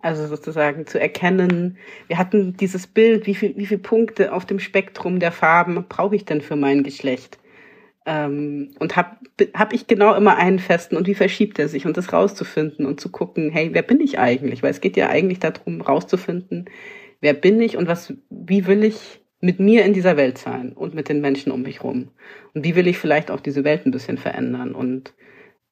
Also 0.00 0.26
sozusagen 0.26 0.86
zu 0.86 0.98
erkennen, 0.98 1.78
wir 2.08 2.18
hatten 2.18 2.56
dieses 2.56 2.88
Bild, 2.88 3.26
wie 3.26 3.36
viel, 3.36 3.56
wie 3.56 3.66
viele 3.66 3.80
Punkte 3.80 4.32
auf 4.32 4.44
dem 4.44 4.58
Spektrum 4.58 5.20
der 5.20 5.30
Farben 5.30 5.84
brauche 5.88 6.16
ich 6.16 6.24
denn 6.24 6.40
für 6.40 6.56
mein 6.56 6.82
Geschlecht? 6.82 7.38
Ähm, 8.04 8.70
und 8.80 8.96
habe 8.96 9.16
hab 9.54 9.72
ich 9.72 9.86
genau 9.86 10.14
immer 10.14 10.36
einen 10.36 10.58
festen 10.58 10.96
und 10.96 11.06
wie 11.06 11.14
verschiebt 11.14 11.58
er 11.58 11.68
sich 11.68 11.86
und 11.86 11.96
das 11.96 12.12
rauszufinden 12.12 12.84
und 12.84 13.00
zu 13.00 13.10
gucken, 13.10 13.50
hey, 13.50 13.70
wer 13.72 13.82
bin 13.82 14.00
ich 14.00 14.18
eigentlich? 14.18 14.62
Weil 14.62 14.72
es 14.72 14.80
geht 14.80 14.96
ja 14.96 15.08
eigentlich 15.08 15.38
darum, 15.38 15.80
rauszufinden, 15.80 16.68
wer 17.20 17.34
bin 17.34 17.60
ich 17.60 17.76
und 17.76 17.86
was, 17.86 18.12
wie 18.28 18.66
will 18.66 18.82
ich 18.84 19.20
mit 19.40 19.60
mir 19.60 19.84
in 19.84 19.92
dieser 19.92 20.16
Welt 20.16 20.38
sein 20.38 20.72
und 20.72 20.94
mit 20.94 21.08
den 21.08 21.20
Menschen 21.20 21.52
um 21.52 21.62
mich 21.62 21.82
rum? 21.84 22.08
Und 22.54 22.64
wie 22.64 22.74
will 22.74 22.86
ich 22.86 22.98
vielleicht 22.98 23.30
auch 23.30 23.40
diese 23.40 23.64
Welt 23.64 23.86
ein 23.86 23.92
bisschen 23.92 24.18
verändern? 24.18 24.74
Und 24.74 25.14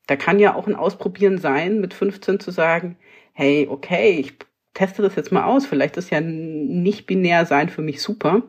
da 0.07 0.17
kann 0.17 0.39
ja 0.39 0.55
auch 0.55 0.67
ein 0.67 0.75
Ausprobieren 0.75 1.39
sein, 1.39 1.81
mit 1.81 1.95
15 1.95 2.41
zu 2.41 2.51
sagen, 2.51 2.97
hey, 3.33 3.67
okay, 3.71 4.19
ich 4.19 4.35
teste 4.75 5.03
das 5.03 5.17
jetzt 5.17 5.33
mal 5.33 5.45
aus, 5.45 5.67
vielleicht 5.67 5.97
ist 5.97 6.11
ja 6.11 6.21
nicht 6.21 7.07
binär 7.07 7.47
sein 7.47 7.69
für 7.69 7.83
mich 7.83 8.03
super. 8.03 8.43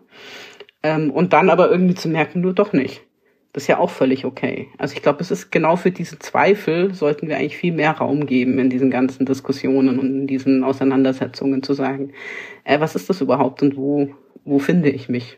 Ähm, 0.84 1.12
und 1.12 1.34
dann 1.34 1.50
aber 1.50 1.70
irgendwie 1.70 1.96
zu 1.96 2.10
merken, 2.10 2.42
nur 2.42 2.54
doch 2.54 2.74
nicht. 2.74 3.04
Das 3.54 3.64
ist 3.64 3.68
ja 3.68 3.80
auch 3.80 3.90
völlig 3.90 4.24
okay. 4.24 4.70
Also 4.78 4.96
ich 4.96 5.02
glaube, 5.02 5.20
es 5.20 5.30
ist 5.30 5.52
genau 5.52 5.76
für 5.76 5.92
diese 5.92 6.18
Zweifel 6.20 6.94
sollten 6.94 7.28
wir 7.28 7.38
eigentlich 7.38 7.58
viel 7.58 7.74
mehr 7.74 7.92
Raum 7.92 8.26
geben 8.26 8.58
in 8.60 8.70
diesen 8.70 8.90
ganzen 8.90 9.26
Diskussionen 9.26 10.00
und 10.00 10.08
in 10.08 10.28
diesen 10.28 10.64
Auseinandersetzungen 10.64 11.62
zu 11.62 11.74
sagen, 11.74 12.14
äh, 12.64 12.80
was 12.80 12.96
ist 12.96 13.10
das 13.10 13.20
überhaupt 13.20 13.62
und 13.62 13.76
wo, 13.76 14.10
wo 14.46 14.60
finde 14.60 14.90
ich 14.90 15.10
mich? 15.10 15.38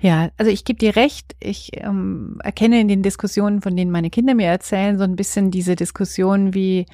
Ja, 0.00 0.30
also 0.38 0.50
ich 0.50 0.64
gebe 0.64 0.78
dir 0.78 0.96
recht. 0.96 1.36
Ich 1.40 1.72
ähm, 1.74 2.38
erkenne 2.42 2.80
in 2.80 2.88
den 2.88 3.02
Diskussionen, 3.02 3.60
von 3.60 3.76
denen 3.76 3.90
meine 3.90 4.10
Kinder 4.10 4.34
mir 4.34 4.46
erzählen, 4.46 4.96
so 4.96 5.04
ein 5.04 5.16
bisschen 5.16 5.50
diese 5.50 5.76
Diskussion 5.76 6.54
wie, 6.54 6.86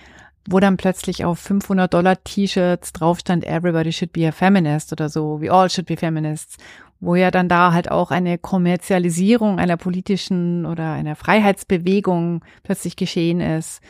wo 0.49 0.59
dann 0.59 0.77
plötzlich 0.77 1.25
auf 1.25 1.39
500 1.39 1.93
Dollar 1.93 2.23
T-Shirts 2.25 2.93
drauf 2.93 3.21
stand, 3.21 3.45
everybody 3.45 3.93
should 3.93 4.13
be 4.13 4.27
a 4.27 4.33
feminist 4.33 4.91
oder 4.93 5.09
so, 5.09 5.41
we 5.41 5.53
all 5.53 5.71
should 5.71 5.87
be 5.87 5.97
feminists 5.97 6.57
wo 7.01 7.15
ja 7.15 7.31
dann 7.31 7.49
da 7.49 7.73
halt 7.73 7.91
auch 7.91 8.11
eine 8.11 8.39
Kommerzialisierung 8.39 9.59
einer 9.59 9.77
politischen 9.77 10.67
oder 10.67 10.93
einer 10.93 11.17
Freiheitsbewegung 11.17 12.45
plötzlich 12.63 12.97
geschehen 12.97 13.41
ist. 13.41 13.81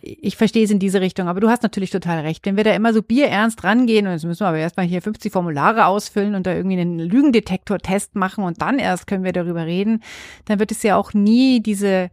Ich 0.00 0.36
verstehe 0.36 0.64
es 0.64 0.70
in 0.70 0.78
diese 0.78 1.00
Richtung, 1.00 1.28
aber 1.28 1.40
du 1.40 1.48
hast 1.48 1.62
natürlich 1.62 1.90
total 1.90 2.20
recht. 2.20 2.46
Wenn 2.46 2.56
wir 2.56 2.64
da 2.64 2.72
immer 2.74 2.92
so 2.92 3.02
bierernst 3.02 3.64
rangehen, 3.64 4.06
und 4.06 4.12
jetzt 4.12 4.24
müssen 4.24 4.40
wir 4.40 4.48
aber 4.48 4.58
erstmal 4.58 4.86
hier 4.86 5.02
50 5.02 5.32
Formulare 5.32 5.86
ausfüllen 5.86 6.34
und 6.34 6.46
da 6.46 6.54
irgendwie 6.54 6.78
einen 6.78 7.00
Lügendetektor-Test 7.00 8.14
machen 8.14 8.44
und 8.44 8.62
dann 8.62 8.78
erst 8.78 9.06
können 9.06 9.24
wir 9.24 9.32
darüber 9.32 9.66
reden, 9.66 10.02
dann 10.44 10.60
wird 10.60 10.70
es 10.70 10.82
ja 10.82 10.96
auch 10.96 11.12
nie 11.12 11.60
diese, 11.60 12.10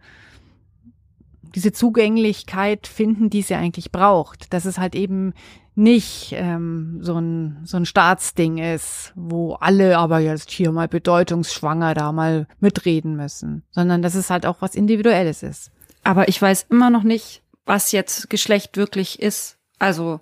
diese 1.56 1.72
Zugänglichkeit 1.72 2.88
finden, 2.88 3.30
die 3.30 3.40
es 3.40 3.50
ja 3.50 3.60
eigentlich 3.60 3.92
braucht. 3.92 4.54
Dass 4.54 4.66
es 4.66 4.80
halt 4.80 4.96
eben 4.96 5.34
nicht 5.76 6.34
ähm, 6.34 7.00
so, 7.02 7.18
ein, 7.20 7.62
so 7.64 7.78
ein 7.78 7.86
Staatsding 7.86 8.60
ist, 8.60 9.12
wo 9.16 9.54
alle 9.54 9.98
aber 9.98 10.20
jetzt 10.20 10.52
hier 10.52 10.72
mal 10.72 10.88
bedeutungsschwanger 10.88 11.94
da 11.94 12.12
mal 12.12 12.48
mitreden 12.60 13.16
müssen, 13.16 13.64
sondern 13.72 14.02
dass 14.02 14.16
es 14.16 14.30
halt 14.30 14.46
auch 14.46 14.62
was 14.62 14.76
Individuelles 14.76 15.42
ist. 15.42 15.72
Aber 16.04 16.28
ich 16.28 16.42
weiß 16.42 16.68
immer 16.70 16.90
noch 16.90 17.04
nicht, 17.04 17.42
was 17.66 17.92
jetzt 17.92 18.30
Geschlecht 18.30 18.78
wirklich 18.78 19.22
ist. 19.22 19.58
Also 19.80 20.20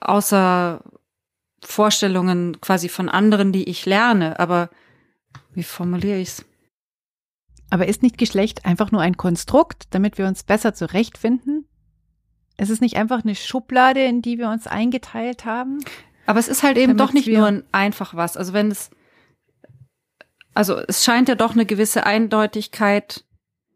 außer 0.00 0.82
Vorstellungen 1.64 2.60
quasi 2.60 2.88
von 2.88 3.08
anderen, 3.08 3.52
die 3.52 3.68
ich 3.68 3.86
lerne. 3.86 4.40
Aber 4.40 4.70
wie 5.54 5.62
formuliere 5.62 6.18
ich's? 6.18 6.44
Aber 7.70 7.86
ist 7.86 8.02
nicht 8.02 8.18
Geschlecht 8.18 8.64
einfach 8.64 8.90
nur 8.90 9.00
ein 9.00 9.16
Konstrukt, 9.16 9.84
damit 9.90 10.18
wir 10.18 10.26
uns 10.26 10.42
besser 10.42 10.74
zurechtfinden? 10.74 11.66
Es 12.62 12.70
ist 12.70 12.80
nicht 12.80 12.96
einfach 12.96 13.24
eine 13.24 13.34
Schublade, 13.34 14.04
in 14.04 14.22
die 14.22 14.38
wir 14.38 14.48
uns 14.48 14.68
eingeteilt 14.68 15.44
haben. 15.44 15.80
Aber 16.26 16.38
es 16.38 16.46
ist 16.46 16.62
halt 16.62 16.78
eben 16.78 16.96
doch 16.96 17.12
nicht 17.12 17.26
nur 17.26 17.48
ein 17.48 17.64
einfach 17.72 18.14
was. 18.14 18.36
Also 18.36 18.52
wenn 18.52 18.70
es 18.70 18.90
Also 20.54 20.76
es 20.86 21.02
scheint 21.02 21.28
ja 21.28 21.34
doch 21.34 21.54
eine 21.54 21.66
gewisse 21.66 22.06
Eindeutigkeit 22.06 23.24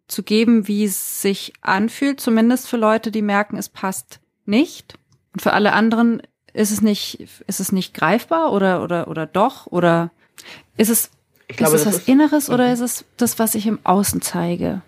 zu 0.07 0.23
geben, 0.23 0.69
wie 0.69 0.85
es 0.85 1.21
sich 1.21 1.53
anfühlt, 1.63 2.21
zumindest 2.21 2.69
für 2.69 2.77
Leute, 2.77 3.11
die 3.11 3.23
merken, 3.23 3.57
es 3.57 3.69
passt 3.69 4.21
nicht. 4.45 4.97
Und 5.33 5.43
für 5.43 5.53
alle 5.53 5.73
anderen 5.73 6.23
ist 6.53 6.71
es 6.71 6.81
nicht, 6.81 7.27
ist 7.49 7.59
es 7.59 7.73
nicht 7.73 7.93
greifbar 7.93 8.53
oder, 8.53 8.85
oder, 8.85 9.09
oder 9.09 9.27
doch? 9.27 9.67
Oder 9.67 10.13
ist 10.77 10.91
es, 10.91 11.11
ich 11.49 11.57
glaube, 11.57 11.75
ist 11.75 11.81
es 11.81 11.87
was 11.89 11.99
ist, 11.99 12.09
Inneres 12.09 12.51
oder 12.51 12.69
mhm. 12.69 12.75
ist 12.75 12.81
es 12.81 13.05
das, 13.17 13.41
was 13.41 13.57
ich 13.57 13.67
im 13.67 13.81
Außen 13.83 14.23
zeige? 14.23 14.83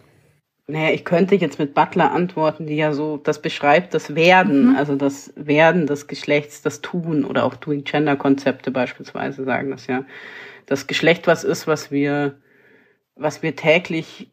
Naja, 0.71 0.93
ich 0.93 1.07
könnte 1.07 1.35
jetzt 1.35 1.59
mit 1.59 1.73
Butler 1.73 2.13
antworten, 2.13 2.67
die 2.67 2.77
ja 2.77 2.93
so, 2.93 3.17
das 3.17 3.41
beschreibt 3.41 3.95
das 3.95 4.15
Werden, 4.15 4.71
mhm. 4.71 4.77
also 4.77 4.97
das 4.97 5.33
Werden 5.35 5.87
des 5.87 6.09
Geschlechts, 6.09 6.61
das 6.61 6.83
Tun 6.83 7.25
oder 7.25 7.45
auch 7.45 7.55
Doing 7.55 7.85
Gender 7.85 8.17
Konzepte 8.17 8.71
beispielsweise 8.71 9.45
sagen 9.45 9.71
das 9.71 9.87
ja. 9.87 10.05
Das 10.67 10.87
Geschlecht 10.87 11.27
was 11.27 11.43
ist, 11.43 11.67
was 11.67 11.91
wir, 11.91 12.37
was 13.17 13.43
wir 13.43 13.57
täglich 13.57 14.31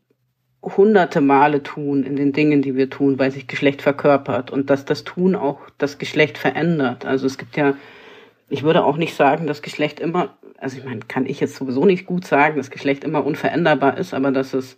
hunderte 0.61 1.21
Male 1.21 1.63
tun 1.63 2.03
in 2.03 2.17
den 2.17 2.33
Dingen, 2.33 2.61
die 2.61 2.75
wir 2.75 2.89
tun, 2.89 3.17
weil 3.17 3.31
sich 3.31 3.47
Geschlecht 3.47 3.81
verkörpert 3.81 4.51
und 4.51 4.69
dass 4.69 4.83
das 4.83 5.05
Tun 5.05 5.35
auch 5.35 5.61
das 5.77 5.99
Geschlecht 5.99 6.37
verändert. 6.37 7.05
Also 7.05 7.27
es 7.27 7.37
gibt 7.37 7.55
ja, 7.55 7.75
ich 8.49 8.63
würde 8.63 8.83
auch 8.83 8.97
nicht 8.97 9.15
sagen, 9.15 9.47
dass 9.47 9.61
Geschlecht 9.61 10.01
immer, 10.01 10.37
also 10.57 10.77
ich 10.77 10.83
meine, 10.83 10.99
kann 11.07 11.27
ich 11.27 11.39
jetzt 11.39 11.55
sowieso 11.55 11.85
nicht 11.85 12.05
gut 12.05 12.25
sagen, 12.25 12.57
dass 12.57 12.71
Geschlecht 12.71 13.05
immer 13.05 13.25
unveränderbar 13.25 13.97
ist, 13.97 14.13
aber 14.13 14.31
dass 14.31 14.53
es, 14.53 14.77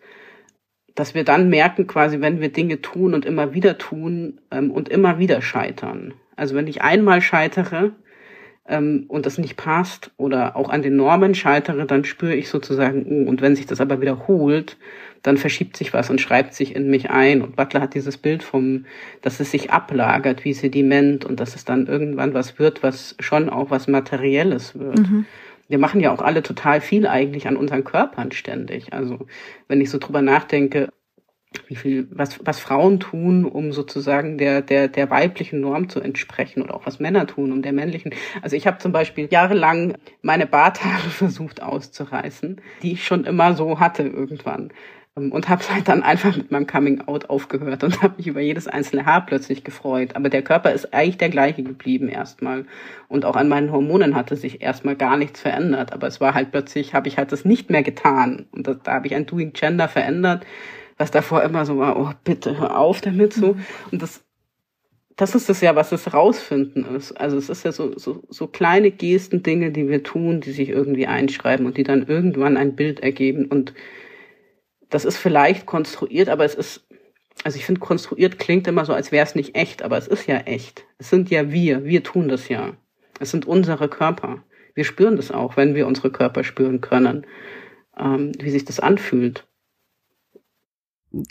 dass 0.97 1.13
wir 1.13 1.23
dann 1.23 1.47
merken, 1.49 1.85
quasi, 1.85 2.21
wenn 2.21 2.41
wir 2.41 2.49
Dinge 2.49 2.81
tun 2.81 3.13
und 3.13 3.23
immer 3.23 3.53
wieder 3.53 3.77
tun 3.77 4.39
ähm, 4.51 4.71
und 4.71 4.89
immer 4.89 5.19
wieder 5.19 5.41
scheitern. 5.41 6.13
Also 6.35 6.55
wenn 6.55 6.67
ich 6.67 6.81
einmal 6.81 7.21
scheitere, 7.21 7.93
ähm, 8.67 9.05
und 9.07 9.25
das 9.25 9.37
nicht 9.37 9.55
passt 9.55 10.11
oder 10.17 10.55
auch 10.55 10.69
an 10.69 10.81
den 10.81 10.95
Normen 10.95 11.35
scheitere, 11.35 11.85
dann 11.85 12.03
spüre 12.03 12.35
ich 12.35 12.49
sozusagen, 12.49 13.05
oh, 13.07 13.29
und 13.29 13.41
wenn 13.41 13.55
sich 13.55 13.65
das 13.65 13.79
aber 13.79 14.01
wiederholt, 14.01 14.77
dann 15.23 15.37
verschiebt 15.37 15.77
sich 15.77 15.93
was 15.93 16.09
und 16.09 16.21
schreibt 16.21 16.53
sich 16.53 16.75
in 16.75 16.89
mich 16.89 17.09
ein. 17.09 17.41
Und 17.41 17.55
Butler 17.55 17.81
hat 17.81 17.93
dieses 17.93 18.17
Bild 18.17 18.43
vom, 18.43 18.85
dass 19.21 19.39
es 19.39 19.51
sich 19.51 19.71
ablagert 19.71 20.43
wie 20.45 20.53
Sediment 20.53 21.25
und 21.25 21.39
dass 21.39 21.55
es 21.55 21.65
dann 21.65 21.87
irgendwann 21.87 22.33
was 22.33 22.59
wird, 22.59 22.83
was 22.83 23.15
schon 23.19 23.49
auch 23.49 23.71
was 23.71 23.87
Materielles 23.87 24.77
wird. 24.77 24.99
Mhm. 24.99 25.25
Wir 25.67 25.79
machen 25.79 25.99
ja 25.99 26.13
auch 26.13 26.21
alle 26.21 26.43
total 26.43 26.81
viel 26.81 27.07
eigentlich 27.07 27.47
an 27.47 27.57
unseren 27.57 27.83
Körpern 27.83 28.31
ständig. 28.31 28.93
Also 28.93 29.27
wenn 29.67 29.81
ich 29.81 29.89
so 29.89 29.97
drüber 29.97 30.21
nachdenke, 30.21 30.89
wie 31.67 31.75
viel, 31.75 32.07
was, 32.11 32.39
was 32.45 32.59
Frauen 32.59 32.99
tun, 32.99 33.45
um 33.45 33.71
sozusagen 33.71 34.37
der, 34.37 34.61
der, 34.61 34.87
der 34.87 35.09
weiblichen 35.09 35.59
Norm 35.59 35.89
zu 35.89 35.99
entsprechen 36.01 36.61
oder 36.61 36.75
auch 36.75 36.85
was 36.85 36.99
Männer 36.99 37.25
tun, 37.25 37.51
um 37.51 37.61
der 37.61 37.73
männlichen. 37.73 38.13
Also 38.41 38.55
ich 38.55 38.67
habe 38.67 38.77
zum 38.79 38.91
Beispiel 38.91 39.27
jahrelang 39.31 39.97
meine 40.21 40.45
Barthaare 40.45 41.09
versucht 41.09 41.61
auszureißen, 41.61 42.61
die 42.83 42.93
ich 42.93 43.05
schon 43.05 43.23
immer 43.23 43.55
so 43.55 43.79
hatte 43.79 44.03
irgendwann. 44.03 44.71
Ähm, 45.17 45.31
und 45.31 45.49
habe 45.49 45.63
halt 45.69 45.87
dann 45.87 46.03
einfach 46.03 46.35
mit 46.35 46.51
meinem 46.51 46.67
Coming 46.67 47.01
Out 47.07 47.29
aufgehört 47.29 47.83
und 47.83 48.01
habe 48.01 48.15
mich 48.17 48.27
über 48.27 48.41
jedes 48.41 48.67
einzelne 48.67 49.05
Haar 49.05 49.25
plötzlich 49.25 49.63
gefreut. 49.63 50.15
Aber 50.15 50.29
der 50.29 50.41
Körper 50.41 50.71
ist 50.71 50.93
eigentlich 50.93 51.17
der 51.17 51.29
gleiche 51.29 51.63
geblieben 51.63 52.07
erstmal. 52.07 52.65
Und 53.07 53.25
auch 53.25 53.35
an 53.35 53.49
meinen 53.49 53.71
Hormonen 53.71 54.15
hatte 54.15 54.35
sich 54.35 54.61
erstmal 54.61 54.95
gar 54.95 55.17
nichts 55.17 55.41
verändert. 55.41 55.93
Aber 55.93 56.07
es 56.07 56.21
war 56.21 56.33
halt 56.33 56.51
plötzlich, 56.51 56.93
habe 56.93 57.07
ich 57.07 57.17
halt 57.17 57.31
das 57.31 57.45
nicht 57.45 57.69
mehr 57.69 57.83
getan. 57.83 58.45
Und 58.51 58.67
das, 58.67 58.77
da 58.83 58.93
habe 58.93 59.07
ich 59.07 59.15
ein 59.15 59.25
Doing 59.25 59.53
Gender 59.53 59.87
verändert, 59.87 60.45
was 60.97 61.11
davor 61.11 61.43
immer 61.43 61.65
so 61.65 61.77
war, 61.77 61.99
oh 61.99 62.11
bitte 62.23 62.57
hör 62.59 62.77
auf 62.77 63.01
damit 63.01 63.33
so. 63.33 63.53
Mhm. 63.53 63.65
Und 63.91 64.01
das 64.01 64.23
das 65.17 65.33
ist 65.33 65.49
es 65.49 65.61
ja, 65.61 65.75
was 65.75 65.91
es 65.91 66.13
rausfinden 66.13 66.85
ist. 66.95 67.11
Also 67.13 67.37
es 67.37 67.49
ist 67.49 67.65
ja 67.65 67.71
so, 67.71 67.97
so, 67.97 68.23
so 68.29 68.45
kleine 68.45 68.91
Gesten, 68.91 69.41
Dinge, 69.41 69.71
die 69.71 69.89
wir 69.89 70.03
tun, 70.03 70.41
die 70.41 70.51
sich 70.51 70.69
irgendwie 70.69 71.07
einschreiben 71.07 71.65
und 71.65 71.75
die 71.75 71.83
dann 71.83 72.05
irgendwann 72.05 72.55
ein 72.55 72.75
Bild 72.75 72.99
ergeben. 72.99 73.45
Und 73.45 73.73
das 74.89 75.05
ist 75.05 75.17
vielleicht 75.17 75.65
konstruiert, 75.65 76.29
aber 76.29 76.45
es 76.45 76.55
ist, 76.55 76.87
also 77.43 77.57
ich 77.57 77.65
finde, 77.65 77.79
konstruiert 77.81 78.39
klingt 78.39 78.67
immer 78.67 78.85
so, 78.85 78.93
als 78.93 79.11
wäre 79.11 79.25
es 79.25 79.35
nicht 79.35 79.55
echt, 79.55 79.83
aber 79.83 79.97
es 79.97 80.07
ist 80.07 80.27
ja 80.27 80.37
echt. 80.37 80.85
Es 80.97 81.09
sind 81.09 81.29
ja 81.29 81.51
wir, 81.51 81.85
wir 81.85 82.03
tun 82.03 82.27
das 82.27 82.49
ja. 82.49 82.73
Es 83.19 83.31
sind 83.31 83.45
unsere 83.45 83.89
Körper. 83.89 84.43
Wir 84.73 84.83
spüren 84.83 85.15
das 85.15 85.31
auch, 85.31 85.57
wenn 85.57 85.75
wir 85.75 85.87
unsere 85.87 86.11
Körper 86.11 86.43
spüren 86.43 86.81
können, 86.81 87.25
ähm, 87.97 88.31
wie 88.39 88.51
sich 88.51 88.65
das 88.65 88.79
anfühlt. 88.79 89.47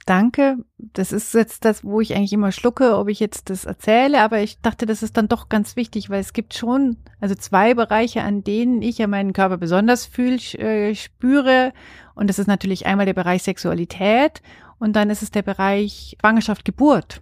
Danke. 0.06 0.56
Das 0.78 1.12
ist 1.12 1.34
jetzt 1.34 1.64
das, 1.64 1.84
wo 1.84 2.00
ich 2.00 2.14
eigentlich 2.14 2.32
immer 2.32 2.50
schlucke, 2.50 2.96
ob 2.96 3.08
ich 3.08 3.20
jetzt 3.20 3.50
das 3.50 3.66
erzähle, 3.66 4.22
aber 4.22 4.40
ich 4.40 4.60
dachte, 4.60 4.86
das 4.86 5.02
ist 5.02 5.16
dann 5.16 5.28
doch 5.28 5.48
ganz 5.48 5.76
wichtig, 5.76 6.08
weil 6.08 6.20
es 6.20 6.32
gibt 6.32 6.54
schon, 6.54 6.96
also 7.20 7.34
zwei 7.34 7.74
Bereiche, 7.74 8.22
an 8.22 8.42
denen 8.42 8.80
ich 8.80 8.98
ja 8.98 9.06
meinen 9.06 9.34
Körper 9.34 9.58
besonders 9.58 10.06
fühl, 10.06 10.38
äh, 10.58 10.94
spüre 10.94 11.72
und 12.14 12.28
das 12.28 12.38
ist 12.38 12.46
natürlich 12.46 12.86
einmal 12.86 13.06
der 13.06 13.14
Bereich 13.14 13.42
Sexualität 13.42 14.40
und 14.78 14.96
dann 14.96 15.10
ist 15.10 15.22
es 15.22 15.30
der 15.30 15.42
Bereich 15.42 16.16
Schwangerschaft, 16.20 16.64
Geburt. 16.64 17.20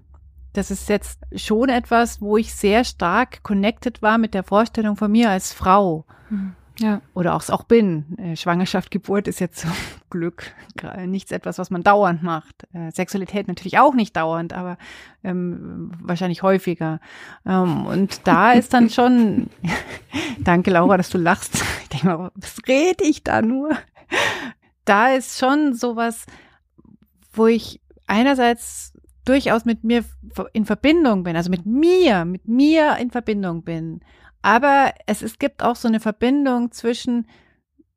Das 0.52 0.70
ist 0.70 0.88
jetzt 0.88 1.20
schon 1.34 1.68
etwas, 1.68 2.20
wo 2.20 2.36
ich 2.36 2.54
sehr 2.54 2.84
stark 2.84 3.42
connected 3.42 4.00
war 4.02 4.18
mit 4.18 4.34
der 4.34 4.44
Vorstellung 4.44 4.96
von 4.96 5.10
mir 5.10 5.30
als 5.30 5.52
Frau. 5.52 6.04
Mhm. 6.30 6.54
Ja. 6.78 7.00
Oder 7.14 7.34
auch, 7.34 7.48
auch 7.50 7.64
bin. 7.64 8.18
Äh, 8.18 8.37
Schwangerschaft, 8.37 8.90
Geburt 8.90 9.28
ist 9.28 9.40
jetzt 9.40 9.60
zum 9.60 9.72
Glück 10.10 10.52
nichts 11.06 11.30
etwas, 11.30 11.58
was 11.58 11.70
man 11.70 11.82
dauernd 11.82 12.22
macht. 12.22 12.66
Äh, 12.72 12.90
Sexualität 12.90 13.48
natürlich 13.48 13.78
auch 13.78 13.94
nicht 13.94 14.16
dauernd, 14.16 14.52
aber 14.52 14.76
ähm, 15.22 15.92
wahrscheinlich 16.00 16.42
häufiger. 16.42 17.00
Ähm, 17.46 17.87
und 17.87 18.26
da 18.26 18.52
ist 18.54 18.74
dann 18.74 18.90
schon, 18.90 19.48
danke 20.38 20.70
Laura, 20.70 20.96
dass 20.96 21.10
du 21.10 21.18
lachst. 21.18 21.62
Ich 21.82 21.88
denke 21.90 22.06
mal, 22.06 22.30
was 22.34 22.56
rede 22.66 23.04
ich 23.04 23.22
da 23.22 23.42
nur? 23.42 23.70
da 24.84 25.14
ist 25.14 25.38
schon 25.38 25.74
sowas, 25.74 26.26
wo 27.32 27.46
ich 27.46 27.80
einerseits 28.06 28.92
durchaus 29.24 29.64
mit 29.64 29.84
mir 29.84 30.04
in 30.52 30.66
Verbindung 30.66 31.24
bin, 31.24 31.37
also 31.37 31.50
mit 31.50 31.64
mir, 31.64 32.24
mit 32.24 32.46
mir 32.46 32.96
in 32.98 33.10
Verbindung 33.10 33.62
bin. 33.62 34.00
Aber 34.44 34.92
es, 35.07 35.22
es 35.22 35.38
gibt 35.38 35.62
auch 35.62 35.74
so 35.74 35.88
eine 35.88 36.00
Verbindung 36.00 36.70
zwischen, 36.70 37.26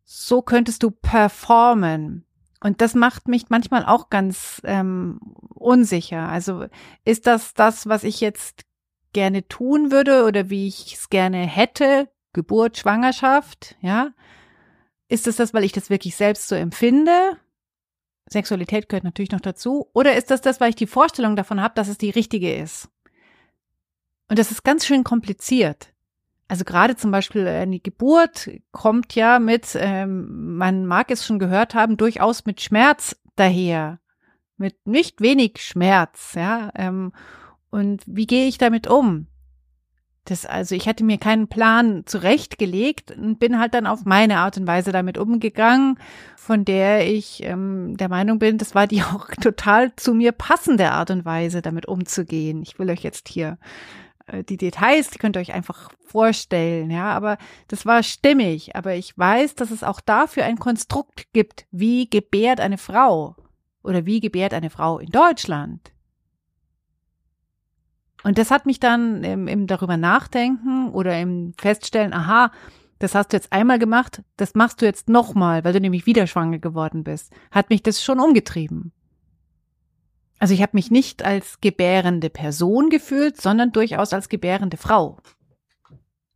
so 0.05 0.41
könntest 0.41 0.81
du 0.81 0.91
performen. 0.91 2.25
Und 2.61 2.79
das 2.79 2.95
macht 2.95 3.27
mich 3.27 3.49
manchmal 3.49 3.85
auch 3.85 4.09
ganz 4.09 4.61
ähm, 4.63 5.19
unsicher. 5.55 6.29
Also 6.29 6.67
ist 7.03 7.27
das 7.27 7.53
das, 7.53 7.87
was 7.87 8.05
ich 8.05 8.21
jetzt 8.21 8.63
gerne 9.11 9.45
tun 9.49 9.91
würde 9.91 10.23
oder 10.23 10.49
wie 10.49 10.69
ich 10.69 10.93
es 10.93 11.09
gerne 11.09 11.39
hätte? 11.39 12.07
Geburt, 12.31 12.77
Schwangerschaft, 12.77 13.75
ja? 13.81 14.13
Ist 15.09 15.27
es 15.27 15.35
das, 15.35 15.53
weil 15.53 15.65
ich 15.65 15.73
das 15.73 15.89
wirklich 15.89 16.15
selbst 16.15 16.47
so 16.47 16.55
empfinde? 16.55 17.37
Sexualität 18.29 18.87
gehört 18.87 19.03
natürlich 19.03 19.31
noch 19.31 19.41
dazu. 19.41 19.89
Oder 19.91 20.15
ist 20.15 20.31
das 20.31 20.39
das, 20.39 20.61
weil 20.61 20.69
ich 20.69 20.77
die 20.77 20.87
Vorstellung 20.87 21.35
davon 21.35 21.59
habe, 21.59 21.75
dass 21.75 21.89
es 21.89 21.97
die 21.97 22.09
richtige 22.09 22.55
ist? 22.55 22.87
Und 24.29 24.39
das 24.39 24.51
ist 24.51 24.63
ganz 24.63 24.85
schön 24.85 25.03
kompliziert. 25.03 25.93
Also 26.47 26.63
gerade 26.63 26.95
zum 26.95 27.11
Beispiel 27.11 27.45
eine 27.47 27.79
Geburt 27.79 28.49
kommt 28.71 29.15
ja 29.15 29.39
mit, 29.39 29.77
ähm, 29.79 30.55
man 30.57 30.85
mag 30.85 31.11
es 31.11 31.25
schon 31.25 31.39
gehört 31.39 31.75
haben, 31.75 31.97
durchaus 31.97 32.45
mit 32.45 32.61
Schmerz 32.61 33.17
daher. 33.35 33.99
Mit 34.55 34.87
nicht 34.87 35.21
wenig 35.21 35.61
Schmerz, 35.61 36.33
ja. 36.35 36.71
Ähm, 36.75 37.11
und 37.69 38.01
wie 38.05 38.27
gehe 38.27 38.47
ich 38.47 38.57
damit 38.57 38.87
um? 38.87 39.27
Das, 40.23 40.45
also 40.45 40.75
ich 40.75 40.87
hatte 40.87 41.03
mir 41.03 41.17
keinen 41.17 41.47
Plan 41.47 42.03
zurechtgelegt 42.05 43.11
und 43.11 43.39
bin 43.39 43.59
halt 43.59 43.73
dann 43.73 43.87
auf 43.87 44.03
meine 44.03 44.39
Art 44.39 44.57
und 44.57 44.67
Weise 44.67 44.91
damit 44.91 45.17
umgegangen, 45.17 45.99
von 46.35 46.65
der 46.65 47.09
ich 47.09 47.43
ähm, 47.43 47.95
der 47.97 48.09
Meinung 48.09 48.39
bin, 48.39 48.57
das 48.57 48.73
war 48.73 48.87
die 48.87 49.03
auch 49.03 49.27
total 49.41 49.95
zu 49.95 50.13
mir 50.13 50.31
passende 50.31 50.91
Art 50.91 51.11
und 51.11 51.25
Weise, 51.25 51.61
damit 51.61 51.87
umzugehen. 51.87 52.61
Ich 52.61 52.79
will 52.79 52.89
euch 52.89 53.03
jetzt 53.03 53.29
hier 53.29 53.51
äh, 53.51 54.06
die 54.49 54.57
Details, 54.57 55.09
die 55.09 55.19
könnt 55.19 55.37
ihr 55.37 55.39
euch 55.39 55.53
einfach 55.53 55.89
vorstellen, 56.05 56.91
ja, 56.91 57.11
aber 57.11 57.37
das 57.67 57.85
war 57.85 58.03
stimmig. 58.03 58.75
Aber 58.75 58.95
ich 58.95 59.17
weiß, 59.17 59.55
dass 59.55 59.71
es 59.71 59.83
auch 59.83 60.01
dafür 60.01 60.45
ein 60.45 60.59
Konstrukt 60.59 61.31
gibt, 61.33 61.65
wie 61.71 62.09
gebärt 62.09 62.59
eine 62.59 62.77
Frau 62.77 63.35
oder 63.83 64.05
wie 64.05 64.19
gebärt 64.19 64.53
eine 64.53 64.69
Frau 64.69 64.99
in 64.99 65.09
Deutschland. 65.09 65.91
Und 68.23 68.37
das 68.37 68.51
hat 68.51 68.65
mich 68.65 68.79
dann 68.79 69.23
im, 69.23 69.47
im 69.47 69.67
darüber 69.67 69.95
nachdenken 69.95 70.89
oder 70.89 71.17
im 71.19 71.53
Feststellen, 71.57 72.13
aha, 72.13 72.51
das 72.99 73.15
hast 73.15 73.31
du 73.31 73.37
jetzt 73.37 73.53
einmal 73.53 73.79
gemacht, 73.79 74.23
das 74.37 74.55
machst 74.55 74.81
du 74.81 74.85
jetzt 74.85 75.07
nochmal, 75.07 75.63
weil 75.63 75.73
du 75.73 75.79
nämlich 75.79 76.05
wieder 76.05 76.27
schwanger 76.27 76.57
geworden 76.57 77.03
bist, 77.03 77.31
hat 77.51 77.69
mich 77.69 77.83
das 77.83 78.03
schon 78.03 78.19
umgetrieben. 78.19 78.91
Also 80.39 80.53
ich 80.53 80.61
habe 80.61 80.71
mich 80.73 80.91
nicht 80.91 81.23
als 81.23 81.59
gebärende 81.61 82.29
Person 82.29 82.89
gefühlt, 82.89 83.41
sondern 83.41 83.71
durchaus 83.71 84.13
als 84.13 84.29
gebärende 84.29 84.77
Frau. 84.77 85.17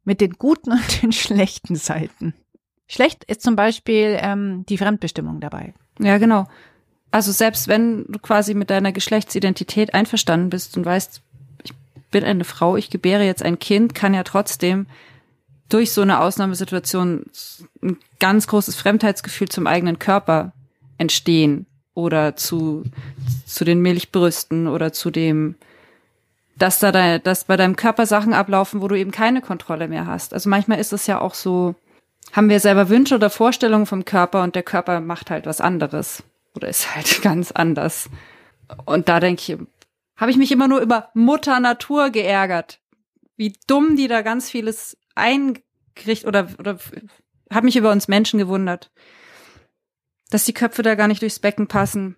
Mit 0.04 0.22
den 0.22 0.34
guten 0.34 0.72
und 0.72 1.02
den 1.02 1.12
schlechten 1.12 1.76
Seiten. 1.76 2.34
Schlecht 2.88 3.24
ist 3.26 3.42
zum 3.42 3.56
Beispiel 3.56 4.18
ähm, 4.20 4.66
die 4.68 4.78
Fremdbestimmung 4.78 5.40
dabei. 5.40 5.74
Ja, 6.00 6.18
genau. 6.18 6.48
Also 7.12 7.32
selbst 7.32 7.68
wenn 7.68 8.06
du 8.08 8.20
quasi 8.20 8.54
mit 8.54 8.70
deiner 8.70 8.92
Geschlechtsidentität 8.92 9.94
einverstanden 9.94 10.50
bist 10.50 10.76
und 10.78 10.86
weißt, 10.86 11.22
bin 12.10 12.24
eine 12.24 12.44
Frau, 12.44 12.76
ich 12.76 12.90
gebäre 12.90 13.24
jetzt 13.24 13.44
ein 13.44 13.60
Kind, 13.60 13.96
kann 13.96 14.14
ja 14.14 14.24
trotzdem 14.24 14.88
durch 15.70 15.92
so 15.92 16.02
eine 16.02 16.20
Ausnahmesituation 16.20 17.26
ein 17.82 17.98
ganz 18.20 18.48
großes 18.48 18.76
Fremdheitsgefühl 18.76 19.48
zum 19.48 19.68
eigenen 19.68 20.00
Körper 20.00 20.54
entstehen 20.98 21.66
oder 21.94 22.36
zu, 22.36 22.84
zu 23.46 23.66
den 23.66 23.82
Milchbrüsten 23.82 24.68
oder 24.68 24.94
zu 24.94 25.12
dem, 25.12 25.56
dass 26.58 26.80
da 26.80 26.92
de, 26.92 27.20
dass 27.20 27.46
bei 27.46 27.58
deinem 27.58 27.76
Körper 27.76 28.06
Sachen 28.06 28.34
ablaufen, 28.34 28.82
wo 28.82 28.88
du 28.88 28.96
eben 28.96 29.12
keine 29.12 29.42
Kontrolle 29.42 29.88
mehr 29.88 30.06
hast. 30.06 30.34
Also 30.34 30.50
manchmal 30.50 30.80
ist 30.80 30.94
es 30.94 31.08
ja 31.08 31.20
auch 31.20 31.34
so, 31.34 31.76
haben 32.34 32.50
wir 32.50 32.60
selber 32.60 32.90
Wünsche 32.90 33.16
oder 33.16 33.30
Vorstellungen 33.30 33.86
vom 33.86 34.06
Körper 34.06 34.44
und 34.44 34.56
der 34.56 34.64
Körper 34.64 35.00
macht 35.02 35.30
halt 35.30 35.46
was 35.46 35.60
anderes 35.60 36.24
oder 36.56 36.68
ist 36.70 36.96
halt 36.96 37.22
ganz 37.24 37.52
anders. 37.52 38.10
Und 38.86 39.10
da 39.10 39.20
denke 39.20 39.42
ich, 39.42 39.58
habe 40.16 40.32
ich 40.32 40.38
mich 40.38 40.52
immer 40.52 40.68
nur 40.68 40.82
über 40.82 41.10
Mutter 41.14 41.60
Natur 41.60 42.10
geärgert. 42.10 42.80
Wie 43.38 43.54
dumm 43.68 43.96
die 43.96 44.08
da 44.08 44.22
ganz 44.22 44.50
vieles 44.50 44.98
eingerichtet 45.16 46.26
oder, 46.26 46.48
oder 46.60 46.78
habe 47.52 47.66
mich 47.66 47.76
über 47.76 47.92
uns 47.92 48.08
Menschen 48.08 48.38
gewundert. 48.38 48.92
Dass 50.32 50.46
die 50.46 50.54
Köpfe 50.54 50.82
da 50.82 50.96
gar 50.96 51.08
nicht 51.08 51.22
durchs 51.22 51.38
Becken 51.38 51.68
passen, 51.68 52.16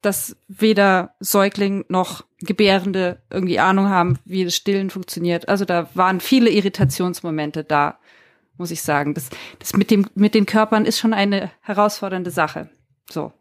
dass 0.00 0.36
weder 0.48 1.14
Säugling 1.20 1.84
noch 1.88 2.24
Gebärende 2.38 3.20
irgendwie 3.28 3.58
Ahnung 3.58 3.88
haben, 3.88 4.18
wie 4.24 4.44
das 4.44 4.54
Stillen 4.54 4.88
funktioniert. 4.88 5.48
Also 5.48 5.66
da 5.66 5.90
waren 5.94 6.20
viele 6.20 6.48
Irritationsmomente 6.48 7.64
da, 7.64 7.98
muss 8.56 8.70
ich 8.70 8.82
sagen. 8.82 9.12
Das, 9.12 9.28
das 9.58 9.74
mit 9.74 9.90
dem, 9.90 10.08
mit 10.14 10.34
den 10.34 10.46
Körpern 10.46 10.86
ist 10.86 10.98
schon 10.98 11.12
eine 11.12 11.50
herausfordernde 11.60 12.30
Sache. 12.30 12.70
So. 13.10 13.32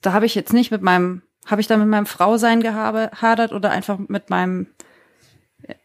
Da 0.00 0.12
habe 0.14 0.24
ich 0.24 0.34
jetzt 0.34 0.52
nicht 0.52 0.70
mit 0.70 0.82
meinem, 0.82 1.22
habe 1.44 1.60
ich 1.60 1.66
da 1.66 1.76
mit 1.76 1.88
meinem 1.88 2.06
Frausein 2.06 2.62
gehadert 2.62 3.52
oder 3.52 3.70
einfach 3.70 3.98
mit 3.98 4.30
meinem 4.30 4.68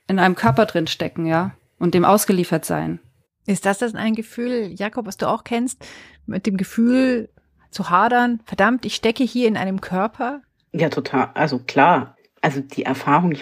in 0.08 0.20
einem 0.20 0.36
Körper 0.36 0.66
drin 0.66 0.88
stecken, 0.88 1.26
ja, 1.26 1.56
und 1.80 1.94
dem 1.94 2.06
ausgeliefert 2.06 2.66
sein. 2.66 3.00
Ist 3.46 3.66
das 3.66 3.80
das 3.80 3.96
ein 3.96 4.16
Gefühl, 4.16 4.72
Jakob, 4.74 5.06
was 5.06 5.18
du 5.18 5.28
auch 5.28 5.44
kennst, 5.44 5.86
mit 6.26 6.46
dem 6.46 6.58
Gefühl 6.58 7.30
zu 7.74 7.90
hadern, 7.90 8.40
verdammt, 8.46 8.86
ich 8.86 8.96
stecke 8.96 9.24
hier 9.24 9.48
in 9.48 9.58
einem 9.58 9.82
Körper? 9.82 10.42
Ja, 10.72 10.90
total. 10.90 11.30
Also 11.34 11.60
klar. 11.60 12.16
Also 12.42 12.62
die 12.62 12.84
Erfahrung, 12.84 13.36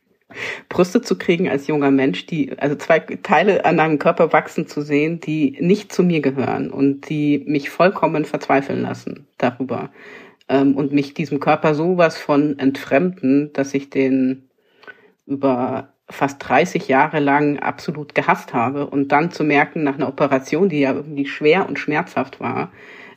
Brüste 0.68 1.02
zu 1.02 1.16
kriegen 1.16 1.48
als 1.48 1.66
junger 1.66 1.90
Mensch, 1.90 2.26
die, 2.26 2.58
also 2.58 2.76
zwei 2.76 3.00
Teile 3.00 3.64
an 3.64 3.80
einem 3.80 3.98
Körper 3.98 4.32
wachsen 4.32 4.66
zu 4.66 4.82
sehen, 4.82 5.20
die 5.20 5.56
nicht 5.60 5.92
zu 5.92 6.02
mir 6.02 6.20
gehören 6.20 6.70
und 6.70 7.08
die 7.08 7.44
mich 7.46 7.70
vollkommen 7.70 8.24
verzweifeln 8.24 8.82
lassen 8.82 9.26
darüber. 9.38 9.90
Ähm, 10.48 10.76
und 10.76 10.92
mich 10.92 11.14
diesem 11.14 11.40
Körper 11.40 11.74
sowas 11.74 12.18
von 12.18 12.58
entfremden, 12.58 13.52
dass 13.52 13.74
ich 13.74 13.90
den 13.90 14.48
über 15.26 15.92
fast 16.08 16.46
30 16.48 16.86
Jahre 16.86 17.18
lang 17.18 17.58
absolut 17.58 18.14
gehasst 18.14 18.54
habe 18.54 18.86
und 18.86 19.10
dann 19.10 19.32
zu 19.32 19.42
merken, 19.42 19.82
nach 19.82 19.96
einer 19.96 20.08
Operation, 20.08 20.68
die 20.68 20.80
ja 20.80 20.92
irgendwie 20.92 21.26
schwer 21.26 21.68
und 21.68 21.78
schmerzhaft 21.78 22.38
war, 22.38 22.70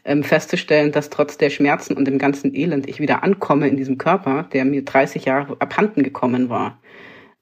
ähm, 0.09 0.23
festzustellen, 0.23 0.91
dass 0.91 1.11
trotz 1.11 1.37
der 1.37 1.51
Schmerzen 1.51 1.95
und 1.95 2.05
dem 2.05 2.17
ganzen 2.17 2.55
Elend 2.55 2.89
ich 2.89 2.99
wieder 2.99 3.23
ankomme 3.23 3.67
in 3.67 3.77
diesem 3.77 3.99
Körper, 3.99 4.49
der 4.51 4.65
mir 4.65 4.83
30 4.83 5.25
Jahre 5.25 5.55
abhanden 5.59 6.01
gekommen 6.01 6.49
war. 6.49 6.81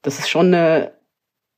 Das 0.02 0.18
ist 0.18 0.28
schon 0.28 0.48
eine, 0.48 0.92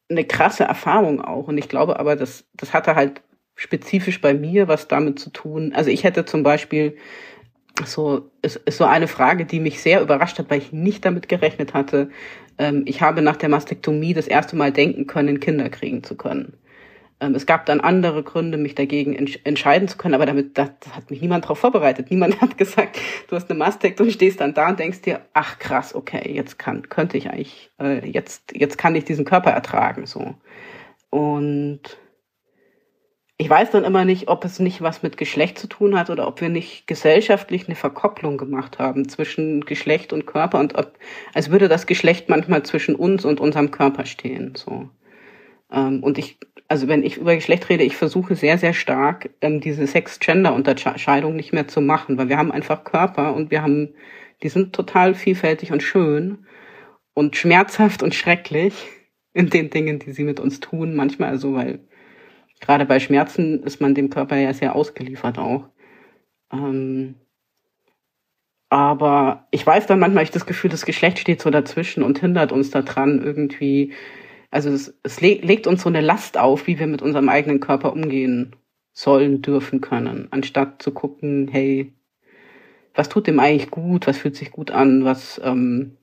eine 0.08 0.24
krasse 0.24 0.64
Erfahrung 0.64 1.20
auch. 1.20 1.48
Und 1.48 1.58
ich 1.58 1.68
glaube 1.68 1.98
aber, 1.98 2.14
das, 2.14 2.44
das 2.54 2.72
hatte 2.72 2.94
halt 2.94 3.22
spezifisch 3.56 4.20
bei 4.20 4.34
mir 4.34 4.68
was 4.68 4.86
damit 4.86 5.18
zu 5.18 5.30
tun. 5.30 5.72
Also 5.74 5.90
ich 5.90 6.04
hätte 6.04 6.24
zum 6.26 6.44
Beispiel 6.44 6.96
so, 7.84 8.30
ist, 8.42 8.56
ist 8.56 8.78
so 8.78 8.84
eine 8.84 9.08
Frage, 9.08 9.46
die 9.46 9.58
mich 9.58 9.82
sehr 9.82 10.02
überrascht 10.02 10.38
hat, 10.38 10.48
weil 10.48 10.58
ich 10.58 10.72
nicht 10.72 11.04
damit 11.04 11.28
gerechnet 11.28 11.74
hatte. 11.74 12.10
Ähm, 12.56 12.84
ich 12.86 13.02
habe 13.02 13.20
nach 13.20 13.36
der 13.36 13.48
Mastektomie 13.48 14.14
das 14.14 14.28
erste 14.28 14.54
Mal 14.54 14.70
denken 14.70 15.08
können, 15.08 15.40
Kinder 15.40 15.68
kriegen 15.70 16.04
zu 16.04 16.14
können. 16.14 16.54
Ähm, 17.20 17.34
es 17.34 17.46
gab 17.46 17.66
dann 17.66 17.80
andere 17.80 18.22
Gründe, 18.22 18.56
mich 18.56 18.74
dagegen 18.74 19.14
entsch 19.14 19.38
entscheiden 19.44 19.88
zu 19.88 19.98
können, 19.98 20.14
aber 20.14 20.26
damit 20.26 20.56
das, 20.56 20.70
das 20.80 20.96
hat 20.96 21.10
mich 21.10 21.20
niemand 21.20 21.44
darauf 21.44 21.58
vorbereitet. 21.58 22.10
Niemand 22.10 22.40
hat 22.40 22.56
gesagt, 22.56 22.98
du 23.28 23.36
hast 23.36 23.50
eine 23.50 23.58
Mastektomie, 23.58 24.12
stehst 24.12 24.40
dann 24.40 24.54
da 24.54 24.70
und 24.70 24.78
denkst 24.78 25.02
dir, 25.02 25.20
ach 25.34 25.58
krass, 25.58 25.94
okay, 25.94 26.32
jetzt 26.32 26.58
kann, 26.58 26.88
könnte 26.88 27.18
ich 27.18 27.30
eigentlich, 27.30 27.70
äh, 27.80 28.06
jetzt, 28.08 28.52
jetzt 28.56 28.78
kann 28.78 28.94
ich 28.94 29.04
diesen 29.04 29.24
Körper 29.24 29.50
ertragen, 29.50 30.06
so. 30.06 30.34
Und 31.10 31.98
ich 33.36 33.48
weiß 33.48 33.70
dann 33.70 33.84
immer 33.84 34.04
nicht, 34.04 34.28
ob 34.28 34.44
es 34.44 34.58
nicht 34.58 34.82
was 34.82 35.02
mit 35.02 35.16
Geschlecht 35.16 35.58
zu 35.58 35.66
tun 35.66 35.98
hat 35.98 36.10
oder 36.10 36.28
ob 36.28 36.40
wir 36.40 36.50
nicht 36.50 36.86
gesellschaftlich 36.86 37.66
eine 37.66 37.74
Verkopplung 37.74 38.36
gemacht 38.36 38.78
haben 38.78 39.08
zwischen 39.08 39.62
Geschlecht 39.62 40.12
und 40.12 40.26
Körper 40.26 40.58
und 40.58 40.76
ob, 40.76 40.98
als 41.34 41.50
würde 41.50 41.68
das 41.68 41.86
Geschlecht 41.86 42.28
manchmal 42.28 42.62
zwischen 42.64 42.94
uns 42.94 43.24
und 43.24 43.40
unserem 43.40 43.70
Körper 43.70 44.04
stehen, 44.04 44.54
so. 44.56 44.90
Ähm, 45.72 46.02
und 46.02 46.18
ich, 46.18 46.38
also 46.70 46.86
wenn 46.86 47.02
ich 47.02 47.16
über 47.16 47.34
Geschlecht 47.34 47.68
rede, 47.68 47.82
ich 47.82 47.96
versuche 47.96 48.36
sehr, 48.36 48.56
sehr 48.56 48.74
stark, 48.74 49.30
ähm, 49.40 49.60
diese 49.60 49.84
Sex-Gender-Unterscheidung 49.88 51.34
nicht 51.34 51.52
mehr 51.52 51.66
zu 51.66 51.80
machen, 51.80 52.16
weil 52.16 52.28
wir 52.28 52.38
haben 52.38 52.52
einfach 52.52 52.84
Körper 52.84 53.34
und 53.34 53.50
wir 53.50 53.62
haben, 53.62 53.92
die 54.44 54.50
sind 54.50 54.72
total 54.72 55.16
vielfältig 55.16 55.72
und 55.72 55.82
schön 55.82 56.46
und 57.12 57.34
schmerzhaft 57.34 58.04
und 58.04 58.14
schrecklich 58.14 58.86
in 59.34 59.50
den 59.50 59.70
Dingen, 59.70 59.98
die 59.98 60.12
sie 60.12 60.22
mit 60.22 60.38
uns 60.38 60.60
tun, 60.60 60.94
manchmal 60.94 61.30
also, 61.30 61.54
weil 61.54 61.80
gerade 62.60 62.86
bei 62.86 63.00
Schmerzen 63.00 63.64
ist 63.64 63.80
man 63.80 63.96
dem 63.96 64.08
Körper 64.08 64.36
ja 64.36 64.54
sehr 64.54 64.76
ausgeliefert 64.76 65.38
auch. 65.38 65.68
Ähm, 66.52 67.16
aber 68.68 69.48
ich 69.50 69.66
weiß 69.66 69.86
dann 69.88 69.98
manchmal, 69.98 70.22
ich 70.22 70.30
das 70.30 70.46
Gefühl, 70.46 70.70
das 70.70 70.86
Geschlecht 70.86 71.18
steht 71.18 71.42
so 71.42 71.50
dazwischen 71.50 72.04
und 72.04 72.20
hindert 72.20 72.52
uns 72.52 72.70
daran 72.70 73.20
irgendwie. 73.20 73.92
Also 74.50 74.70
es, 74.70 74.98
es 75.02 75.20
le 75.20 75.34
legt 75.34 75.66
uns 75.66 75.82
so 75.82 75.88
eine 75.88 76.00
Last 76.00 76.38
auf, 76.38 76.66
wie 76.66 76.78
wir 76.78 76.86
mit 76.86 77.02
unserem 77.02 77.28
eigenen 77.28 77.60
Körper 77.60 77.92
umgehen 77.92 78.56
sollen, 78.92 79.42
dürfen, 79.42 79.80
können, 79.80 80.28
anstatt 80.30 80.82
zu 80.82 80.90
gucken, 80.92 81.48
hey, 81.48 81.92
was 82.94 83.08
tut 83.08 83.26
dem 83.26 83.38
eigentlich 83.38 83.70
gut, 83.70 84.06
was 84.06 84.18
fühlt 84.18 84.36
sich 84.36 84.50
gut 84.50 84.70
an, 84.70 85.04
was 85.04 85.40
ähm, 85.44 85.96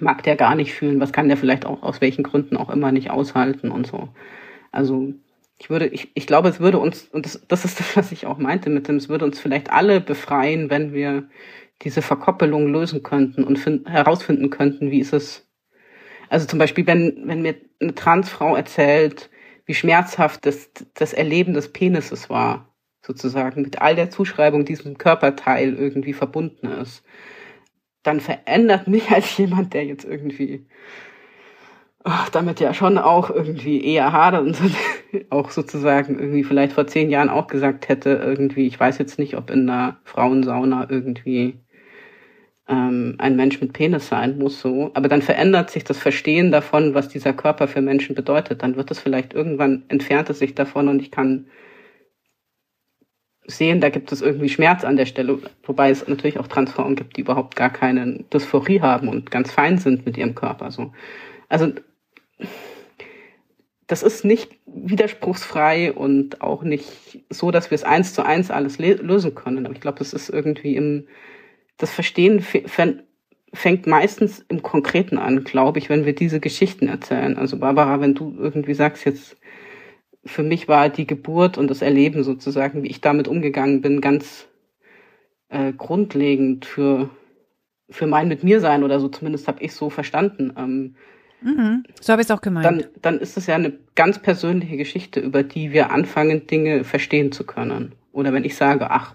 mag 0.00 0.22
der 0.24 0.36
gar 0.36 0.54
nicht 0.54 0.74
fühlen, 0.74 1.00
was 1.00 1.12
kann 1.12 1.28
der 1.28 1.36
vielleicht 1.36 1.64
auch 1.64 1.82
aus 1.82 2.00
welchen 2.00 2.24
Gründen 2.24 2.56
auch 2.56 2.70
immer 2.70 2.92
nicht 2.92 3.10
aushalten 3.10 3.70
und 3.70 3.86
so. 3.86 4.08
Also 4.72 5.14
ich 5.58 5.70
würde, 5.70 5.86
ich, 5.86 6.10
ich 6.14 6.26
glaube, 6.26 6.48
es 6.48 6.60
würde 6.60 6.78
uns, 6.78 7.08
und 7.08 7.26
das, 7.26 7.42
das 7.48 7.64
ist 7.64 7.80
das, 7.80 7.96
was 7.96 8.12
ich 8.12 8.26
auch 8.26 8.38
meinte 8.38 8.70
mit 8.70 8.88
dem, 8.88 8.96
es 8.96 9.08
würde 9.08 9.24
uns 9.24 9.38
vielleicht 9.40 9.70
alle 9.72 10.00
befreien, 10.00 10.70
wenn 10.70 10.92
wir 10.92 11.28
diese 11.82 12.02
Verkoppelung 12.02 12.72
lösen 12.72 13.02
könnten 13.02 13.44
und 13.44 13.58
find, 13.58 13.88
herausfinden 13.88 14.50
könnten, 14.50 14.90
wie 14.90 15.00
ist 15.00 15.12
es. 15.12 15.47
Also 16.28 16.46
zum 16.46 16.58
Beispiel, 16.58 16.86
wenn, 16.86 17.22
wenn 17.24 17.42
mir 17.42 17.56
eine 17.80 17.94
Transfrau 17.94 18.56
erzählt, 18.56 19.30
wie 19.66 19.74
schmerzhaft 19.74 20.46
das, 20.46 20.70
das 20.94 21.12
Erleben 21.12 21.54
des 21.54 21.72
Penises 21.72 22.30
war, 22.30 22.74
sozusagen, 23.02 23.62
mit 23.62 23.80
all 23.80 23.94
der 23.94 24.10
Zuschreibung 24.10 24.64
diesem 24.64 24.98
Körperteil 24.98 25.74
irgendwie 25.74 26.12
verbunden 26.12 26.66
ist, 26.66 27.02
dann 28.02 28.20
verändert 28.20 28.88
mich 28.88 29.10
als 29.10 29.36
jemand, 29.36 29.74
der 29.74 29.84
jetzt 29.84 30.04
irgendwie 30.04 30.66
ach, 32.04 32.28
damit 32.30 32.60
ja 32.60 32.72
schon 32.74 32.98
auch 32.98 33.30
irgendwie 33.30 33.84
eher 33.84 34.12
hadert 34.12 34.46
und 34.46 34.58
auch 35.30 35.50
sozusagen 35.50 36.18
irgendwie 36.18 36.44
vielleicht 36.44 36.72
vor 36.72 36.86
zehn 36.86 37.10
Jahren 37.10 37.28
auch 37.28 37.46
gesagt 37.46 37.88
hätte, 37.88 38.10
irgendwie, 38.10 38.66
ich 38.66 38.78
weiß 38.78 38.98
jetzt 38.98 39.18
nicht, 39.18 39.36
ob 39.36 39.50
in 39.50 39.68
einer 39.68 39.98
Frauensauna 40.04 40.86
irgendwie 40.88 41.58
ähm, 42.68 43.14
ein 43.18 43.36
Mensch 43.36 43.60
mit 43.60 43.72
Penis 43.72 44.08
sein 44.08 44.38
muss, 44.38 44.60
so. 44.60 44.90
Aber 44.94 45.08
dann 45.08 45.22
verändert 45.22 45.70
sich 45.70 45.84
das 45.84 45.98
Verstehen 45.98 46.52
davon, 46.52 46.94
was 46.94 47.08
dieser 47.08 47.32
Körper 47.32 47.66
für 47.68 47.80
Menschen 47.80 48.14
bedeutet. 48.14 48.62
Dann 48.62 48.76
wird 48.76 48.90
es 48.90 49.00
vielleicht 49.00 49.32
irgendwann 49.32 49.84
entfernt 49.88 50.30
es 50.30 50.38
sich 50.38 50.54
davon 50.54 50.88
und 50.88 51.00
ich 51.00 51.10
kann 51.10 51.46
sehen, 53.46 53.80
da 53.80 53.88
gibt 53.88 54.12
es 54.12 54.20
irgendwie 54.20 54.50
Schmerz 54.50 54.84
an 54.84 54.96
der 54.96 55.06
Stelle, 55.06 55.38
wobei 55.64 55.90
es 55.90 56.06
natürlich 56.06 56.38
auch 56.38 56.48
Transfrauen 56.48 56.96
gibt, 56.96 57.16
die 57.16 57.22
überhaupt 57.22 57.56
gar 57.56 57.70
keine 57.70 58.24
Dysphorie 58.32 58.82
haben 58.82 59.08
und 59.08 59.30
ganz 59.30 59.50
fein 59.50 59.78
sind 59.78 60.04
mit 60.04 60.18
ihrem 60.18 60.34
Körper. 60.34 60.70
So. 60.70 60.92
Also 61.48 61.72
das 63.86 64.02
ist 64.02 64.26
nicht 64.26 64.50
widerspruchsfrei 64.66 65.94
und 65.94 66.42
auch 66.42 66.62
nicht 66.62 67.24
so, 67.30 67.50
dass 67.50 67.70
wir 67.70 67.76
es 67.76 67.84
eins 67.84 68.12
zu 68.12 68.22
eins 68.22 68.50
alles 68.50 68.78
lösen 68.78 69.34
können. 69.34 69.64
Aber 69.64 69.74
ich 69.74 69.80
glaube, 69.80 70.00
es 70.02 70.12
ist 70.12 70.28
irgendwie 70.28 70.76
im, 70.76 71.08
das 71.78 71.90
Verstehen 71.90 72.44
fängt 73.54 73.86
meistens 73.86 74.44
im 74.48 74.62
Konkreten 74.62 75.16
an, 75.18 75.44
glaube 75.44 75.78
ich, 75.78 75.88
wenn 75.88 76.04
wir 76.04 76.14
diese 76.14 76.40
Geschichten 76.40 76.88
erzählen. 76.88 77.36
Also 77.36 77.58
Barbara, 77.58 78.00
wenn 78.00 78.14
du 78.14 78.36
irgendwie 78.38 78.74
sagst 78.74 79.04
jetzt, 79.04 79.36
für 80.24 80.42
mich 80.42 80.68
war 80.68 80.90
die 80.90 81.06
Geburt 81.06 81.56
und 81.56 81.68
das 81.68 81.80
Erleben 81.80 82.22
sozusagen, 82.24 82.82
wie 82.82 82.88
ich 82.88 83.00
damit 83.00 83.28
umgegangen 83.28 83.80
bin, 83.80 84.00
ganz 84.00 84.48
äh, 85.48 85.72
grundlegend 85.72 86.66
für, 86.66 87.08
für 87.88 88.06
mein 88.06 88.28
mit 88.28 88.44
mir 88.44 88.60
sein 88.60 88.84
oder 88.84 89.00
so, 89.00 89.08
zumindest 89.08 89.48
habe 89.48 89.62
ich 89.62 89.72
so 89.72 89.88
verstanden. 89.88 90.52
Ähm, 90.56 90.96
Mhm. 91.40 91.84
So 92.00 92.12
habe 92.12 92.22
ich 92.22 92.26
es 92.26 92.30
auch 92.30 92.40
gemeint. 92.40 92.66
Dann, 92.66 92.84
dann 93.00 93.18
ist 93.18 93.36
es 93.36 93.46
ja 93.46 93.54
eine 93.54 93.72
ganz 93.94 94.18
persönliche 94.18 94.76
Geschichte, 94.76 95.20
über 95.20 95.42
die 95.42 95.72
wir 95.72 95.90
anfangen, 95.90 96.46
Dinge 96.46 96.84
verstehen 96.84 97.32
zu 97.32 97.44
können. 97.44 97.94
Oder 98.12 98.32
wenn 98.32 98.44
ich 98.44 98.56
sage, 98.56 98.90
ach, 98.90 99.14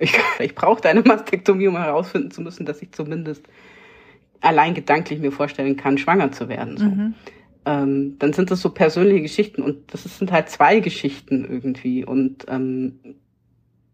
ich, 0.00 0.18
ich 0.40 0.54
brauche 0.54 0.88
eine 0.88 1.02
Mastektomie, 1.02 1.68
um 1.68 1.76
herausfinden 1.76 2.30
zu 2.30 2.40
müssen, 2.40 2.66
dass 2.66 2.82
ich 2.82 2.92
zumindest 2.92 3.46
allein 4.40 4.74
gedanklich 4.74 5.20
mir 5.20 5.32
vorstellen 5.32 5.76
kann, 5.76 5.98
schwanger 5.98 6.32
zu 6.32 6.48
werden. 6.48 6.76
So. 6.76 6.84
Mhm. 6.86 7.14
ähm, 7.66 8.16
dann 8.18 8.32
sind 8.32 8.50
das 8.50 8.60
so 8.60 8.70
persönliche 8.70 9.22
Geschichten 9.22 9.62
und 9.62 9.92
das 9.92 10.04
sind 10.04 10.32
halt 10.32 10.48
zwei 10.48 10.80
Geschichten 10.80 11.44
irgendwie. 11.44 12.04
Und 12.04 12.46
ähm, 12.48 13.00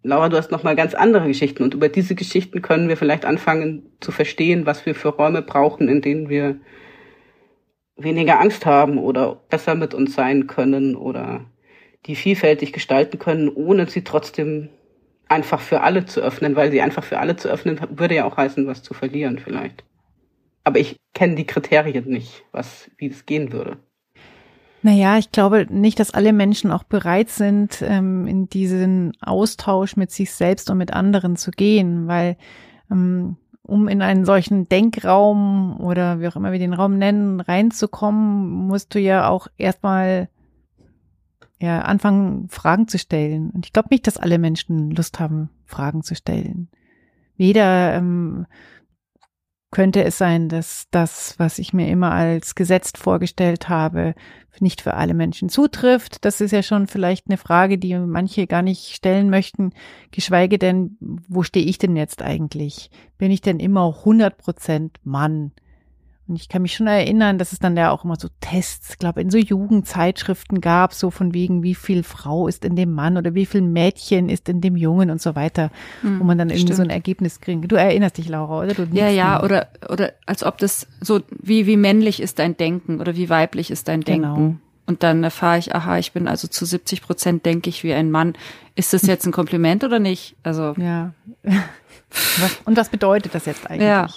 Laura, 0.02 0.28
du 0.28 0.36
hast 0.36 0.52
noch 0.52 0.62
mal 0.62 0.76
ganz 0.76 0.94
andere 0.94 1.26
Geschichten 1.26 1.64
und 1.64 1.74
über 1.74 1.88
diese 1.88 2.14
Geschichten 2.14 2.62
können 2.62 2.88
wir 2.88 2.96
vielleicht 2.96 3.24
anfangen 3.24 3.90
zu 4.00 4.12
verstehen, 4.12 4.64
was 4.64 4.86
wir 4.86 4.94
für 4.94 5.08
Räume 5.08 5.42
brauchen, 5.42 5.88
in 5.88 6.00
denen 6.00 6.28
wir 6.28 6.60
weniger 7.96 8.40
Angst 8.40 8.66
haben 8.66 8.98
oder 8.98 9.40
besser 9.48 9.74
mit 9.74 9.94
uns 9.94 10.14
sein 10.14 10.46
können 10.46 10.94
oder 10.94 11.46
die 12.06 12.14
vielfältig 12.14 12.72
gestalten 12.72 13.18
können, 13.18 13.48
ohne 13.48 13.88
sie 13.88 14.04
trotzdem 14.04 14.68
einfach 15.28 15.60
für 15.60 15.80
alle 15.80 16.06
zu 16.06 16.20
öffnen, 16.20 16.56
weil 16.56 16.70
sie 16.70 16.80
einfach 16.80 17.04
für 17.04 17.18
alle 17.18 17.36
zu 17.36 17.48
öffnen 17.48 17.80
würde 17.90 18.14
ja 18.14 18.24
auch 18.24 18.36
heißen, 18.36 18.66
was 18.66 18.82
zu 18.82 18.94
verlieren 18.94 19.38
vielleicht. 19.38 19.84
Aber 20.64 20.78
ich 20.78 20.96
kenne 21.14 21.36
die 21.36 21.46
Kriterien 21.46 22.08
nicht, 22.08 22.44
was, 22.52 22.90
wie 22.96 23.08
das 23.08 23.26
gehen 23.26 23.52
würde. 23.52 23.78
Naja, 24.82 25.18
ich 25.18 25.32
glaube 25.32 25.66
nicht, 25.68 25.98
dass 25.98 26.14
alle 26.14 26.32
Menschen 26.32 26.70
auch 26.70 26.84
bereit 26.84 27.28
sind, 27.28 27.82
ähm, 27.82 28.26
in 28.26 28.48
diesen 28.48 29.12
Austausch 29.20 29.96
mit 29.96 30.12
sich 30.12 30.32
selbst 30.32 30.70
und 30.70 30.78
mit 30.78 30.92
anderen 30.92 31.36
zu 31.36 31.50
gehen, 31.50 32.06
weil 32.06 32.36
ähm, 32.90 33.36
um 33.62 33.88
in 33.88 34.00
einen 34.00 34.24
solchen 34.24 34.68
Denkraum 34.68 35.80
oder 35.80 36.20
wie 36.20 36.28
auch 36.28 36.36
immer 36.36 36.52
wir 36.52 36.60
den 36.60 36.72
Raum 36.72 36.98
nennen, 36.98 37.40
reinzukommen, 37.40 38.46
musst 38.68 38.94
du 38.94 39.00
ja 39.00 39.28
auch 39.28 39.48
erstmal 39.58 40.28
ja, 41.58 41.82
anfangen, 41.82 42.48
Fragen 42.48 42.88
zu 42.88 42.98
stellen. 42.98 43.50
Und 43.50 43.66
ich 43.66 43.72
glaube 43.72 43.88
nicht, 43.90 44.06
dass 44.06 44.18
alle 44.18 44.38
Menschen 44.38 44.90
Lust 44.90 45.20
haben, 45.20 45.50
Fragen 45.64 46.02
zu 46.02 46.14
stellen. 46.14 46.68
Weder 47.36 47.94
ähm, 47.94 48.46
könnte 49.70 50.04
es 50.04 50.16
sein, 50.18 50.48
dass 50.48 50.86
das, 50.90 51.34
was 51.38 51.58
ich 51.58 51.72
mir 51.72 51.88
immer 51.88 52.12
als 52.12 52.54
gesetzt 52.54 52.98
vorgestellt 52.98 53.68
habe, 53.68 54.14
nicht 54.60 54.80
für 54.80 54.94
alle 54.94 55.12
Menschen 55.12 55.48
zutrifft. 55.48 56.24
Das 56.24 56.40
ist 56.40 56.52
ja 56.52 56.62
schon 56.62 56.86
vielleicht 56.86 57.28
eine 57.28 57.36
Frage, 57.36 57.76
die 57.76 57.94
manche 57.98 58.46
gar 58.46 58.62
nicht 58.62 58.94
stellen 58.94 59.28
möchten, 59.28 59.72
geschweige 60.12 60.58
denn, 60.58 60.96
wo 61.28 61.42
stehe 61.42 61.66
ich 61.66 61.76
denn 61.78 61.96
jetzt 61.96 62.22
eigentlich? 62.22 62.90
Bin 63.18 63.30
ich 63.30 63.42
denn 63.42 63.60
immer 63.60 63.94
100 63.98 64.38
Prozent 64.38 64.98
Mann? 65.04 65.52
Und 66.28 66.36
ich 66.36 66.48
kann 66.48 66.62
mich 66.62 66.74
schon 66.74 66.88
erinnern, 66.88 67.38
dass 67.38 67.52
es 67.52 67.60
dann 67.60 67.76
ja 67.76 67.92
auch 67.92 68.04
immer 68.04 68.16
so 68.18 68.28
Tests, 68.40 68.98
glaube 68.98 69.20
in 69.20 69.30
so 69.30 69.38
Jugendzeitschriften 69.38 70.60
gab, 70.60 70.92
so 70.92 71.12
von 71.12 71.32
wegen, 71.34 71.62
wie 71.62 71.76
viel 71.76 72.02
Frau 72.02 72.48
ist 72.48 72.64
in 72.64 72.74
dem 72.74 72.92
Mann 72.92 73.16
oder 73.16 73.34
wie 73.34 73.46
viel 73.46 73.60
Mädchen 73.60 74.28
ist 74.28 74.48
in 74.48 74.60
dem 74.60 74.76
Jungen 74.76 75.10
und 75.10 75.22
so 75.22 75.36
weiter, 75.36 75.70
hm, 76.00 76.18
wo 76.18 76.24
man 76.24 76.36
dann 76.36 76.48
irgendwie 76.48 76.72
stimmt. 76.72 76.76
so 76.76 76.82
ein 76.82 76.90
Ergebnis 76.90 77.40
kriegt. 77.40 77.70
Du 77.70 77.76
erinnerst 77.76 78.18
dich, 78.18 78.28
Laura, 78.28 78.62
oder? 78.62 78.74
Du 78.74 78.88
ja, 78.90 79.08
ja, 79.08 79.40
oder, 79.42 79.68
oder 79.88 80.14
als 80.26 80.42
ob 80.42 80.58
das 80.58 80.88
so, 81.00 81.20
wie, 81.30 81.66
wie 81.66 81.76
männlich 81.76 82.20
ist 82.20 82.40
dein 82.40 82.56
Denken 82.56 83.00
oder 83.00 83.14
wie 83.14 83.28
weiblich 83.28 83.70
ist 83.70 83.86
dein 83.86 84.00
Denken. 84.00 84.22
Genau. 84.22 84.56
Und 84.86 85.02
dann 85.02 85.22
erfahre 85.22 85.58
ich, 85.58 85.74
aha, 85.74 85.98
ich 85.98 86.12
bin 86.12 86.28
also 86.28 86.48
zu 86.48 86.64
70 86.64 87.02
Prozent 87.02 87.46
denke 87.46 87.68
ich 87.70 87.84
wie 87.84 87.92
ein 87.92 88.10
Mann. 88.10 88.34
Ist 88.76 88.92
das 88.92 89.02
jetzt 89.02 89.26
ein 89.26 89.32
Kompliment 89.32 89.82
oder 89.82 89.98
nicht? 89.98 90.36
Also. 90.44 90.74
Ja. 90.76 91.12
und 92.64 92.76
was 92.76 92.88
bedeutet 92.88 93.34
das 93.34 93.46
jetzt 93.46 93.68
eigentlich? 93.68 93.88
Ja. 93.88 94.08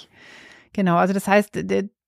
Genau, 0.72 0.96
also 0.96 1.12
das 1.12 1.26
heißt, 1.26 1.58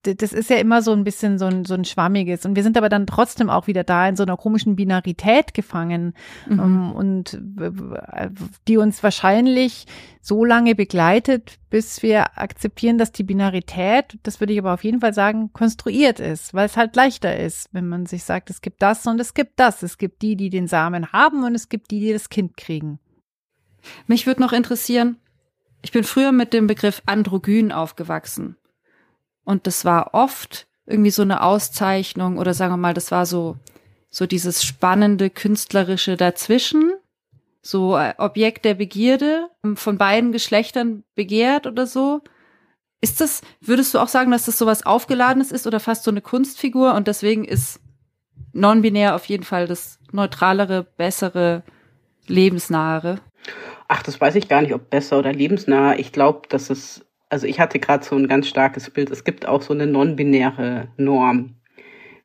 das 0.03 0.33
ist 0.33 0.51
ja 0.51 0.57
immer 0.57 0.83
so 0.83 0.93
ein 0.93 1.05
bisschen 1.05 1.39
so 1.39 1.47
ein, 1.47 1.65
so 1.65 1.75
ein 1.75 1.85
schwammiges. 1.85 2.45
Und 2.45 2.57
wir 2.57 2.65
sind 2.65 2.77
aber 2.77 2.89
dann 2.89 3.07
trotzdem 3.07 3.49
auch 3.49 3.69
wieder 3.69 3.85
da 3.85 4.09
in 4.09 4.17
so 4.17 4.25
einer 4.25 4.37
komischen 4.37 4.75
Binarität 4.75 5.55
gefangen 5.55 6.15
mhm. 6.49 6.59
ähm, 6.59 6.93
und 6.93 7.41
die 8.67 8.77
uns 8.77 9.03
wahrscheinlich 9.03 9.87
so 10.21 10.45
lange 10.45 10.75
begleitet, 10.75 11.59
bis 11.71 12.03
wir 12.03 12.39
akzeptieren, 12.39 12.99
dass 12.99 13.13
die 13.13 13.23
Binarität, 13.23 14.19
das 14.25 14.41
würde 14.41 14.53
ich 14.53 14.59
aber 14.59 14.75
auf 14.75 14.85
jeden 14.85 15.01
Fall 15.01 15.15
sagen, 15.15 15.53
konstruiert 15.53 16.21
ist, 16.21 16.53
weil 16.53 16.67
es 16.67 16.77
halt 16.77 16.97
leichter 16.97 17.37
ist, 17.37 17.69
wenn 17.73 17.89
man 17.89 18.07
sich 18.07 18.25
sagt, 18.25 18.51
es 18.51 18.61
gibt 18.61 18.83
das 18.83 19.07
und 19.07 19.21
es 19.21 19.35
gibt 19.35 19.59
das. 19.61 19.83
Es 19.83 19.99
gibt 19.99 20.23
die, 20.23 20.37
die 20.37 20.51
den 20.51 20.67
Samen 20.67 21.13
haben 21.13 21.45
und 21.45 21.55
es 21.55 21.69
gibt 21.69 21.91
die, 21.91 22.01
die 22.01 22.13
das 22.13 22.29
Kind 22.29 22.57
kriegen. 22.57 22.99
Mich 24.07 24.27
würde 24.27 24.43
noch 24.43 24.53
interessieren, 24.53 25.17
ich 25.83 25.93
bin 25.93 26.05
früher 26.05 26.33
mit 26.33 26.53
dem 26.53 26.67
Begriff 26.67 27.03
androgyn 27.07 27.73
aufgewachsen. 27.73 28.57
Und 29.45 29.67
das 29.67 29.85
war 29.85 30.15
oft 30.15 30.67
irgendwie 30.87 31.11
so 31.11 31.23
eine 31.23 31.43
Auszeichnung 31.43 32.39
oder 32.39 32.55
sagen 32.55 32.73
wir 32.73 32.79
mal, 32.79 32.95
das 32.95 33.11
war 33.11 33.27
so, 33.27 33.57
so 34.11 34.27
dieses 34.27 34.65
spannende 34.65 35.31
künstlerische 35.31 36.17
dazwischen. 36.17 36.93
So 37.65 37.97
äh, 37.97 38.15
Objekt 38.19 38.65
der 38.65 38.75
Begierde, 38.75 39.49
ähm, 39.65 39.77
von 39.77 39.97
beiden 39.97 40.33
Geschlechtern 40.33 41.05
begehrt 41.15 41.67
oder 41.67 41.87
so. 41.87 42.21
Ist 43.01 43.21
das, 43.21 43.43
würdest 43.61 43.95
du 43.95 43.99
auch 43.99 44.09
sagen, 44.09 44.31
dass 44.31 44.47
das 44.47 44.59
sowas 44.59 44.85
Aufgeladenes 44.85 45.53
ist 45.53 45.67
oder 45.67 45.81
fast 45.81 46.05
so 46.05 46.11
eine 46.11 46.21
Kunstfigur 46.21 46.95
und 46.95 47.09
deswegen 47.09 47.45
ist 47.45 47.81
non-binär 48.53 49.15
auf 49.15 49.27
jeden 49.27 49.45
Fall 49.45 49.67
das 49.67 49.99
neutralere, 50.13 50.85
bessere, 50.97 51.63
lebensnahere? 52.27 53.21
Ach, 53.89 54.03
das 54.03 54.21
weiß 54.21 54.37
ich 54.37 54.49
gar 54.49 54.63
nicht, 54.63 54.75
ob 54.75 54.91
besser 54.91 55.19
oder 55.19 55.33
lebensnah. 55.33 55.99
Ich 55.99 56.13
glaube, 56.13 56.49
dass 56.49 56.71
es 56.71 57.05
also 57.33 57.47
ich 57.47 57.59
hatte 57.59 57.79
gerade 57.79 58.05
so 58.05 58.15
ein 58.15 58.29
ganz 58.29 58.47
starkes 58.47 58.91
Bild. 58.91 59.11
Es 59.11 59.25
gibt 59.25 59.49
auch 59.49 59.63
so 59.63 59.73
eine 59.73 59.87
non-binäre 59.87 60.89
Norm, 60.99 61.57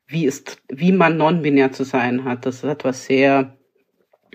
wie 0.06 0.26
ist, 0.26 0.62
wie 0.68 0.92
man 0.92 1.16
non-binär 1.16 1.72
zu 1.72 1.84
sein 1.84 2.24
hat. 2.24 2.44
Das 2.44 2.56
ist 2.56 2.64
etwas 2.64 3.06
sehr, 3.06 3.56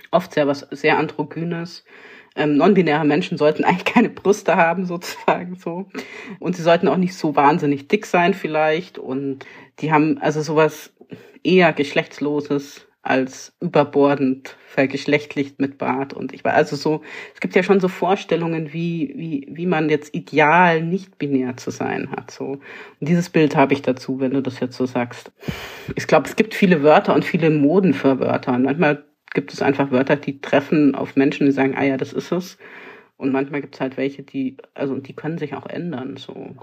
oft 0.10 0.34
sehr 0.34 0.48
was 0.48 0.62
sehr 0.72 0.98
androgynes. 0.98 1.86
Ähm, 2.36 2.58
non-binäre 2.58 3.06
Menschen 3.06 3.38
sollten 3.38 3.64
eigentlich 3.66 3.86
keine 3.86 4.10
Brüste 4.10 4.56
haben, 4.56 4.88
sozusagen 4.88 5.56
so. 5.58 5.90
Und 6.40 6.56
sie 6.56 6.64
sollten 6.64 6.88
auch 6.88 6.98
nicht 6.98 7.14
so 7.14 7.36
wahnsinnig 7.36 7.88
dick 7.88 8.08
sein, 8.08 8.34
vielleicht. 8.34 8.98
Und 8.98 9.46
die 9.78 9.92
haben 9.92 10.18
also 10.18 10.42
sowas 10.42 10.92
eher 11.44 11.72
geschlechtsloses 11.72 12.88
als 13.04 13.54
überbordend 13.60 14.56
vergeschlechtlicht 14.66 15.60
mit 15.60 15.78
Bart. 15.78 16.14
Und 16.14 16.34
ich 16.34 16.46
war 16.46 16.54
also 16.54 16.78
so, 16.78 17.02
es 17.34 17.42
gibt 17.42 17.54
ja 17.54 17.62
schon 17.62 17.82
so 17.82 17.90
Vorstellungen, 17.90 18.72
wie, 18.72 19.14
wie, 19.18 19.48
wie 19.52 19.66
man 19.66 19.90
jetzt 19.90 20.16
ideal 20.16 20.82
nicht 20.82 21.18
binär 21.18 21.58
zu 21.58 21.70
sein 21.70 22.10
hat. 22.12 22.32
So. 22.32 22.46
Und 22.46 22.62
dieses 23.02 23.30
Bild 23.30 23.58
habe 23.58 23.74
ich 23.74 23.82
dazu, 23.82 24.22
wenn 24.22 24.32
du 24.32 24.42
das 24.42 24.62
jetzt 24.62 24.78
so 24.78 24.86
sagst. 24.86 25.34
Ich 25.96 26.08
glaube, 26.08 26.30
es 26.30 26.38
gibt 26.38 26.54
viele 26.54 26.82
Wörter 26.82 27.14
und 27.14 27.26
viele 27.26 27.50
Moden 27.50 27.94
für 27.94 28.22
Wörter. 28.22 28.54
Und 28.54 28.64
manchmal 28.64 29.04
gibt 29.34 29.52
es 29.52 29.62
einfach 29.62 29.92
Wörter, 29.92 30.16
die 30.16 30.40
treffen 30.40 30.96
auf 30.96 31.18
Menschen, 31.18 31.46
die 31.46 31.52
sagen, 31.52 31.76
ah 31.76 31.84
ja, 31.84 31.98
das 31.98 32.14
ist 32.14 32.32
es. 32.32 32.58
Und 33.18 33.34
manchmal 33.34 33.60
gibt 33.60 33.76
es 33.76 33.82
halt 33.82 33.98
welche, 33.98 34.24
die, 34.24 34.56
also 34.76 34.98
die 34.98 35.14
können 35.14 35.38
sich 35.38 35.56
auch 35.56 35.66
ändern. 35.66 36.16
So. 36.16 36.56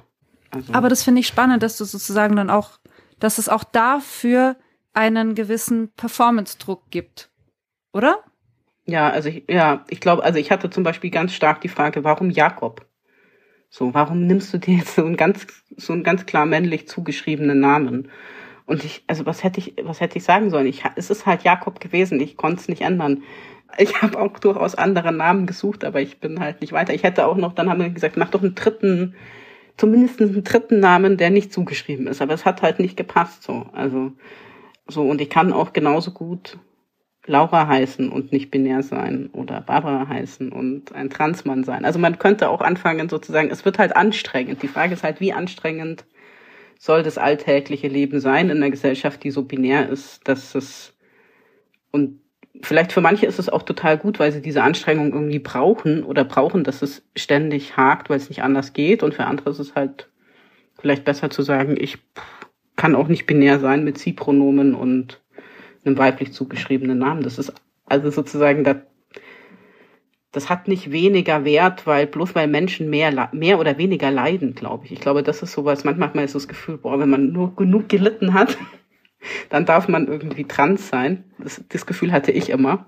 Also. 0.51 0.72
Aber 0.72 0.88
das 0.88 1.03
finde 1.03 1.20
ich 1.20 1.26
spannend, 1.26 1.62
dass 1.62 1.76
du 1.76 1.84
sozusagen 1.84 2.34
dann 2.34 2.49
auch, 2.49 2.78
dass 3.18 3.36
es 3.36 3.51
auch 3.51 3.62
dafür 3.62 4.57
einen 5.01 5.34
gewissen 5.34 5.92
Performance-Druck 5.96 6.90
gibt, 6.90 7.30
oder? 7.92 8.22
Ja, 8.86 9.09
also 9.09 9.28
ich, 9.28 9.44
ja, 9.48 9.84
ich 9.88 10.01
glaube, 10.01 10.22
also 10.24 10.38
ich 10.38 10.51
hatte 10.51 10.68
zum 10.68 10.82
Beispiel 10.82 11.11
ganz 11.11 11.32
stark 11.32 11.61
die 11.62 11.68
Frage, 11.68 12.05
warum 12.05 12.30
Jakob? 12.30 12.86
So, 13.70 13.94
warum 13.94 14.26
nimmst 14.26 14.53
du 14.53 14.59
dir 14.59 14.76
jetzt 14.78 14.96
so 14.96 15.05
einen 15.05 15.16
ganz, 15.16 15.46
so 15.76 15.92
einen 15.92 16.03
ganz 16.03 16.26
klar 16.26 16.44
männlich 16.44 16.88
zugeschriebenen 16.88 17.61
Namen? 17.61 18.11
Und 18.66 18.84
ich, 18.84 19.05
also 19.07 19.26
was 19.26 19.42
hätte 19.42 19.61
ich, 19.61 19.74
was 19.82 20.01
hätte 20.01 20.18
ich 20.18 20.24
sagen 20.24 20.51
sollen? 20.51 20.66
Ich, 20.66 20.82
es 20.96 21.11
ist 21.11 21.24
halt 21.24 21.44
Jakob 21.44 21.80
gewesen. 21.80 22.20
Ich 22.20 22.36
konnte 22.36 22.61
es 22.61 22.68
nicht 22.68 22.82
ändern. 22.82 23.22
Ich 23.78 24.03
habe 24.03 24.20
auch 24.20 24.38
durchaus 24.38 24.74
andere 24.74 25.12
Namen 25.12 25.46
gesucht, 25.46 25.84
aber 25.84 26.01
ich 26.01 26.20
bin 26.20 26.40
halt 26.40 26.61
nicht 26.61 26.72
weiter. 26.72 26.92
Ich 26.92 27.05
hätte 27.05 27.26
auch 27.26 27.36
noch, 27.36 27.53
dann 27.55 27.70
haben 27.70 27.80
wir 27.80 27.90
gesagt, 27.90 28.16
mach 28.16 28.30
doch 28.30 28.42
einen 28.42 28.55
dritten, 28.55 29.14
zumindest 29.76 30.20
einen 30.20 30.44
dritten 30.44 30.80
Namen, 30.80 31.16
der 31.16 31.30
nicht 31.30 31.53
zugeschrieben 31.53 32.07
ist. 32.09 32.20
Aber 32.20 32.34
es 32.34 32.44
hat 32.44 32.62
halt 32.62 32.80
nicht 32.80 32.96
gepasst 32.96 33.44
so. 33.44 33.66
Also 33.72 34.12
so, 34.91 35.03
und 35.03 35.20
ich 35.20 35.30
kann 35.30 35.53
auch 35.53 35.72
genauso 35.72 36.11
gut 36.12 36.59
Laura 37.26 37.66
heißen 37.66 38.11
und 38.11 38.32
nicht 38.32 38.51
binär 38.51 38.82
sein 38.82 39.28
oder 39.32 39.61
Barbara 39.61 40.09
heißen 40.09 40.51
und 40.53 40.95
ein 40.95 41.11
Transmann 41.11 41.64
sein. 41.64 41.84
Also 41.84 41.99
man 41.99 42.18
könnte 42.18 42.49
auch 42.49 42.61
anfangen 42.61 43.09
sozusagen, 43.09 43.51
es 43.51 43.64
wird 43.64 43.78
halt 43.78 43.95
anstrengend. 43.95 44.62
Die 44.62 44.68
Frage 44.68 44.95
ist 44.95 45.05
halt, 45.05 45.20
wie 45.20 45.32
anstrengend 45.32 46.07
soll 46.78 47.03
das 47.03 47.18
alltägliche 47.18 47.88
Leben 47.88 48.20
sein 48.20 48.49
in 48.49 48.57
einer 48.57 48.70
Gesellschaft, 48.70 49.22
die 49.22 49.30
so 49.30 49.43
binär 49.45 49.88
ist, 49.91 50.26
dass 50.26 50.55
es 50.55 50.95
und 51.93 52.20
vielleicht 52.62 52.93
für 52.93 53.01
manche 53.01 53.26
ist 53.26 53.38
es 53.38 53.49
auch 53.49 53.62
total 53.62 53.99
gut, 53.99 54.18
weil 54.18 54.32
sie 54.32 54.43
diese 54.43 54.62
Anstrengung 54.62 55.12
irgendwie 55.12 55.38
brauchen 55.38 56.05
oder 56.05 56.24
brauchen, 56.24 56.64
dass 56.64 56.82
es 56.82 57.03
ständig 57.16 57.76
hakt, 57.76 58.11
weil 58.11 58.16
es 58.16 58.28
nicht 58.28 58.43
anders 58.43 58.72
geht. 58.72 59.03
Und 59.03 59.14
für 59.14 59.24
andere 59.24 59.51
ist 59.51 59.59
es 59.59 59.74
halt 59.74 60.09
vielleicht 60.78 61.05
besser 61.05 61.30
zu 61.30 61.43
sagen, 61.43 61.76
ich 61.78 61.99
kann 62.81 62.95
auch 62.95 63.09
nicht 63.09 63.26
binär 63.26 63.61
sein 63.61 63.85
mit 63.85 63.99
Sie-Pronomen 63.99 64.74
und 64.74 65.20
einem 65.85 65.99
weiblich 65.99 66.33
zugeschriebenen 66.33 66.97
Namen. 66.97 67.22
Das 67.22 67.39
ist 67.39 67.53
also 67.85 68.09
sozusagen, 68.09 68.64
das, 68.64 68.76
das 70.33 70.49
hat 70.49 70.66
nicht 70.66 70.91
weniger 70.91 71.45
Wert, 71.45 71.87
weil 71.87 72.07
bloß 72.07 72.35
weil 72.35 72.49
Menschen 72.49 72.89
mehr, 72.89 73.28
mehr 73.33 73.61
oder 73.61 73.76
weniger 73.76 74.11
leiden, 74.11 74.55
glaube 74.55 74.87
ich. 74.87 74.93
Ich 74.93 75.01
glaube, 75.01 75.22
das 75.22 75.43
ist 75.43 75.53
sowas, 75.53 75.85
manchmal 75.85 76.09
hat 76.09 76.14
man 76.14 76.26
so 76.26 76.39
das 76.39 76.49
Gefühl, 76.49 76.78
boah, 76.78 76.99
wenn 76.99 77.11
man 77.11 77.33
nur 77.33 77.55
genug 77.55 77.91
gelitten 77.91 78.33
hat, 78.33 78.57
dann 79.51 79.66
darf 79.66 79.87
man 79.87 80.09
irgendwie 80.09 80.45
trans 80.45 80.89
sein. 80.89 81.24
Das, 81.39 81.62
das 81.68 81.85
Gefühl 81.85 82.12
hatte 82.12 82.33
ich 82.33 82.49
immer. 82.49 82.87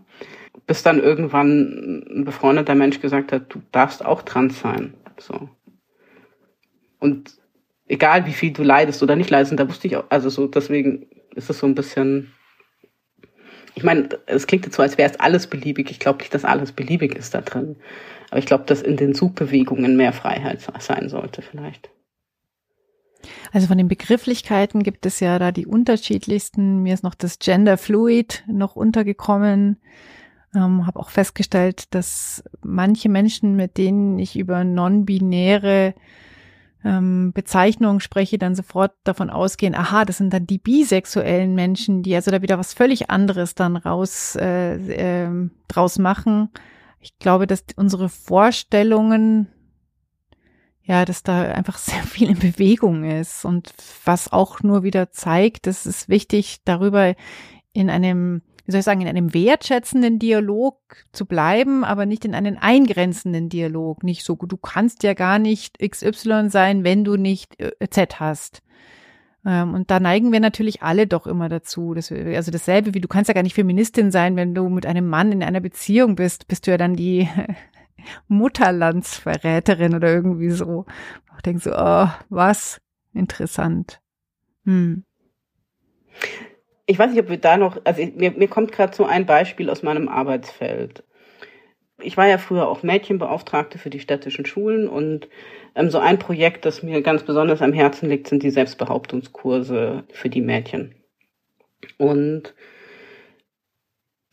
Bis 0.67 0.83
dann 0.83 1.01
irgendwann 1.01 2.07
ein 2.09 2.25
befreundeter 2.25 2.75
Mensch 2.75 3.03
gesagt 3.03 3.31
hat, 3.31 3.53
du 3.53 3.61
darfst 3.73 4.03
auch 4.03 4.23
trans 4.23 4.59
sein. 4.59 4.95
So. 5.19 5.51
Und 6.99 7.42
egal 7.93 8.25
wie 8.27 8.33
viel 8.33 8.53
du 8.53 8.63
leidest 8.63 9.03
oder 9.03 9.17
nicht 9.17 9.31
leidest, 9.31 9.59
da 9.59 9.69
wusste 9.69 9.87
ich 9.87 9.97
auch, 9.97 10.05
also 10.09 10.31
so, 10.31 10.47
deswegen 10.47 11.07
ist 11.35 11.51
es 11.51 11.59
so 11.59 11.67
ein 11.67 11.75
bisschen, 11.75 12.33
ich 13.75 13.85
meine, 13.85 14.09
es 14.27 14.47
klingt 14.47 14.65
jetzt 14.65 14.77
so, 14.77 14.83
als 14.83 14.97
wäre 14.97 15.11
es 15.11 15.21
alles 15.21 15.47
beliebig. 15.47 15.91
Ich 15.91 16.01
glaube 16.01 16.19
nicht, 16.19 16.33
dass 16.35 16.45
alles 16.45 16.73
beliebig 16.73 17.15
ist 17.15 17.35
da 17.35 17.43
drin. 17.43 17.77
Aber 18.31 18.39
ich 18.39 18.47
glaube, 18.47 18.65
dass 18.65 18.81
in 18.83 18.97
den 18.97 19.15
Suchbewegungen 19.15 19.97
mehr 19.97 20.13
Freiheit 20.13 20.67
sein 20.79 21.09
sollte 21.11 21.43
vielleicht. 21.43 21.91
Also 23.53 23.67
von 23.67 23.79
den 23.79 23.89
Begrifflichkeiten 23.89 24.83
gibt 24.83 25.05
es 25.07 25.21
ja 25.21 25.39
da 25.39 25.53
die 25.53 25.67
unterschiedlichsten. 25.67 26.83
Mir 26.83 26.95
ist 26.95 27.05
noch 27.05 27.15
das 27.15 27.39
Gender 27.39 27.77
Fluid 27.77 28.43
noch 28.47 28.75
untergekommen. 28.75 29.77
Ähm, 30.55 30.87
habe 30.87 30.99
auch 30.99 31.11
festgestellt, 31.11 31.95
dass 31.95 32.43
manche 32.63 33.09
Menschen, 33.09 33.55
mit 33.55 33.77
denen 33.79 34.19
ich 34.19 34.39
über 34.39 34.65
non-binäre 34.65 35.95
ähm, 36.85 37.33
Bezeichnungen 37.33 38.01
spreche, 38.01 38.39
dann 38.39 38.55
sofort 38.55 38.93
davon 39.05 39.31
ausgehen, 39.31 39.75
aha, 39.75 40.05
das 40.05 40.19
sind 40.19 40.33
dann 40.33 40.47
die 40.47 40.59
bisexuellen 40.59 41.55
Menschen, 41.55 42.03
die 42.03 42.15
also 42.15 42.31
da 42.31 42.43
wieder 42.43 42.59
was 42.59 42.75
völlig 42.75 43.11
anderes 43.11 43.55
dann 43.55 43.77
raus 43.77 44.37
äh, 44.37 45.25
äh, 45.25 45.51
draus 45.69 45.99
machen. 45.99 46.51
Ich 47.01 47.19
glaube, 47.19 47.47
dass 47.47 47.65
unsere 47.77 48.09
Vorstellungen 48.09 49.49
ja, 50.85 51.05
dass 51.05 51.23
da 51.23 51.43
einfach 51.43 51.79
sehr 51.79 52.03
viel 52.03 52.31
in 52.31 52.39
Bewegung 52.39 53.05
ist 53.05 53.45
und 53.45 53.73
was 54.05 54.33
auch 54.33 54.63
nur 54.63 54.83
wieder 54.83 55.11
zeigt, 55.11 55.67
es 55.67 56.09
wichtig, 56.09 56.61
darüber 56.65 57.15
in 57.73 57.89
einem, 57.89 58.43
wie 58.65 58.73
soll 58.73 58.81
ich 58.81 58.85
sagen, 58.85 59.01
in 59.01 59.09
einem 59.09 59.35
wertschätzenden 59.35 60.19
Dialog 60.19 60.79
zu 61.13 61.27
bleiben, 61.27 61.85
aber 61.85 62.07
nicht 62.07 62.25
in 62.25 62.35
einen 62.35 62.59
eingrenzenden 62.59 63.49
Dialog. 63.49 64.05
Nicht 64.05 64.25
so, 64.25 64.37
du 64.37 64.57
kannst 64.57 65.03
ja 65.03 65.15
gar 65.15 65.39
nicht 65.39 65.79
XY 65.79 66.49
sein, 66.49 66.85
wenn 66.85 67.05
du 67.05 67.17
nicht 67.17 67.59
äh, 67.61 67.73
Z 67.91 68.21
hast. 68.21 68.63
Ähm, 69.45 69.75
und 69.75 69.91
da 69.91 69.99
neigen 69.99 70.31
wir 70.33 70.41
natürlich 70.41 70.83
alle 70.83 71.07
doch 71.07 71.27
immer 71.27 71.49
dazu. 71.49 71.95
Dass 71.95 72.11
wir, 72.11 72.37
also 72.37 72.51
dasselbe 72.51 72.95
wie 72.95 73.01
du 73.01 73.09
kannst 73.09 73.29
ja 73.29 73.35
gar 73.35 73.43
nicht 73.43 73.55
Feministin 73.55 74.11
sein, 74.11 74.37
wenn 74.37 74.55
du 74.55 74.69
mit 74.69 74.87
einem 74.87 75.09
Mann 75.09 75.33
in 75.33 75.43
einer 75.43 75.61
Beziehung 75.61 76.15
bist, 76.15 76.47
bist 76.47 76.67
du 76.67 76.71
ja 76.71 76.79
dann 76.79 76.95
die 76.95 77.29
Mutterlandsverräterin 78.29 79.95
oder 79.95 80.13
irgendwie 80.13 80.51
so. 80.51 80.87
Ich 81.37 81.43
denke 81.43 81.63
so, 81.63 81.73
oh, 81.75 82.09
was 82.29 82.81
interessant. 83.13 84.01
Hm. 84.65 85.05
Ich 86.87 86.99
weiß 86.99 87.11
nicht, 87.11 87.21
ob 87.21 87.29
wir 87.29 87.39
da 87.39 87.57
noch, 87.57 87.81
also 87.85 88.03
mir, 88.17 88.33
mir 88.33 88.49
kommt 88.49 88.73
gerade 88.73 88.95
so 88.95 89.05
ein 89.05 89.27
Beispiel 89.27 89.71
aus 89.71 89.83
meinem 89.83 90.09
Arbeitsfeld. 90.09 91.05
Ich 92.01 92.17
war 92.17 92.27
ja 92.27 92.39
früher 92.39 92.69
auch 92.69 92.83
Mädchenbeauftragte 92.83 93.79
für 93.79 93.91
die 93.91 94.01
städtischen 94.01 94.45
Schulen 94.45 94.89
und 94.89 95.29
ähm, 95.77 95.91
so 95.91 95.99
ein 95.99 96.19
Projekt, 96.19 96.65
das 96.65 96.83
mir 96.83 97.01
ganz 97.03 97.23
besonders 97.23 97.63
am 97.63 97.73
Herzen 97.73 98.09
liegt, 98.09 98.27
sind 98.27 98.43
die 98.43 98.51
Selbstbehauptungskurse 98.51 100.05
für 100.13 100.29
die 100.29 100.41
Mädchen. 100.41 100.95
Und 101.99 102.55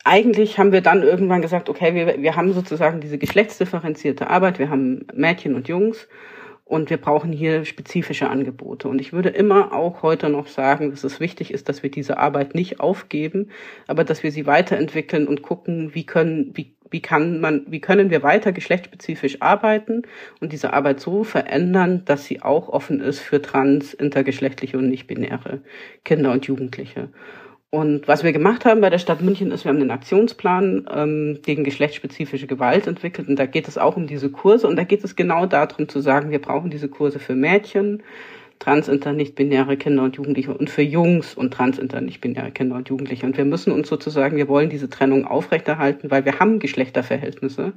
eigentlich 0.03 0.57
haben 0.57 0.71
wir 0.71 0.81
dann 0.81 1.03
irgendwann 1.03 1.41
gesagt, 1.41 1.69
okay, 1.69 1.93
wir, 1.93 2.21
wir 2.21 2.35
haben 2.35 2.53
sozusagen 2.53 2.99
diese 3.01 3.17
geschlechtsdifferenzierte 3.17 4.27
Arbeit, 4.27 4.57
wir 4.57 4.69
haben 4.69 5.05
Mädchen 5.13 5.55
und 5.55 5.67
Jungs 5.67 6.07
und 6.69 6.91
wir 6.91 6.97
brauchen 6.97 7.33
hier 7.33 7.65
spezifische 7.65 8.29
Angebote. 8.29 8.87
Und 8.89 9.01
ich 9.01 9.11
würde 9.11 9.29
immer 9.29 9.73
auch 9.73 10.03
heute 10.03 10.29
noch 10.29 10.45
sagen, 10.45 10.91
dass 10.91 11.03
es 11.03 11.19
wichtig 11.19 11.51
ist, 11.51 11.67
dass 11.67 11.81
wir 11.81 11.89
diese 11.89 12.19
Arbeit 12.19 12.53
nicht 12.53 12.79
aufgeben, 12.79 13.49
aber 13.87 14.03
dass 14.03 14.21
wir 14.21 14.31
sie 14.31 14.45
weiterentwickeln 14.45 15.27
und 15.27 15.41
gucken, 15.41 15.95
wie 15.95 16.05
können, 16.05 16.51
wie, 16.53 16.75
wie 16.91 17.01
kann 17.01 17.41
man, 17.41 17.65
wie 17.67 17.81
können 17.81 18.11
wir 18.11 18.21
weiter 18.21 18.51
geschlechtsspezifisch 18.51 19.41
arbeiten 19.41 20.03
und 20.41 20.53
diese 20.53 20.71
Arbeit 20.71 20.99
so 20.99 21.23
verändern, 21.23 22.03
dass 22.05 22.25
sie 22.25 22.43
auch 22.43 22.69
offen 22.69 23.01
ist 23.01 23.19
für 23.19 23.41
trans, 23.41 23.95
intergeschlechtliche 23.95 24.77
und 24.77 24.89
nicht-binäre 24.89 25.61
Kinder 26.05 26.31
und 26.31 26.45
Jugendliche. 26.45 27.09
Und 27.71 28.07
was 28.07 28.23
wir 28.23 28.31
gemacht 28.33 28.65
haben 28.65 28.81
bei 28.81 28.89
der 28.89 28.97
Stadt 28.97 29.21
München 29.21 29.51
ist, 29.51 29.63
wir 29.63 29.69
haben 29.69 29.79
einen 29.79 29.91
Aktionsplan 29.91 30.87
ähm, 30.91 31.39
gegen 31.43 31.63
geschlechtsspezifische 31.63 32.47
Gewalt 32.47 32.87
entwickelt. 32.87 33.27
Und 33.27 33.37
da 33.37 33.45
geht 33.45 33.67
es 33.67 33.77
auch 33.77 33.95
um 33.95 34.07
diese 34.07 34.31
Kurse. 34.31 34.67
Und 34.67 34.75
da 34.75 34.83
geht 34.83 35.03
es 35.03 35.15
genau 35.15 35.45
darum 35.45 35.87
zu 35.87 35.99
sagen, 36.01 36.31
wir 36.31 36.41
brauchen 36.41 36.71
diese 36.71 36.89
Kurse 36.89 37.19
für 37.19 37.35
Mädchen, 37.35 38.01
transinter, 38.57 39.13
nicht-binäre 39.13 39.77
Kinder 39.77 40.03
und 40.03 40.15
Jugendliche 40.15 40.51
und 40.53 40.71
für 40.71 40.81
Jungs 40.81 41.35
und 41.35 41.53
transinter, 41.53 42.01
nicht-binäre 42.01 42.51
Kinder 42.51 42.75
und 42.75 42.89
Jugendliche. 42.89 43.27
Und 43.27 43.37
wir 43.37 43.45
müssen 43.45 43.71
uns 43.71 43.87
sozusagen, 43.87 44.35
wir 44.35 44.47
wollen 44.47 44.69
diese 44.71 44.89
Trennung 44.89 45.25
aufrechterhalten, 45.25 46.09
weil 46.09 46.25
wir 46.25 46.39
haben 46.39 46.57
Geschlechterverhältnisse. 46.57 47.73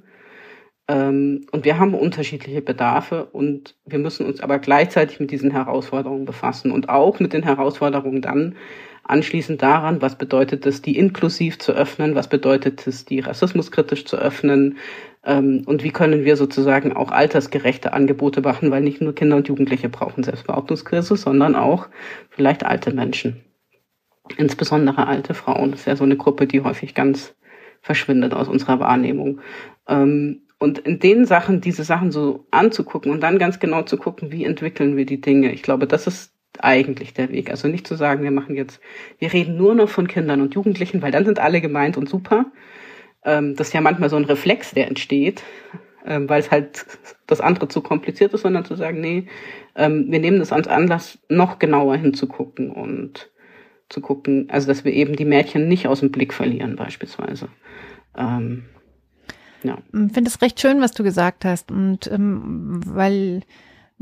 Ähm, 0.89 1.47
und 1.53 1.65
wir 1.67 1.79
haben 1.79 1.93
unterschiedliche 1.95 2.63
Bedarfe 2.63 3.27
und 3.27 3.77
wir 3.85 3.99
müssen 3.99 4.27
uns 4.27 4.41
aber 4.41 4.59
gleichzeitig 4.59 5.21
mit 5.21 5.31
diesen 5.31 5.51
Herausforderungen 5.51 6.25
befassen 6.25 6.73
und 6.73 6.89
auch 6.89 7.21
mit 7.21 7.35
den 7.35 7.43
Herausforderungen 7.43 8.23
dann, 8.23 8.57
Anschließend 9.05 9.61
daran, 9.63 10.01
was 10.01 10.17
bedeutet 10.17 10.65
es, 10.65 10.81
die 10.81 10.97
inklusiv 10.97 11.59
zu 11.59 11.73
öffnen, 11.73 12.15
was 12.15 12.29
bedeutet 12.29 12.87
es, 12.87 13.05
die 13.05 13.21
rassismuskritisch 13.21 14.05
zu 14.05 14.17
öffnen 14.17 14.79
ähm, 15.25 15.65
und 15.67 15.83
wie 15.83 15.91
können 15.91 16.25
wir 16.25 16.37
sozusagen 16.37 16.93
auch 16.93 17.11
altersgerechte 17.11 17.93
Angebote 17.93 18.41
machen, 18.43 18.71
weil 18.71 18.83
nicht 18.83 19.01
nur 19.01 19.15
Kinder 19.15 19.37
und 19.37 19.49
Jugendliche 19.49 19.89
brauchen 19.89 20.23
Selbstbehauptungskrise, 20.23 21.17
sondern 21.17 21.57
auch 21.57 21.89
vielleicht 22.31 22.65
alte 22.65 22.93
Menschen. 22.95 23.41
Insbesondere 24.37 25.07
alte 25.09 25.35
Frauen. 25.35 25.73
Das 25.73 25.81
ist 25.81 25.87
ja 25.87 25.97
so 25.97 26.05
eine 26.05 26.17
Gruppe, 26.17 26.47
die 26.47 26.61
häufig 26.61 26.95
ganz 26.95 27.35
verschwindet 27.81 28.33
aus 28.35 28.49
unserer 28.49 28.79
Wahrnehmung. 28.79 29.41
Ähm, 29.89 30.43
und 30.59 30.79
in 30.79 31.01
den 31.01 31.25
Sachen, 31.25 31.61
diese 31.61 31.83
Sachen 31.83 32.13
so 32.13 32.47
anzugucken 32.53 33.11
und 33.11 33.21
dann 33.21 33.41
ganz 33.41 33.59
genau 33.59 33.83
zu 33.83 33.97
gucken, 33.97 34.31
wie 34.31 34.45
entwickeln 34.45 34.97
wir 34.97 35.07
die 35.07 35.21
Dinge. 35.21 35.53
Ich 35.53 35.65
glaube, 35.65 35.89
das 35.89 36.07
ist 36.07 36.32
eigentlich 36.61 37.15
der 37.15 37.31
Weg. 37.31 37.51
Also 37.51 37.69
nicht 37.69 37.87
zu 37.87 37.95
sagen, 37.95 38.23
wir 38.23 38.31
machen 38.31 38.57
jetzt, 38.57 38.81
wir 39.19 39.33
reden 39.33 39.57
nur 39.57 39.75
noch 39.75 39.89
von 39.89 40.09
Kindern 40.09 40.41
und 40.41 40.55
Jugendlichen, 40.55 41.03
weil 41.03 41.13
dann 41.13 41.25
sind 41.25 41.39
alle 41.39 41.61
gemeint 41.61 41.97
und 41.97 42.09
super. 42.09 42.47
Ähm, 43.25 43.57
das 43.57 43.69
ist 43.69 43.75
ja 43.75 43.81
manchmal 43.81 44.11
so 44.11 44.17
ein 44.17 44.25
Reflex, 44.25 44.73
der 44.73 44.89
entsteht, 44.89 45.43
ähm, 46.05 46.29
weil 46.29 46.41
es 46.41 46.51
halt 46.51 46.85
das 47.27 47.41
andere 47.41 47.69
zu 47.69 47.81
kompliziert 47.81 48.35
ist, 48.35 48.43
sondern 48.43 48.65
zu 48.65 48.75
sagen, 48.75 49.01
nee, 49.01 49.27
ähm, 49.77 50.07
wir 50.11 50.19
nehmen 50.19 50.39
das 50.39 50.53
als 50.53 50.69
Anlass, 50.69 51.19
noch 51.29 51.59
genauer 51.59 51.97
hinzugucken 51.97 52.71
und 52.71 53.31
zu 53.89 54.01
gucken, 54.01 54.49
also 54.51 54.67
dass 54.67 54.85
wir 54.85 54.93
eben 54.93 55.17
die 55.17 55.25
Mädchen 55.25 55.69
nicht 55.69 55.87
aus 55.87 56.01
dem 56.01 56.11
Blick 56.11 56.33
verlieren 56.33 56.77
beispielsweise. 56.77 57.49
Ähm, 58.17 58.65
ja. 59.63 59.79
Ich 59.93 60.13
finde 60.13 60.29
es 60.29 60.43
recht 60.43 60.61
schön, 60.61 60.81
was 60.81 60.93
du 60.93 61.05
gesagt 61.05 61.45
hast 61.45 61.71
und 61.71 62.11
ähm, 62.11 62.81
weil 62.85 63.43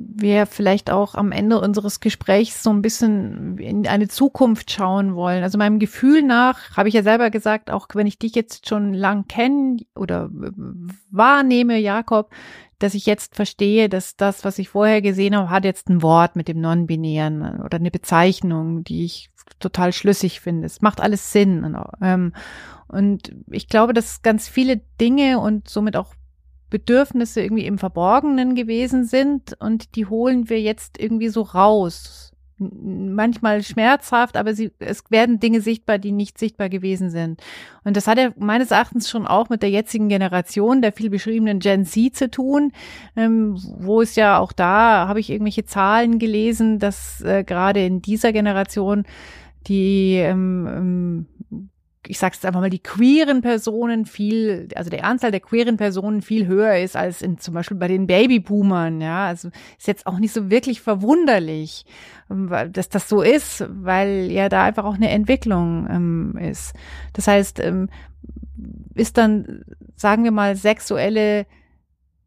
wir 0.08 0.46
vielleicht 0.46 0.90
auch 0.90 1.14
am 1.14 1.32
Ende 1.32 1.60
unseres 1.60 2.00
Gesprächs 2.00 2.62
so 2.62 2.70
ein 2.70 2.82
bisschen 2.82 3.58
in 3.58 3.86
eine 3.86 4.08
Zukunft 4.08 4.70
schauen 4.70 5.14
wollen. 5.14 5.42
Also 5.42 5.58
meinem 5.58 5.78
Gefühl 5.78 6.22
nach, 6.22 6.76
habe 6.76 6.88
ich 6.88 6.94
ja 6.94 7.02
selber 7.02 7.30
gesagt, 7.30 7.70
auch 7.70 7.88
wenn 7.94 8.06
ich 8.06 8.18
dich 8.18 8.34
jetzt 8.34 8.68
schon 8.68 8.94
lang 8.94 9.26
kenne 9.28 9.78
oder 9.94 10.30
wahrnehme, 11.10 11.78
Jakob, 11.78 12.30
dass 12.78 12.94
ich 12.94 13.04
jetzt 13.06 13.36
verstehe, 13.36 13.88
dass 13.88 14.16
das, 14.16 14.44
was 14.44 14.58
ich 14.58 14.70
vorher 14.70 15.02
gesehen 15.02 15.36
habe, 15.36 15.50
hat 15.50 15.64
jetzt 15.64 15.88
ein 15.88 16.02
Wort 16.02 16.34
mit 16.34 16.48
dem 16.48 16.60
Non-Binären 16.60 17.60
oder 17.62 17.76
eine 17.76 17.90
Bezeichnung, 17.90 18.84
die 18.84 19.04
ich 19.04 19.30
total 19.58 19.92
schlüssig 19.92 20.40
finde. 20.40 20.66
Es 20.66 20.80
macht 20.80 21.00
alles 21.00 21.32
Sinn. 21.32 21.76
Ähm, 22.00 22.32
und 22.88 23.34
ich 23.50 23.68
glaube, 23.68 23.92
dass 23.92 24.22
ganz 24.22 24.48
viele 24.48 24.80
Dinge 25.00 25.38
und 25.38 25.68
somit 25.68 25.96
auch 25.96 26.14
Bedürfnisse 26.70 27.42
irgendwie 27.42 27.66
im 27.66 27.78
Verborgenen 27.78 28.54
gewesen 28.54 29.04
sind 29.04 29.56
und 29.60 29.96
die 29.96 30.06
holen 30.06 30.48
wir 30.48 30.60
jetzt 30.60 30.98
irgendwie 30.98 31.28
so 31.28 31.42
raus. 31.42 32.32
Manchmal 32.58 33.62
schmerzhaft, 33.62 34.36
aber 34.36 34.52
sie, 34.54 34.70
es 34.80 35.04
werden 35.10 35.40
Dinge 35.40 35.62
sichtbar, 35.62 35.98
die 35.98 36.12
nicht 36.12 36.38
sichtbar 36.38 36.68
gewesen 36.68 37.08
sind. 37.08 37.40
Und 37.84 37.96
das 37.96 38.06
hat 38.06 38.18
ja 38.18 38.32
meines 38.36 38.70
Erachtens 38.70 39.08
schon 39.08 39.26
auch 39.26 39.48
mit 39.48 39.62
der 39.62 39.70
jetzigen 39.70 40.10
Generation, 40.10 40.82
der 40.82 40.92
viel 40.92 41.08
beschriebenen 41.08 41.58
Gen 41.58 41.86
Z 41.86 42.14
zu 42.14 42.30
tun, 42.30 42.72
ähm, 43.16 43.58
wo 43.78 44.02
es 44.02 44.14
ja 44.14 44.38
auch 44.38 44.52
da, 44.52 45.08
habe 45.08 45.20
ich 45.20 45.30
irgendwelche 45.30 45.64
Zahlen 45.64 46.18
gelesen, 46.18 46.78
dass 46.78 47.22
äh, 47.22 47.44
gerade 47.44 47.84
in 47.84 48.02
dieser 48.02 48.32
Generation 48.32 49.04
die 49.66 50.16
ähm, 50.16 50.66
ähm, 50.68 51.26
ich 52.06 52.18
sag's 52.18 52.38
jetzt 52.38 52.46
einfach 52.46 52.60
mal, 52.60 52.70
die 52.70 52.82
queeren 52.82 53.42
Personen 53.42 54.06
viel, 54.06 54.68
also 54.74 54.88
der 54.88 55.04
Anzahl 55.04 55.30
der 55.30 55.40
queeren 55.40 55.76
Personen 55.76 56.22
viel 56.22 56.46
höher 56.46 56.78
ist 56.78 56.96
als 56.96 57.20
in, 57.20 57.38
zum 57.38 57.54
Beispiel 57.54 57.76
bei 57.76 57.88
den 57.88 58.06
Babyboomern, 58.06 59.00
ja. 59.00 59.26
Also 59.26 59.50
ist 59.78 59.86
jetzt 59.86 60.06
auch 60.06 60.18
nicht 60.18 60.32
so 60.32 60.50
wirklich 60.50 60.80
verwunderlich, 60.80 61.84
ähm, 62.30 62.50
dass 62.72 62.88
das 62.88 63.08
so 63.08 63.22
ist, 63.22 63.64
weil 63.68 64.30
ja 64.30 64.48
da 64.48 64.64
einfach 64.64 64.84
auch 64.84 64.94
eine 64.94 65.10
Entwicklung 65.10 65.86
ähm, 65.90 66.38
ist. 66.38 66.74
Das 67.12 67.28
heißt, 67.28 67.60
ähm, 67.60 67.90
ist 68.94 69.18
dann, 69.18 69.64
sagen 69.94 70.24
wir 70.24 70.30
mal, 70.30 70.56
sexuelle, 70.56 71.46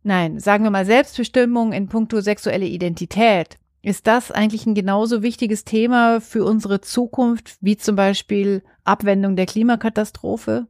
nein, 0.03 0.39
sagen 0.39 0.63
wir 0.63 0.71
mal 0.71 0.85
Selbstbestimmung 0.85 1.73
in 1.73 1.87
puncto 1.87 2.21
sexuelle 2.21 2.65
Identität 2.65 3.57
ist 3.83 4.07
das 4.07 4.31
eigentlich 4.31 4.65
ein 4.65 4.75
genauso 4.75 5.21
wichtiges 5.21 5.65
Thema 5.65 6.21
für 6.21 6.45
unsere 6.45 6.79
Zukunft 6.81 7.57
wie 7.59 7.75
zum 7.77 7.97
Beispiel 7.97 8.63
Abwendung 8.85 9.35
der 9.35 9.45
Klimakatastrophe? 9.45 10.67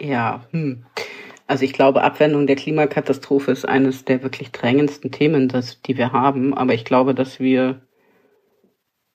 Ja, 0.00 0.46
hm. 0.52 0.84
Also 1.48 1.64
ich 1.64 1.72
glaube, 1.72 2.02
Abwendung 2.02 2.46
der 2.46 2.56
Klimakatastrophe 2.56 3.50
ist 3.52 3.66
eines 3.66 4.04
der 4.04 4.22
wirklich 4.22 4.52
drängendsten 4.52 5.10
Themen, 5.10 5.48
das, 5.48 5.82
die 5.82 5.96
wir 5.96 6.12
haben. 6.12 6.54
Aber 6.54 6.74
ich 6.74 6.84
glaube, 6.84 7.14
dass 7.14 7.40
wir, 7.40 7.80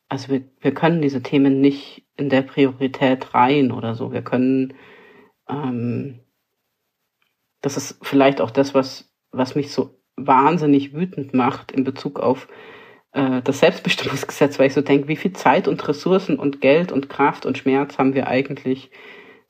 also 0.10 0.30
wir, 0.30 0.44
wir 0.60 0.74
können 0.74 1.02
diese 1.02 1.22
Themen 1.24 1.62
nicht 1.62 2.04
in 2.22 2.30
der 2.30 2.44
Priorität 2.44 3.34
rein 3.34 3.72
oder 3.72 3.96
so. 3.96 4.12
Wir 4.14 4.22
können, 4.22 4.74
ähm, 5.50 6.20
das 7.62 7.78
ist 7.78 7.98
vielleicht 8.02 8.42
auch 8.42 8.52
das, 8.52 8.74
was, 8.74 9.12
was 9.32 9.56
mich 9.56 9.72
so 9.72 10.00
wahnsinnig 10.16 10.94
wütend 10.94 11.34
macht 11.34 11.72
in 11.72 11.84
Bezug 11.84 12.20
auf 12.20 12.48
äh, 13.14 13.42
das 13.42 13.60
Selbstbestimmungsgesetz, 13.60 14.60
weil 14.60 14.68
ich 14.68 14.74
so 14.74 14.82
denke, 14.82 15.08
wie 15.08 15.16
viel 15.16 15.34
Zeit 15.34 15.68
und 15.68 15.86
Ressourcen 15.88 16.38
und 16.38 16.62
Geld 16.62 16.92
und 16.92 17.10
Kraft 17.10 17.46
und 17.46 17.58
Schmerz 17.58 17.98
haben 17.98 18.14
wir 18.14 18.28
eigentlich 18.28 18.92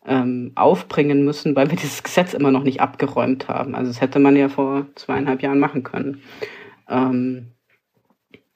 ähm, 0.05 0.53
aufbringen 0.55 1.23
müssen, 1.25 1.55
weil 1.55 1.69
wir 1.69 1.77
dieses 1.77 2.03
Gesetz 2.03 2.33
immer 2.33 2.51
noch 2.51 2.63
nicht 2.63 2.81
abgeräumt 2.81 3.47
haben. 3.47 3.75
Also 3.75 3.91
das 3.91 4.01
hätte 4.01 4.19
man 4.19 4.35
ja 4.35 4.49
vor 4.49 4.87
zweieinhalb 4.95 5.41
Jahren 5.41 5.59
machen 5.59 5.83
können. 5.83 6.21
Ähm, 6.89 7.50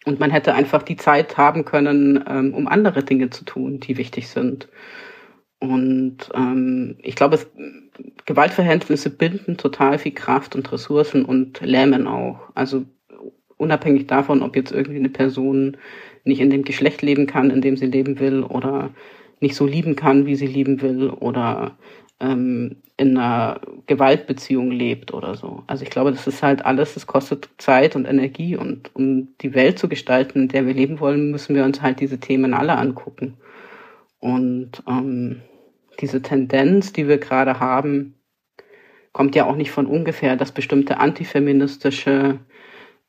und 0.05 0.19
man 0.19 0.31
hätte 0.31 0.53
einfach 0.53 0.83
die 0.83 0.95
Zeit 0.95 1.37
haben 1.37 1.65
können, 1.65 2.23
ähm, 2.27 2.53
um 2.53 2.67
andere 2.67 3.03
Dinge 3.03 3.31
zu 3.31 3.43
tun, 3.43 3.79
die 3.79 3.97
wichtig 3.97 4.29
sind. 4.29 4.69
Und 5.59 6.29
ähm, 6.33 6.97
ich 7.01 7.15
glaube, 7.15 7.35
es, 7.35 7.51
Gewaltverhältnisse 8.25 9.09
binden 9.09 9.57
total 9.57 9.97
viel 9.97 10.13
Kraft 10.13 10.55
und 10.55 10.71
Ressourcen 10.71 11.25
und 11.25 11.61
lähmen 11.61 12.07
auch. 12.07 12.49
Also 12.53 12.85
unabhängig 13.57 14.07
davon, 14.07 14.41
ob 14.41 14.55
jetzt 14.55 14.71
irgendwie 14.71 14.99
eine 14.99 15.09
Person 15.09 15.77
nicht 16.23 16.39
in 16.39 16.49
dem 16.49 16.63
Geschlecht 16.63 17.01
leben 17.01 17.27
kann, 17.27 17.49
in 17.49 17.61
dem 17.61 17.77
sie 17.77 17.85
leben 17.85 18.19
will, 18.19 18.43
oder 18.43 18.93
nicht 19.39 19.55
so 19.55 19.65
lieben 19.65 19.95
kann, 19.95 20.25
wie 20.25 20.35
sie 20.35 20.47
lieben 20.47 20.81
will, 20.81 21.09
oder 21.09 21.77
ähm, 22.19 22.77
in 22.97 23.17
einer 23.17 23.59
Gewaltbeziehung 23.87 24.71
lebt 24.71 25.13
oder 25.13 25.35
so. 25.35 25.63
Also 25.67 25.83
ich 25.83 25.89
glaube, 25.89 26.11
das 26.11 26.27
ist 26.27 26.41
halt 26.41 26.65
alles, 26.65 26.93
das 26.93 27.07
kostet 27.07 27.49
Zeit 27.57 27.95
und 27.95 28.05
Energie 28.05 28.55
und 28.55 28.95
um 28.95 29.35
die 29.41 29.53
Welt 29.53 29.77
zu 29.77 29.89
gestalten, 29.89 30.43
in 30.43 30.47
der 30.47 30.65
wir 30.65 30.73
leben 30.73 31.01
wollen, 31.01 31.31
müssen 31.31 31.55
wir 31.55 31.65
uns 31.65 31.81
halt 31.81 31.99
diese 31.99 32.19
Themen 32.19 32.53
alle 32.53 32.77
angucken. 32.77 33.35
Und 34.19 34.81
ähm, 34.87 35.41
diese 35.99 36.21
Tendenz, 36.21 36.93
die 36.93 37.07
wir 37.07 37.17
gerade 37.17 37.59
haben, 37.59 38.13
kommt 39.11 39.35
ja 39.35 39.45
auch 39.45 39.55
nicht 39.55 39.71
von 39.71 39.87
ungefähr, 39.87 40.37
dass 40.37 40.51
bestimmte 40.51 40.97
antifeministische 40.97 42.39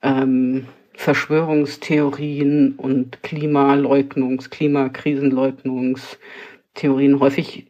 ähm, 0.03 0.67
Verschwörungstheorien 0.95 2.75
und 2.77 3.23
Klimaleugnungs-, 3.23 4.51
Klimakrisenleugnungstheorien 4.51 7.21
häufig 7.21 7.67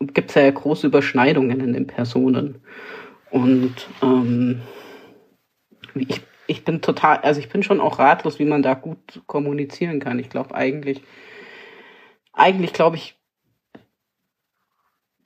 gibt 0.00 0.30
es 0.30 0.34
ja 0.36 0.50
große 0.50 0.86
Überschneidungen 0.86 1.60
in 1.60 1.72
den 1.72 1.86
Personen. 1.86 2.62
Und 3.30 3.88
ähm, 4.02 4.60
ich, 5.94 6.20
ich 6.46 6.64
bin 6.64 6.80
total, 6.80 7.18
also 7.18 7.40
ich 7.40 7.48
bin 7.48 7.62
schon 7.62 7.80
auch 7.80 7.98
ratlos, 7.98 8.38
wie 8.38 8.44
man 8.44 8.62
da 8.62 8.74
gut 8.74 9.22
kommunizieren 9.26 10.00
kann. 10.00 10.18
Ich 10.18 10.30
glaube 10.30 10.54
eigentlich, 10.54 11.02
eigentlich 12.32 12.72
glaube 12.72 12.96
ich, 12.96 13.16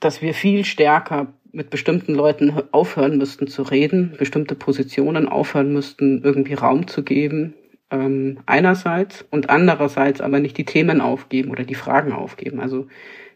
dass 0.00 0.22
wir 0.22 0.34
viel 0.34 0.64
stärker 0.64 1.32
mit 1.52 1.70
bestimmten 1.70 2.14
Leuten 2.14 2.62
aufhören 2.72 3.18
müssten 3.18 3.46
zu 3.46 3.62
reden, 3.62 4.14
bestimmte 4.18 4.54
Positionen 4.54 5.28
aufhören 5.28 5.72
müssten, 5.72 6.22
irgendwie 6.24 6.54
Raum 6.54 6.88
zu 6.88 7.04
geben, 7.04 7.54
ähm, 7.90 8.38
einerseits 8.46 9.24
und 9.30 9.50
andererseits 9.50 10.22
aber 10.22 10.40
nicht 10.40 10.56
die 10.56 10.64
Themen 10.64 11.00
aufgeben 11.02 11.50
oder 11.50 11.64
die 11.64 11.74
Fragen 11.74 12.12
aufgeben. 12.12 12.58
Also 12.58 12.88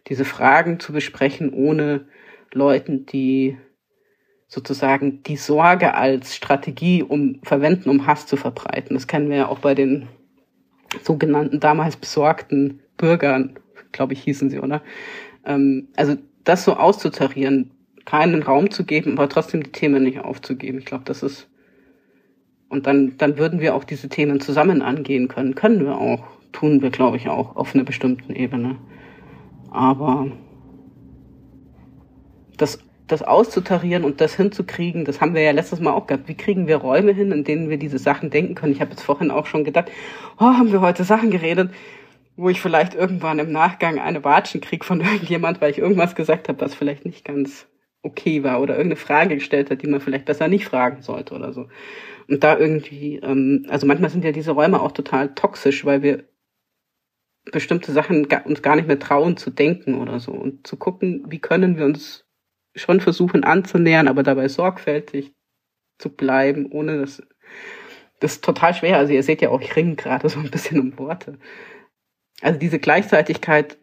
diese 0.09 0.24
Fragen 0.24 0.80
zu 0.80 0.92
besprechen, 0.92 1.52
ohne 1.52 2.07
Leuten, 2.52 3.07
die 3.07 3.59
sozusagen 4.48 5.22
die 5.24 5.36
Sorge 5.36 5.94
als 5.94 6.36
Strategie 6.36 7.02
um 7.02 7.40
verwenden, 7.42 7.90
um 7.90 8.07
Hass 8.07 8.26
zu 8.26 8.36
verbreiten. 8.36 8.94
Das 8.94 9.07
kennen 9.07 9.28
wir 9.28 9.36
ja 9.36 9.48
auch 9.48 9.59
bei 9.59 9.74
den 9.74 10.09
sogenannten 11.02 11.61
damals 11.61 11.96
besorgten 11.96 12.80
Bürgern, 12.96 13.59
glaube 13.92 14.12
ich, 14.12 14.22
hießen 14.22 14.50
sie, 14.50 14.61
oder? 14.61 14.82
Ähm, 15.44 15.88
also 15.96 16.16
das 16.44 16.64
so 16.64 16.74
auszutarieren, 16.74 17.72
keinen 18.04 18.42
Raum 18.42 18.70
zu 18.70 18.84
geben, 18.84 19.18
aber 19.18 19.28
trotzdem 19.28 19.64
die 19.64 19.72
Themen 19.72 20.04
nicht 20.04 20.20
aufzugeben. 20.20 20.78
Ich 20.78 20.86
glaube, 20.86 21.04
das 21.04 21.22
ist 21.22 21.48
und 22.68 22.86
dann 22.86 23.16
dann 23.18 23.38
würden 23.38 23.61
wir 23.61 23.74
auch 23.74 23.84
diese 23.84 24.09
Themen 24.09 24.40
zusammen 24.40 24.82
angehen 24.82 25.28
können. 25.28 25.54
Können 25.54 25.84
wir 25.84 25.98
auch, 25.98 26.24
tun 26.52 26.82
wir, 26.82 26.90
glaube 26.90 27.16
ich, 27.16 27.28
auch 27.28 27.57
auf 27.57 27.74
einer 27.74 27.84
bestimmten 27.84 28.34
Ebene. 28.34 28.76
Aber 29.77 30.31
das 32.57 32.79
das 33.07 33.22
auszutarieren 33.22 34.05
und 34.05 34.20
das 34.20 34.35
hinzukriegen, 34.35 35.05
das 35.05 35.20
haben 35.20 35.35
wir 35.35 35.43
ja 35.43 35.53
letztes 35.53 35.81
Mal 35.81 35.93
auch 35.93 36.07
gehabt. 36.07 36.29
Wie 36.29 36.35
kriegen 36.35 36.66
wir 36.66 36.79
Räume 36.79 37.12
hin, 37.12 37.31
in 37.31 37.45
denen 37.45 37.70
wir 37.70 37.79
diese 37.79 37.99
Sachen 37.99 38.31
denken 38.31 38.55
können? 38.55 38.72
Ich 38.72 38.81
habe 38.81 38.91
jetzt 38.91 39.03
vorhin 39.03 39.31
auch 39.31 39.47
schon 39.47 39.64
gedacht, 39.64 39.91
oh, 40.39 40.45
haben 40.45 40.72
wir 40.72 40.81
heute 40.81 41.05
Sachen 41.05 41.31
geredet, 41.31 41.70
wo 42.37 42.49
ich 42.49 42.61
vielleicht 42.61 42.95
irgendwann 42.95 43.39
im 43.39 43.53
Nachgang 43.53 44.01
eine 44.01 44.24
Watschen 44.24 44.61
krieg 44.61 44.85
von 44.85 45.01
irgendjemand, 45.03 45.61
weil 45.61 45.70
ich 45.70 45.79
irgendwas 45.79 46.14
gesagt 46.14 46.49
habe, 46.49 46.61
was 46.61 46.74
vielleicht 46.74 47.05
nicht 47.05 47.24
ganz 47.24 47.68
okay 48.03 48.43
war 48.43 48.61
oder 48.61 48.74
irgendeine 48.74 48.97
Frage 49.01 49.37
gestellt 49.37 49.70
hat, 49.70 49.83
die 49.83 49.89
man 49.89 50.01
vielleicht 50.01 50.24
besser 50.24 50.49
nicht 50.49 50.64
fragen 50.64 51.03
sollte 51.03 51.35
oder 51.35 51.53
so. 51.53 51.68
Und 52.29 52.43
da 52.43 52.59
irgendwie, 52.59 53.16
ähm, 53.16 53.66
also 53.68 53.87
manchmal 53.87 54.11
sind 54.11 54.24
ja 54.24 54.33
diese 54.33 54.51
Räume 54.51 54.81
auch 54.81 54.93
total 54.93 55.33
toxisch, 55.35 55.85
weil 55.85 56.03
wir 56.03 56.24
bestimmte 57.53 57.92
Sachen 57.92 58.26
uns 58.44 58.62
gar 58.62 58.76
nicht 58.76 58.88
mehr 58.88 58.99
trauen 58.99 59.36
zu 59.36 59.51
denken 59.51 59.94
oder 59.94 60.20
so 60.20 60.32
und 60.32 60.66
zu 60.66 60.76
gucken, 60.76 61.24
wie 61.28 61.38
können 61.38 61.78
wir 61.78 61.84
uns 61.84 62.24
schon 62.74 63.01
versuchen 63.01 63.44
anzunähern, 63.44 64.09
aber 64.09 64.22
dabei 64.22 64.49
sorgfältig 64.49 65.32
zu 65.99 66.11
bleiben, 66.11 66.66
ohne 66.70 67.01
das, 67.01 67.22
das 68.20 68.32
ist 68.34 68.44
total 68.44 68.74
schwer. 68.74 68.99
Also 68.99 69.12
ihr 69.12 69.22
seht 69.22 69.40
ja 69.40 69.51
auch, 69.51 69.61
ich 69.61 69.76
ringe 69.76 69.94
gerade 69.94 70.28
so 70.28 70.40
ein 70.40 70.51
bisschen 70.51 70.80
um 70.80 70.99
Worte. 70.99 71.38
Also 72.42 72.59
diese 72.59 72.78
Gleichzeitigkeit 72.78 73.78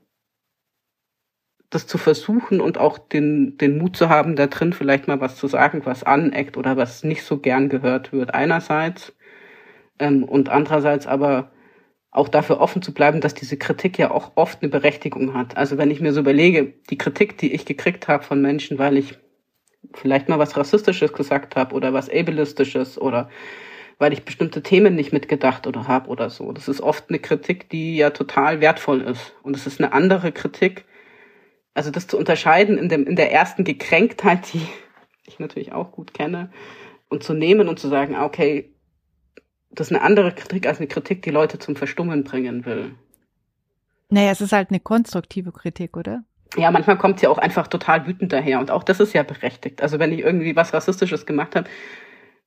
das 1.74 1.88
zu 1.88 1.98
versuchen 1.98 2.62
und 2.62 2.78
auch 2.78 3.00
den, 3.00 3.58
den 3.58 3.80
Mut 3.80 3.98
zu 3.98 4.10
haben, 4.10 4.36
da 4.36 4.46
drin 4.48 4.74
vielleicht 4.74 5.08
mal 5.08 5.22
was 5.22 5.38
zu 5.38 5.48
sagen, 5.48 5.82
was 5.86 6.04
aneckt 6.04 6.56
oder 6.56 6.78
was 6.78 7.04
nicht 7.04 7.24
so 7.24 7.40
gern 7.40 7.68
gehört 7.68 8.14
wird, 8.14 8.34
einerseits. 8.34 9.16
Ähm, 9.98 10.24
und 10.24 10.50
andererseits 10.50 11.08
aber 11.08 11.52
auch 12.14 12.30
dafür 12.30 12.62
offen 12.62 12.84
zu 12.84 12.94
bleiben, 12.94 13.22
dass 13.22 13.34
diese 13.34 13.58
Kritik 13.58 13.98
ja 13.98 14.12
auch 14.12 14.34
oft 14.36 14.62
eine 14.62 14.70
Berechtigung 14.70 15.34
hat. 15.34 15.58
Also 15.58 15.80
wenn 15.80 15.90
ich 15.90 16.00
mir 16.00 16.14
so 16.14 16.20
überlege, 16.20 16.74
die 16.90 16.98
Kritik, 16.98 17.40
die 17.40 17.52
ich 17.54 17.66
gekriegt 17.66 18.08
habe 18.08 18.24
von 18.24 18.40
Menschen, 18.40 18.78
weil 18.78 18.98
ich 18.98 19.18
vielleicht 19.94 20.30
mal 20.30 20.38
was 20.38 20.56
Rassistisches 20.56 21.12
gesagt 21.12 21.56
habe 21.56 21.76
oder 21.76 21.92
was 21.92 22.10
Ableistisches 22.10 23.02
oder 23.02 23.30
weil 23.98 24.14
ich 24.14 24.26
bestimmte 24.26 24.62
Themen 24.62 24.96
nicht 24.96 25.12
mitgedacht 25.12 25.66
oder 25.66 25.88
habe 25.88 26.08
oder 26.08 26.30
so. 26.30 26.52
Das 26.52 26.68
ist 26.68 26.82
oft 26.82 27.06
eine 27.10 27.20
Kritik, 27.20 27.70
die 27.70 27.98
ja 27.98 28.12
total 28.12 28.62
wertvoll 28.62 29.02
ist. 29.02 29.34
Und 29.42 29.56
es 29.56 29.66
ist 29.66 29.82
eine 29.82 29.92
andere 29.94 30.32
Kritik, 30.32 30.86
also 31.74 31.90
das 31.90 32.06
zu 32.06 32.18
unterscheiden 32.18 32.78
in, 32.78 32.90
dem, 32.90 33.08
in 33.08 33.16
der 33.16 33.32
ersten 33.32 33.64
Gekränktheit, 33.64 34.54
die 34.54 34.68
ich 35.26 35.40
natürlich 35.40 35.72
auch 35.72 35.92
gut 35.92 36.14
kenne, 36.14 36.52
und 37.10 37.24
zu 37.24 37.34
nehmen 37.34 37.70
und 37.70 37.80
zu 37.80 37.88
sagen, 37.88 38.16
okay, 38.16 38.73
das 39.76 39.88
ist 39.88 39.96
eine 39.96 40.04
andere 40.04 40.32
Kritik 40.32 40.68
als 40.68 40.78
eine 40.78 40.88
Kritik, 40.88 41.22
die 41.22 41.32
Leute 41.32 41.60
zum 41.60 41.76
Verstummen 41.76 42.24
bringen 42.24 42.66
will. 42.66 42.96
Naja, 44.10 44.32
es 44.32 44.42
ist 44.42 44.54
halt 44.54 44.70
eine 44.70 44.80
konstruktive 44.80 45.52
Kritik, 45.52 45.98
oder? 45.98 46.24
Ja, 46.56 46.70
manchmal 46.70 46.98
kommt 46.98 47.20
sie 47.20 47.26
ja 47.26 47.30
auch 47.32 47.40
einfach 47.40 47.68
total 47.68 48.06
wütend 48.06 48.32
daher 48.32 48.60
und 48.60 48.70
auch 48.70 48.84
das 48.84 49.00
ist 49.00 49.14
ja 49.14 49.24
berechtigt. 49.24 49.82
Also 49.82 49.98
wenn 49.98 50.12
ich 50.12 50.20
irgendwie 50.20 50.56
was 50.56 50.74
Rassistisches 50.74 51.26
gemacht 51.26 51.56
habe, 51.56 51.68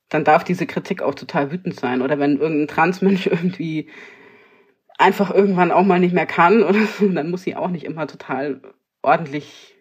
dann 0.08 0.24
darf 0.24 0.44
diese 0.44 0.66
Kritik 0.66 1.02
auch 1.02 1.14
total 1.14 1.50
wütend 1.50 1.78
sein. 1.78 2.02
Oder 2.02 2.18
wenn 2.18 2.38
irgendein 2.38 2.68
Transmensch 2.68 3.26
irgendwie 3.26 3.90
einfach 4.98 5.30
irgendwann 5.32 5.72
auch 5.72 5.84
mal 5.84 5.98
nicht 5.98 6.14
mehr 6.14 6.26
kann 6.26 6.62
oder 6.62 6.86
so, 6.86 7.08
dann 7.08 7.30
muss 7.30 7.42
sie 7.42 7.56
auch 7.56 7.68
nicht 7.68 7.84
immer 7.84 8.06
total 8.06 8.62
ordentlich 9.02 9.74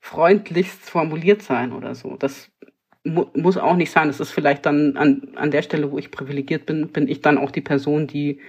freundlichst 0.00 0.88
formuliert 0.88 1.42
sein 1.42 1.72
oder 1.72 1.94
so. 1.94 2.16
Das 2.16 2.50
mu 3.04 3.26
muss 3.34 3.56
auch 3.56 3.76
nicht 3.76 3.90
sein. 3.90 4.08
Das 4.08 4.20
ist 4.20 4.32
vielleicht 4.32 4.66
dann 4.66 4.96
an, 4.96 5.28
an 5.36 5.50
der 5.50 5.62
Stelle, 5.62 5.92
wo 5.92 5.98
ich 5.98 6.10
privilegiert 6.10 6.66
bin, 6.66 6.88
bin 6.88 7.08
ich 7.08 7.20
dann 7.20 7.38
auch 7.38 7.50
die 7.50 7.60
Person, 7.60 8.06
die 8.06 8.40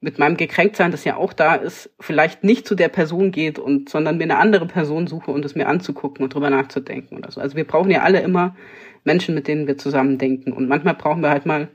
mit 0.00 0.18
meinem 0.18 0.36
Gekränktsein, 0.36 0.90
das 0.90 1.04
ja 1.04 1.16
auch 1.16 1.32
da 1.32 1.54
ist, 1.54 1.90
vielleicht 1.98 2.44
nicht 2.44 2.66
zu 2.68 2.74
der 2.74 2.88
Person 2.88 3.30
geht 3.30 3.58
und, 3.58 3.88
sondern 3.88 4.18
mir 4.18 4.24
eine 4.24 4.36
andere 4.36 4.66
Person 4.66 5.06
suche 5.06 5.30
und 5.30 5.44
es 5.46 5.54
mir 5.54 5.66
anzugucken 5.66 6.22
und 6.22 6.34
drüber 6.34 6.50
nachzudenken 6.50 7.16
oder 7.16 7.30
so. 7.30 7.40
Also 7.40 7.56
wir 7.56 7.66
brauchen 7.66 7.90
ja 7.90 8.02
alle 8.02 8.20
immer 8.20 8.54
Menschen, 9.04 9.34
mit 9.34 9.48
denen 9.48 9.66
wir 9.66 9.78
zusammen 9.78 10.18
denken. 10.18 10.52
Und 10.52 10.68
manchmal 10.68 10.94
brauchen 10.94 11.22
wir 11.22 11.30
halt 11.30 11.46
mal 11.46 11.68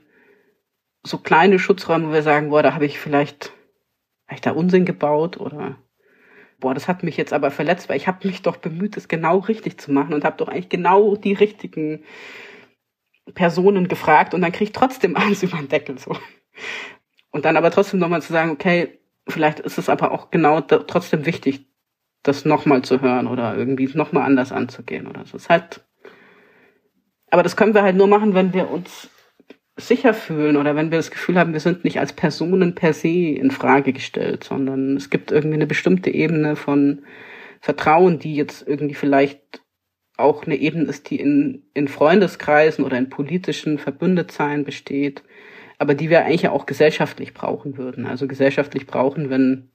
so 1.02 1.18
kleine 1.18 1.58
Schutzräume, 1.58 2.08
wo 2.08 2.12
wir 2.12 2.22
sagen, 2.22 2.50
boah, 2.50 2.62
da 2.62 2.74
habe 2.74 2.86
ich 2.86 3.00
vielleicht, 3.00 3.52
hab 4.28 4.36
ich 4.36 4.40
da 4.40 4.52
Unsinn 4.52 4.84
gebaut 4.84 5.40
oder 5.40 5.78
boah, 6.60 6.74
das 6.74 6.88
hat 6.88 7.02
mich 7.02 7.16
jetzt 7.16 7.32
aber 7.32 7.50
verletzt, 7.50 7.88
weil 7.88 7.96
ich 7.96 8.06
habe 8.06 8.26
mich 8.26 8.42
doch 8.42 8.56
bemüht, 8.56 8.96
es 8.96 9.08
genau 9.08 9.38
richtig 9.38 9.78
zu 9.78 9.92
machen 9.92 10.14
und 10.14 10.24
habe 10.24 10.36
doch 10.36 10.48
eigentlich 10.48 10.68
genau 10.68 11.16
die 11.16 11.32
richtigen 11.32 12.04
Personen 13.34 13.88
gefragt 13.88 14.34
und 14.34 14.42
dann 14.42 14.52
kriege 14.52 14.64
ich 14.64 14.72
trotzdem 14.72 15.16
alles 15.16 15.42
über 15.42 15.56
den 15.56 15.68
Deckel 15.68 15.98
so. 15.98 16.16
Und 17.30 17.44
dann 17.44 17.56
aber 17.56 17.70
trotzdem 17.70 18.00
nochmal 18.00 18.22
zu 18.22 18.32
sagen, 18.32 18.50
okay, 18.50 18.98
vielleicht 19.28 19.60
ist 19.60 19.78
es 19.78 19.88
aber 19.88 20.12
auch 20.12 20.30
genau 20.30 20.60
trotzdem 20.60 21.26
wichtig, 21.26 21.66
das 22.22 22.44
nochmal 22.44 22.82
zu 22.82 23.00
hören 23.00 23.26
oder 23.26 23.56
irgendwie 23.56 23.88
nochmal 23.94 24.24
anders 24.24 24.52
anzugehen 24.52 25.06
oder 25.06 25.24
so. 25.24 25.36
Es 25.36 25.44
ist 25.44 25.48
halt, 25.48 25.84
aber 27.30 27.42
das 27.42 27.56
können 27.56 27.74
wir 27.74 27.82
halt 27.82 27.96
nur 27.96 28.08
machen, 28.08 28.34
wenn 28.34 28.52
wir 28.52 28.70
uns 28.70 29.08
sicher 29.80 30.14
fühlen 30.14 30.56
oder 30.56 30.76
wenn 30.76 30.90
wir 30.90 30.98
das 30.98 31.10
Gefühl 31.10 31.38
haben, 31.38 31.52
wir 31.52 31.60
sind 31.60 31.84
nicht 31.84 32.00
als 32.00 32.12
Personen 32.12 32.74
per 32.74 32.92
se 32.92 33.08
in 33.08 33.50
Frage 33.50 33.92
gestellt, 33.92 34.44
sondern 34.44 34.96
es 34.96 35.10
gibt 35.10 35.30
irgendwie 35.30 35.56
eine 35.56 35.66
bestimmte 35.66 36.10
Ebene 36.10 36.56
von 36.56 37.02
Vertrauen, 37.60 38.18
die 38.18 38.34
jetzt 38.34 38.66
irgendwie 38.66 38.94
vielleicht 38.94 39.62
auch 40.16 40.44
eine 40.44 40.56
Ebene 40.56 40.84
ist, 40.84 41.10
die 41.10 41.16
in, 41.16 41.64
in 41.74 41.88
Freundeskreisen 41.88 42.84
oder 42.84 42.98
in 42.98 43.10
politischen 43.10 43.78
Verbündetsein 43.78 44.64
besteht, 44.64 45.22
aber 45.78 45.94
die 45.94 46.10
wir 46.10 46.24
eigentlich 46.24 46.48
auch 46.48 46.66
gesellschaftlich 46.66 47.34
brauchen 47.34 47.78
würden. 47.78 48.06
Also 48.06 48.28
gesellschaftlich 48.28 48.86
brauchen, 48.86 49.30
wenn 49.30 49.70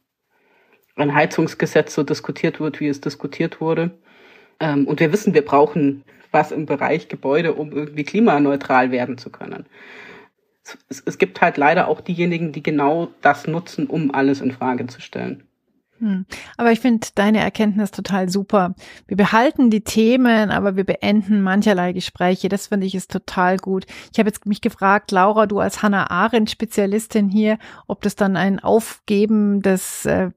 ein 0.95 1.13
Heizungsgesetz 1.13 1.93
so 1.93 2.03
diskutiert 2.03 2.59
wird, 2.59 2.79
wie 2.79 2.87
es 2.87 3.01
diskutiert 3.01 3.59
wurde. 3.59 3.97
Ähm, 4.59 4.87
und 4.87 4.99
wir 4.99 5.11
wissen, 5.11 5.33
wir 5.33 5.43
brauchen 5.43 6.03
was 6.35 6.51
im 6.51 6.67
Bereich 6.67 7.07
Gebäude, 7.07 7.55
um 7.55 7.71
irgendwie 7.71 8.03
klimaneutral 8.03 8.91
werden 8.91 9.17
zu 9.17 9.31
können. 9.31 9.65
Es, 10.89 11.01
es 11.05 11.17
gibt 11.17 11.41
halt 11.41 11.57
leider 11.57 11.87
auch 11.87 12.01
diejenigen, 12.01 12.51
die 12.51 12.61
genau 12.61 13.07
das 13.21 13.47
nutzen, 13.47 13.87
um 13.87 14.13
alles 14.13 14.41
in 14.41 14.51
Frage 14.51 14.85
zu 14.85 15.01
stellen. 15.01 15.43
Hm. 15.99 16.25
Aber 16.57 16.71
ich 16.73 16.81
finde 16.81 17.07
deine 17.15 17.39
Erkenntnis 17.39 17.91
total 17.91 18.27
super. 18.27 18.75
Wir 19.07 19.15
behalten 19.15 19.69
die 19.69 19.83
Themen, 19.83 20.51
aber 20.51 20.75
wir 20.75 20.83
beenden 20.83 21.41
mancherlei 21.41 21.93
Gespräche. 21.93 22.49
Das 22.49 22.67
finde 22.67 22.85
ich 22.85 22.95
ist 22.95 23.11
total 23.11 23.57
gut. 23.57 23.85
Ich 24.11 24.19
habe 24.19 24.27
jetzt 24.27 24.45
mich 24.45 24.59
gefragt, 24.59 25.11
Laura, 25.11 25.45
du 25.45 25.59
als 25.59 25.81
Hannah 25.81 26.11
Arendt 26.11 26.51
Spezialistin 26.51 27.29
hier, 27.29 27.57
ob 27.87 28.01
das 28.01 28.15
dann 28.15 28.35
ein 28.35 28.59
Aufgeben 28.59 29.61
des 29.61 30.05
äh, 30.05 30.31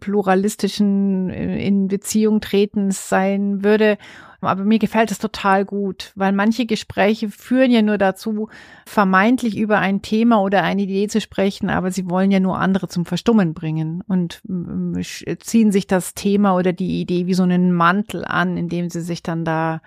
pluralistischen 0.00 1.30
äh, 1.30 1.64
in 1.64 1.88
Beziehung 1.88 2.40
tretens 2.40 3.08
sein 3.08 3.62
würde 3.62 3.98
aber 4.40 4.64
mir 4.64 4.78
gefällt 4.78 5.10
es 5.10 5.18
total 5.18 5.64
gut, 5.64 6.12
weil 6.14 6.32
manche 6.32 6.64
Gespräche 6.64 7.28
führen 7.28 7.72
ja 7.72 7.82
nur 7.82 7.98
dazu, 7.98 8.48
vermeintlich 8.86 9.56
über 9.56 9.78
ein 9.78 10.00
Thema 10.00 10.40
oder 10.40 10.62
eine 10.62 10.82
Idee 10.82 11.08
zu 11.08 11.20
sprechen, 11.20 11.70
aber 11.70 11.90
sie 11.90 12.08
wollen 12.08 12.30
ja 12.30 12.38
nur 12.38 12.58
andere 12.58 12.88
zum 12.88 13.04
Verstummen 13.04 13.52
bringen 13.52 14.02
und 14.06 14.40
mm, 14.44 15.00
ziehen 15.40 15.72
sich 15.72 15.88
das 15.88 16.14
Thema 16.14 16.54
oder 16.54 16.72
die 16.72 17.00
Idee 17.00 17.26
wie 17.26 17.34
so 17.34 17.42
einen 17.42 17.72
Mantel 17.72 18.24
an, 18.24 18.56
indem 18.56 18.90
sie 18.90 19.00
sich 19.00 19.24
dann 19.24 19.44
da 19.44 19.80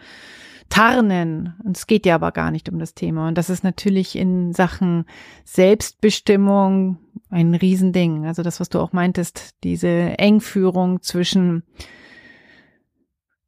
tarnen. 0.67 1.53
Und 1.63 1.77
es 1.77 1.87
geht 1.87 2.05
ja 2.05 2.15
aber 2.15 2.31
gar 2.31 2.51
nicht 2.51 2.67
um 2.69 2.77
das 2.77 2.93
Thema. 2.93 3.29
Und 3.29 3.37
das 3.37 3.49
ist 3.49 3.63
natürlich 3.63 4.17
in 4.17 4.53
Sachen 4.53 5.05
Selbstbestimmung 5.45 6.97
ein 7.32 7.55
Riesending. 7.55 8.25
Also 8.25 8.43
das, 8.43 8.59
was 8.59 8.69
du 8.69 8.79
auch 8.79 8.93
meintest, 8.93 9.55
diese 9.63 9.88
Engführung 9.88 11.01
zwischen 11.01 11.63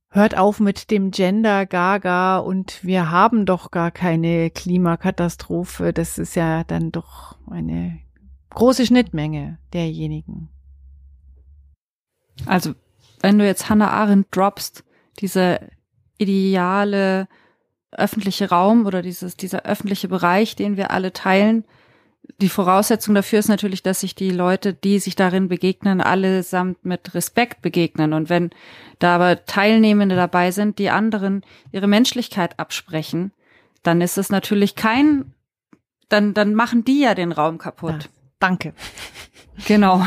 hört 0.10 0.38
auf 0.38 0.60
mit 0.60 0.90
dem 0.92 1.12
Gender 1.12 1.66
Gaga 1.66 2.38
und 2.38 2.84
wir 2.84 3.12
haben 3.12 3.46
doch 3.46 3.72
gar 3.72 3.92
keine 3.92 4.50
Klimakatastrophe. 4.50 5.92
Das 5.92 6.18
ist 6.18 6.36
ja 6.36 6.64
dann 6.64 6.92
doch 6.92 7.38
eine 7.50 8.00
große 8.52 8.86
Schnittmenge 8.86 9.58
derjenigen. 9.74 10.50
Also, 12.46 12.74
wenn 13.22 13.38
du 13.38 13.46
jetzt 13.46 13.70
Hannah 13.70 13.92
Arendt 13.92 14.28
droppst, 14.32 14.84
diese 15.20 15.60
ideale 16.18 17.28
öffentliche 17.92 18.50
Raum 18.50 18.86
oder 18.86 19.02
dieses, 19.02 19.36
dieser 19.36 19.64
öffentliche 19.64 20.08
Bereich, 20.08 20.56
den 20.56 20.78
wir 20.78 20.92
alle 20.92 21.14
teilen, 21.14 21.66
die 22.42 22.50
Voraussetzung 22.50 23.16
dafür 23.16 23.40
ist 23.40 23.50
natürlich, 23.50 23.84
dass 23.84 24.02
sich 24.02 24.16
die 24.16 24.32
Leute, 24.32 24.74
die 24.74 25.00
sich 25.00 25.16
darin 25.16 25.50
begegnen, 25.50 26.02
allesamt 26.02 26.84
mit 26.86 27.14
Respekt 27.14 27.62
begegnen. 27.62 28.14
Und 28.14 28.30
wenn 28.30 28.52
da 29.00 29.16
aber 29.16 29.46
Teilnehmende 29.46 30.16
dabei 30.16 30.52
sind, 30.52 30.80
die 30.80 30.90
anderen 30.90 31.44
ihre 31.72 31.88
Menschlichkeit 31.88 32.60
absprechen, 32.60 33.32
dann 33.84 34.02
ist 34.02 34.18
es 34.18 34.30
natürlich 34.30 34.76
kein, 34.76 35.34
dann, 36.10 36.34
dann 36.34 36.56
machen 36.56 36.86
die 36.86 37.02
ja 37.02 37.14
den 37.14 37.32
Raum 37.32 37.58
kaputt. 37.58 38.04
Ja, 38.04 38.10
danke. 38.40 38.74
Genau. 39.68 40.06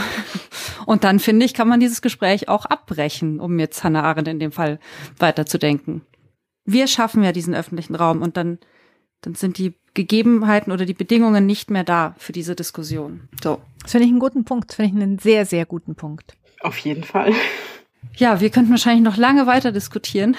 Und 0.87 1.05
dann 1.05 1.21
finde 1.21 1.47
ich, 1.47 1.55
kann 1.55 1.69
man 1.69 1.81
dieses 1.81 2.03
Gespräch 2.03 2.49
auch 2.49 2.65
abbrechen, 2.65 3.41
um 3.41 3.59
jetzt 3.59 3.85
Hannah 3.85 4.03
Arendt 4.03 4.29
in 4.29 4.39
dem 4.39 4.53
Fall 4.53 4.79
weiterzudenken. 5.19 6.03
Wir 6.65 6.87
schaffen 6.87 7.23
ja 7.23 7.33
diesen 7.33 7.55
öffentlichen 7.55 7.95
Raum 7.95 8.23
und 8.23 8.37
dann, 8.37 8.59
dann 9.27 9.35
sind 9.35 9.59
die 9.59 9.75
Gegebenheiten 9.95 10.71
oder 10.71 10.87
die 10.87 10.95
Bedingungen 10.95 11.47
nicht 11.47 11.69
mehr 11.69 11.83
da 11.83 12.15
für 12.17 12.31
diese 12.31 12.55
Diskussion. 12.55 13.29
So. 13.43 13.61
Das 13.83 13.91
finde 13.91 14.05
ich 14.05 14.13
einen 14.13 14.21
guten 14.21 14.45
Punkt. 14.45 14.71
Das 14.71 14.77
finde 14.77 14.91
ich 14.91 15.03
einen 15.03 15.19
sehr, 15.19 15.45
sehr 15.47 15.67
guten 15.67 15.97
Punkt. 15.97 16.37
Auf 16.61 16.79
jeden 16.79 17.03
Fall. 17.03 17.33
Ja, 18.17 18.41
wir 18.41 18.51
könnten 18.51 18.71
wahrscheinlich 18.71 19.03
noch 19.03 19.17
lange 19.17 19.49
weiter 19.49 19.73
diskutieren. 19.73 20.37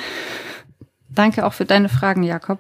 Danke 1.10 1.46
auch 1.46 1.52
für 1.52 1.66
deine 1.66 1.90
Fragen, 1.90 2.24
Jakob. 2.24 2.60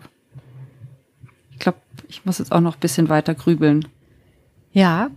Ich 1.53 1.59
glaube, 1.59 1.77
ich 2.09 2.25
muss 2.25 2.39
jetzt 2.39 2.51
auch 2.51 2.59
noch 2.59 2.75
ein 2.75 2.81
bisschen 2.81 3.07
weiter 3.07 3.33
grübeln. 3.33 3.87
Ja. 4.73 5.09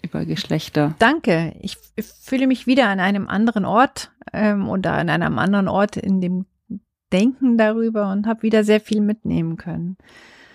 Über 0.00 0.24
Geschlechter. 0.24 0.94
Danke. 0.98 1.54
Ich 1.60 1.76
fühle 2.22 2.46
mich 2.46 2.66
wieder 2.66 2.88
an 2.88 2.98
einem 2.98 3.28
anderen 3.28 3.66
Ort 3.66 4.10
ähm, 4.32 4.70
oder 4.70 4.94
an 4.94 5.10
einem 5.10 5.38
anderen 5.38 5.68
Ort 5.68 5.98
in 5.98 6.22
dem 6.22 6.46
Denken 7.12 7.58
darüber 7.58 8.10
und 8.10 8.26
habe 8.26 8.42
wieder 8.42 8.64
sehr 8.64 8.80
viel 8.80 9.02
mitnehmen 9.02 9.58
können. 9.58 9.98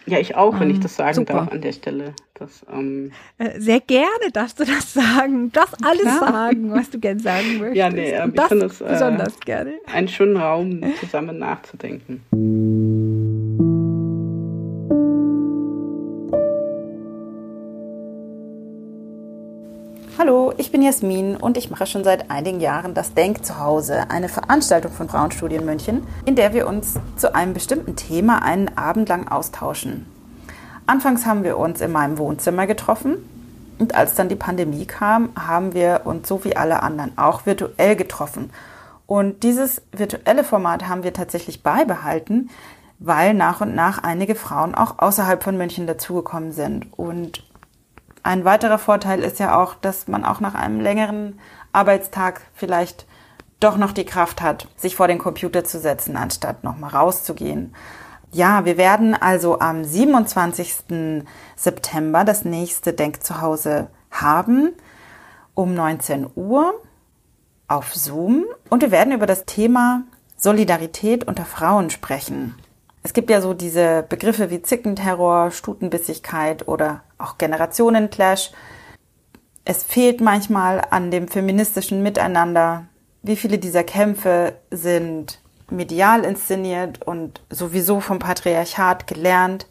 Ja, 0.06 0.20
ich 0.20 0.36
auch, 0.36 0.60
wenn 0.60 0.70
ich 0.70 0.78
ähm, 0.78 0.84
das 0.84 0.95
sagen 0.95 1.16
super. 1.16 1.34
darf 1.34 1.52
an 1.52 1.62
der 1.62 1.72
Stelle. 1.74 2.14
Das, 2.34 2.66
ähm 2.74 3.12
äh, 3.38 3.60
Sehr 3.60 3.80
gerne 3.80 4.32
darfst 4.34 4.60
du 4.60 4.66
das 4.66 4.93
sagen. 4.93 5.52
Das 5.52 5.74
alles 5.84 6.02
Klar. 6.02 6.20
sagen, 6.20 6.72
was 6.72 6.89
du 6.89 6.99
gerne 6.99 7.20
sagen 7.20 7.60
möchtest. 7.60 7.76
Ja, 7.76 7.89
nee, 7.89 8.12
ähm, 8.12 8.34
ich 8.36 8.41
finde 8.41 8.66
es 8.66 8.82
äh, 8.82 8.86
besonders 8.89 9.39
gerne. 9.39 9.74
einen 9.93 10.08
schönen 10.08 10.38
Raum, 10.38 10.82
zusammen 10.99 11.38
nachzudenken. 11.38 12.24
Hallo, 20.32 20.54
ich 20.56 20.72
bin 20.72 20.82
Jasmin 20.82 21.36
und 21.36 21.58
ich 21.58 21.70
mache 21.72 21.86
schon 21.86 22.06
seit 22.06 22.32
einigen 22.32 22.62
Jahren 22.62 22.94
das 22.94 23.14
Denk 23.14 23.44
zu 23.44 23.60
Hause, 23.60 24.10
eine 24.10 24.30
Veranstaltung 24.30 24.94
von 24.94 25.10
Frauenstudien 25.10 25.66
München, 25.66 26.08
in 26.24 26.38
der 26.38 26.54
wir 26.54 26.68
uns 26.68 26.94
zu 27.18 27.36
einem 27.36 27.54
bestimmten 27.54 27.98
Thema 27.98 28.42
einen 28.42 28.78
Abend 28.78 29.10
lang 29.10 29.28
austauschen. 29.28 30.06
Anfangs 30.88 31.26
haben 31.26 31.44
wir 31.44 31.58
uns 31.58 31.82
in 31.82 31.92
meinem 31.92 32.18
Wohnzimmer 32.18 32.66
getroffen 32.66 33.18
und 33.78 33.94
als 33.94 34.16
dann 34.16 34.30
die 34.30 34.38
Pandemie 34.38 34.86
kam, 34.86 35.32
haben 35.38 35.74
wir 35.74 36.04
uns 36.06 36.30
so 36.30 36.46
wie 36.46 36.56
alle 36.56 36.82
anderen 36.82 37.18
auch 37.18 37.46
virtuell 37.46 37.98
getroffen. 37.98 38.52
Und 39.08 39.44
dieses 39.44 39.82
virtuelle 39.92 40.46
Format 40.46 40.88
haben 40.88 41.04
wir 41.04 41.12
tatsächlich 41.12 41.62
beibehalten, 41.62 42.50
weil 43.00 43.34
nach 43.34 43.60
und 43.60 43.76
nach 43.76 44.02
einige 44.02 44.36
Frauen 44.36 44.76
auch 44.76 44.98
außerhalb 45.00 45.44
von 45.44 45.58
München 45.58 45.88
dazugekommen 45.88 46.54
sind 46.54 46.88
und 46.98 47.44
ein 48.24 48.45
weiterer 48.45 48.78
Vorteil 48.78 49.22
ist 49.22 49.39
ja 49.39 49.59
auch, 49.59 49.76
dass 49.76 50.07
man 50.07 50.26
auch 50.26 50.39
nach 50.39 50.55
einem 50.55 50.80
längeren 50.80 51.39
Arbeitstag 51.72 52.41
vielleicht 52.53 53.05
doch 53.59 53.78
noch 53.78 53.91
die 53.91 54.05
Kraft 54.05 54.41
hat, 54.41 54.67
sich 54.76 54.95
vor 54.95 55.07
den 55.07 55.19
Computer 55.19 55.63
zu 55.63 55.80
setzen, 55.80 56.17
anstatt 56.17 56.63
nochmal 56.63 56.91
rauszugehen. 56.91 57.74
Ja, 58.32 58.65
wir 58.65 58.78
werden 58.78 59.13
also 59.13 59.59
am 59.59 59.84
27. 59.84 61.24
September 61.55 62.24
das 62.24 62.45
nächste 62.45 62.93
Denkzuhause 62.93 63.88
haben 64.09 64.74
um 65.53 65.74
19 65.74 66.28
Uhr 66.36 66.74
auf 67.67 67.93
Zoom 67.93 68.45
und 68.69 68.82
wir 68.82 68.91
werden 68.91 69.13
über 69.13 69.26
das 69.26 69.45
Thema 69.45 70.03
Solidarität 70.38 71.28
unter 71.28 71.45
Frauen 71.45 71.89
sprechen. 71.89 72.55
Es 73.04 73.14
gibt 73.14 73.30
ja 73.30 73.41
so 73.41 73.54
diese 73.54 74.06
Begriffe 74.08 74.52
wie 74.52 74.62
Zickenterror, 74.62 75.52
Stutenbissigkeit 75.52 76.68
oder 76.68 77.04
auch 77.18 77.38
Generationenclash. 77.38 78.52
Es 79.66 79.84
fehlt 79.84 80.22
manchmal 80.22 80.82
an 80.89 81.12
dem 81.12 81.28
feministischen 81.28 82.04
Miteinander. 82.04 82.86
Wie 83.24 83.36
viele 83.36 83.58
dieser 83.58 83.84
Kämpfe 83.84 84.56
sind 84.70 85.39
medial 85.70 86.26
inszeniert 86.26 87.02
und 87.06 87.41
sowieso 87.49 88.02
vom 88.02 88.20
Patriarchat 88.20 89.08
gelernt? 89.08 89.68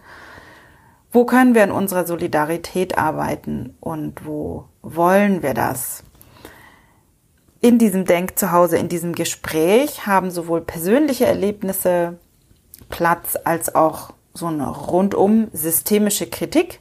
Wo 1.12 1.24
können 1.24 1.54
wir 1.54 1.62
an 1.62 1.72
unserer 1.72 2.06
Solidarität 2.06 2.96
arbeiten 2.96 3.76
und 3.80 4.24
wo 4.24 4.66
wollen 4.82 5.42
wir 5.42 5.54
das? 5.54 6.04
In 7.60 7.78
diesem 7.78 8.06
Denk 8.06 8.38
zu 8.38 8.52
Hause, 8.52 8.78
in 8.78 8.88
diesem 8.88 9.14
Gespräch 9.14 10.06
haben 10.06 10.30
sowohl 10.30 10.62
persönliche 10.62 11.26
Erlebnisse 11.26 12.18
Platz 12.90 13.38
als 13.44 13.74
auch 13.74 14.12
so 14.34 14.46
eine 14.46 14.68
rundum 14.68 15.48
systemische 15.52 16.26
Kritik. 16.28 16.80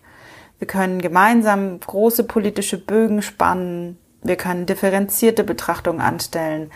Wir 0.58 0.68
können 0.68 1.02
gemeinsam 1.02 1.80
große 1.80 2.26
politische 2.26 2.78
Bögen 2.78 3.22
spannen. 3.22 3.98
Wir 4.22 4.36
können 4.36 4.66
differenzierte 4.66 5.44
Betrachtungen 5.44 6.02
anstellen. 6.02 6.72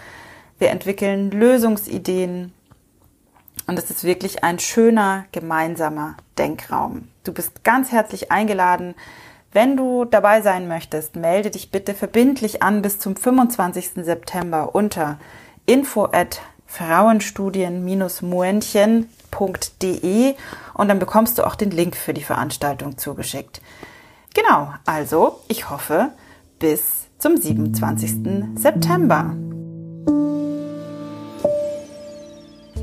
Wir 0.58 0.70
entwickeln 0.70 1.32
Lösungsideen. 1.32 2.54
Und 3.68 3.78
es 3.78 3.90
ist 3.90 4.04
wirklich 4.04 4.44
ein 4.44 4.60
schöner 4.60 5.26
gemeinsamer 5.32 6.16
Denkraum. 6.38 7.10
Du 7.24 7.34
bist 7.34 7.64
ganz 7.64 7.92
herzlich 7.92 8.32
eingeladen, 8.32 8.96
Wenn 9.54 9.78
du 9.78 10.04
dabei 10.06 10.42
sein 10.42 10.68
möchtest, 10.68 11.16
melde 11.16 11.52
dich 11.52 11.70
bitte 11.70 11.94
verbindlich 11.94 12.64
an 12.64 12.82
bis 12.82 12.98
zum 12.98 13.16
25. 13.16 14.04
September 14.04 14.74
unter 14.74 15.20
info 15.68 16.06
at 16.06 16.42
frauenstudien-muentchen.de 19.34 20.36
und 20.74 20.88
dann 20.88 21.00
bekommst 21.00 21.38
du 21.38 21.46
auch 21.46 21.56
den 21.56 21.72
Link 21.72 21.96
für 21.96 22.14
die 22.14 22.24
Veranstaltung 22.24 22.98
zugeschickt. 22.98 23.62
Genau, 24.34 24.74
also 24.86 25.40
ich 25.48 25.70
hoffe, 25.70 26.12
bis 26.60 27.08
zum 27.20 27.38
27. 27.38 28.56
September. 28.56 29.36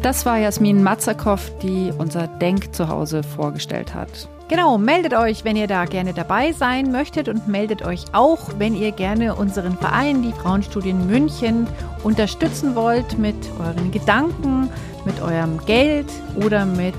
Das 0.03 0.25
war 0.25 0.39
Jasmin 0.39 0.83
Matzakow, 0.83 1.41
die 1.63 1.93
unser 1.99 2.27
Denk 2.27 2.75
zu 2.75 2.89
Hause 2.89 3.23
vorgestellt 3.23 3.95
hat. 3.95 4.29
Genau, 4.49 4.79
meldet 4.79 5.15
euch, 5.15 5.45
wenn 5.45 5.57
ihr 5.57 5.67
da 5.67 5.85
gerne 5.85 6.15
dabei 6.15 6.53
sein 6.53 6.91
möchtet 6.91 7.29
und 7.29 7.47
meldet 7.47 7.83
euch 7.83 8.07
auch, 8.13 8.41
wenn 8.59 8.75
ihr 8.75 8.93
gerne 8.93 9.35
unseren 9.35 9.77
Verein, 9.77 10.23
die 10.23 10.33
Frauenstudien 10.33 11.07
München, 11.07 11.69
unterstützen 12.03 12.75
wollt 12.75 13.19
mit 13.19 13.37
euren 13.61 13.93
Gedanken, 13.93 14.71
mit 15.11 15.21
eurem 15.23 15.59
Geld 15.67 16.07
oder 16.37 16.65
mit 16.65 16.95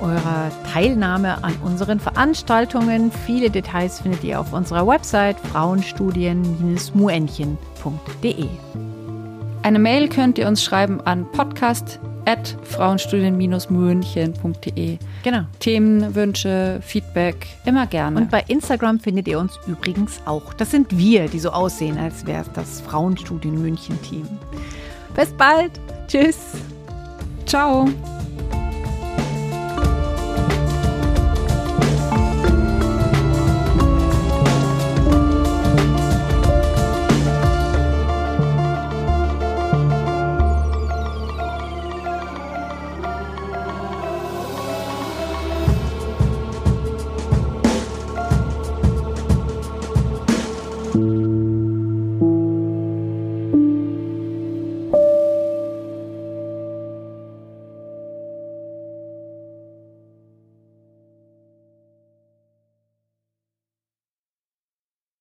eurer 0.00 0.50
Teilnahme 0.72 1.44
an 1.44 1.54
unseren 1.64 2.00
Veranstaltungen. 2.00 3.12
Viele 3.26 3.50
Details 3.50 4.00
findet 4.00 4.24
ihr 4.24 4.40
auf 4.40 4.52
unserer 4.52 4.84
Website 4.86 5.36
frauenstudien-muenchen.de. 5.52 8.48
Eine 9.62 9.78
Mail 9.78 10.08
könnt 10.08 10.38
ihr 10.38 10.48
uns 10.48 10.64
schreiben 10.64 11.00
an 11.02 11.30
podcast 11.30 12.00
at 12.26 12.56
frauenstudien-münchen.de. 12.64 14.98
Genau. 15.22 15.42
Themen, 15.60 16.12
Wünsche, 16.14 16.80
Feedback, 16.82 17.46
immer 17.64 17.86
gerne. 17.86 18.20
Und 18.20 18.30
bei 18.30 18.42
Instagram 18.48 18.98
findet 18.98 19.28
ihr 19.28 19.38
uns 19.38 19.60
übrigens 19.66 20.20
auch. 20.24 20.54
Das 20.54 20.72
sind 20.72 20.98
wir, 20.98 21.28
die 21.28 21.38
so 21.38 21.50
aussehen, 21.50 21.98
als 21.98 22.26
wäre 22.26 22.42
es 22.42 22.50
das 22.52 22.80
Frauenstudien 22.80 23.62
München 23.62 24.02
Team. 24.02 24.26
Bis 25.14 25.30
bald. 25.32 25.70
Tschüss. 26.08 26.73
Ciao. 27.46 28.13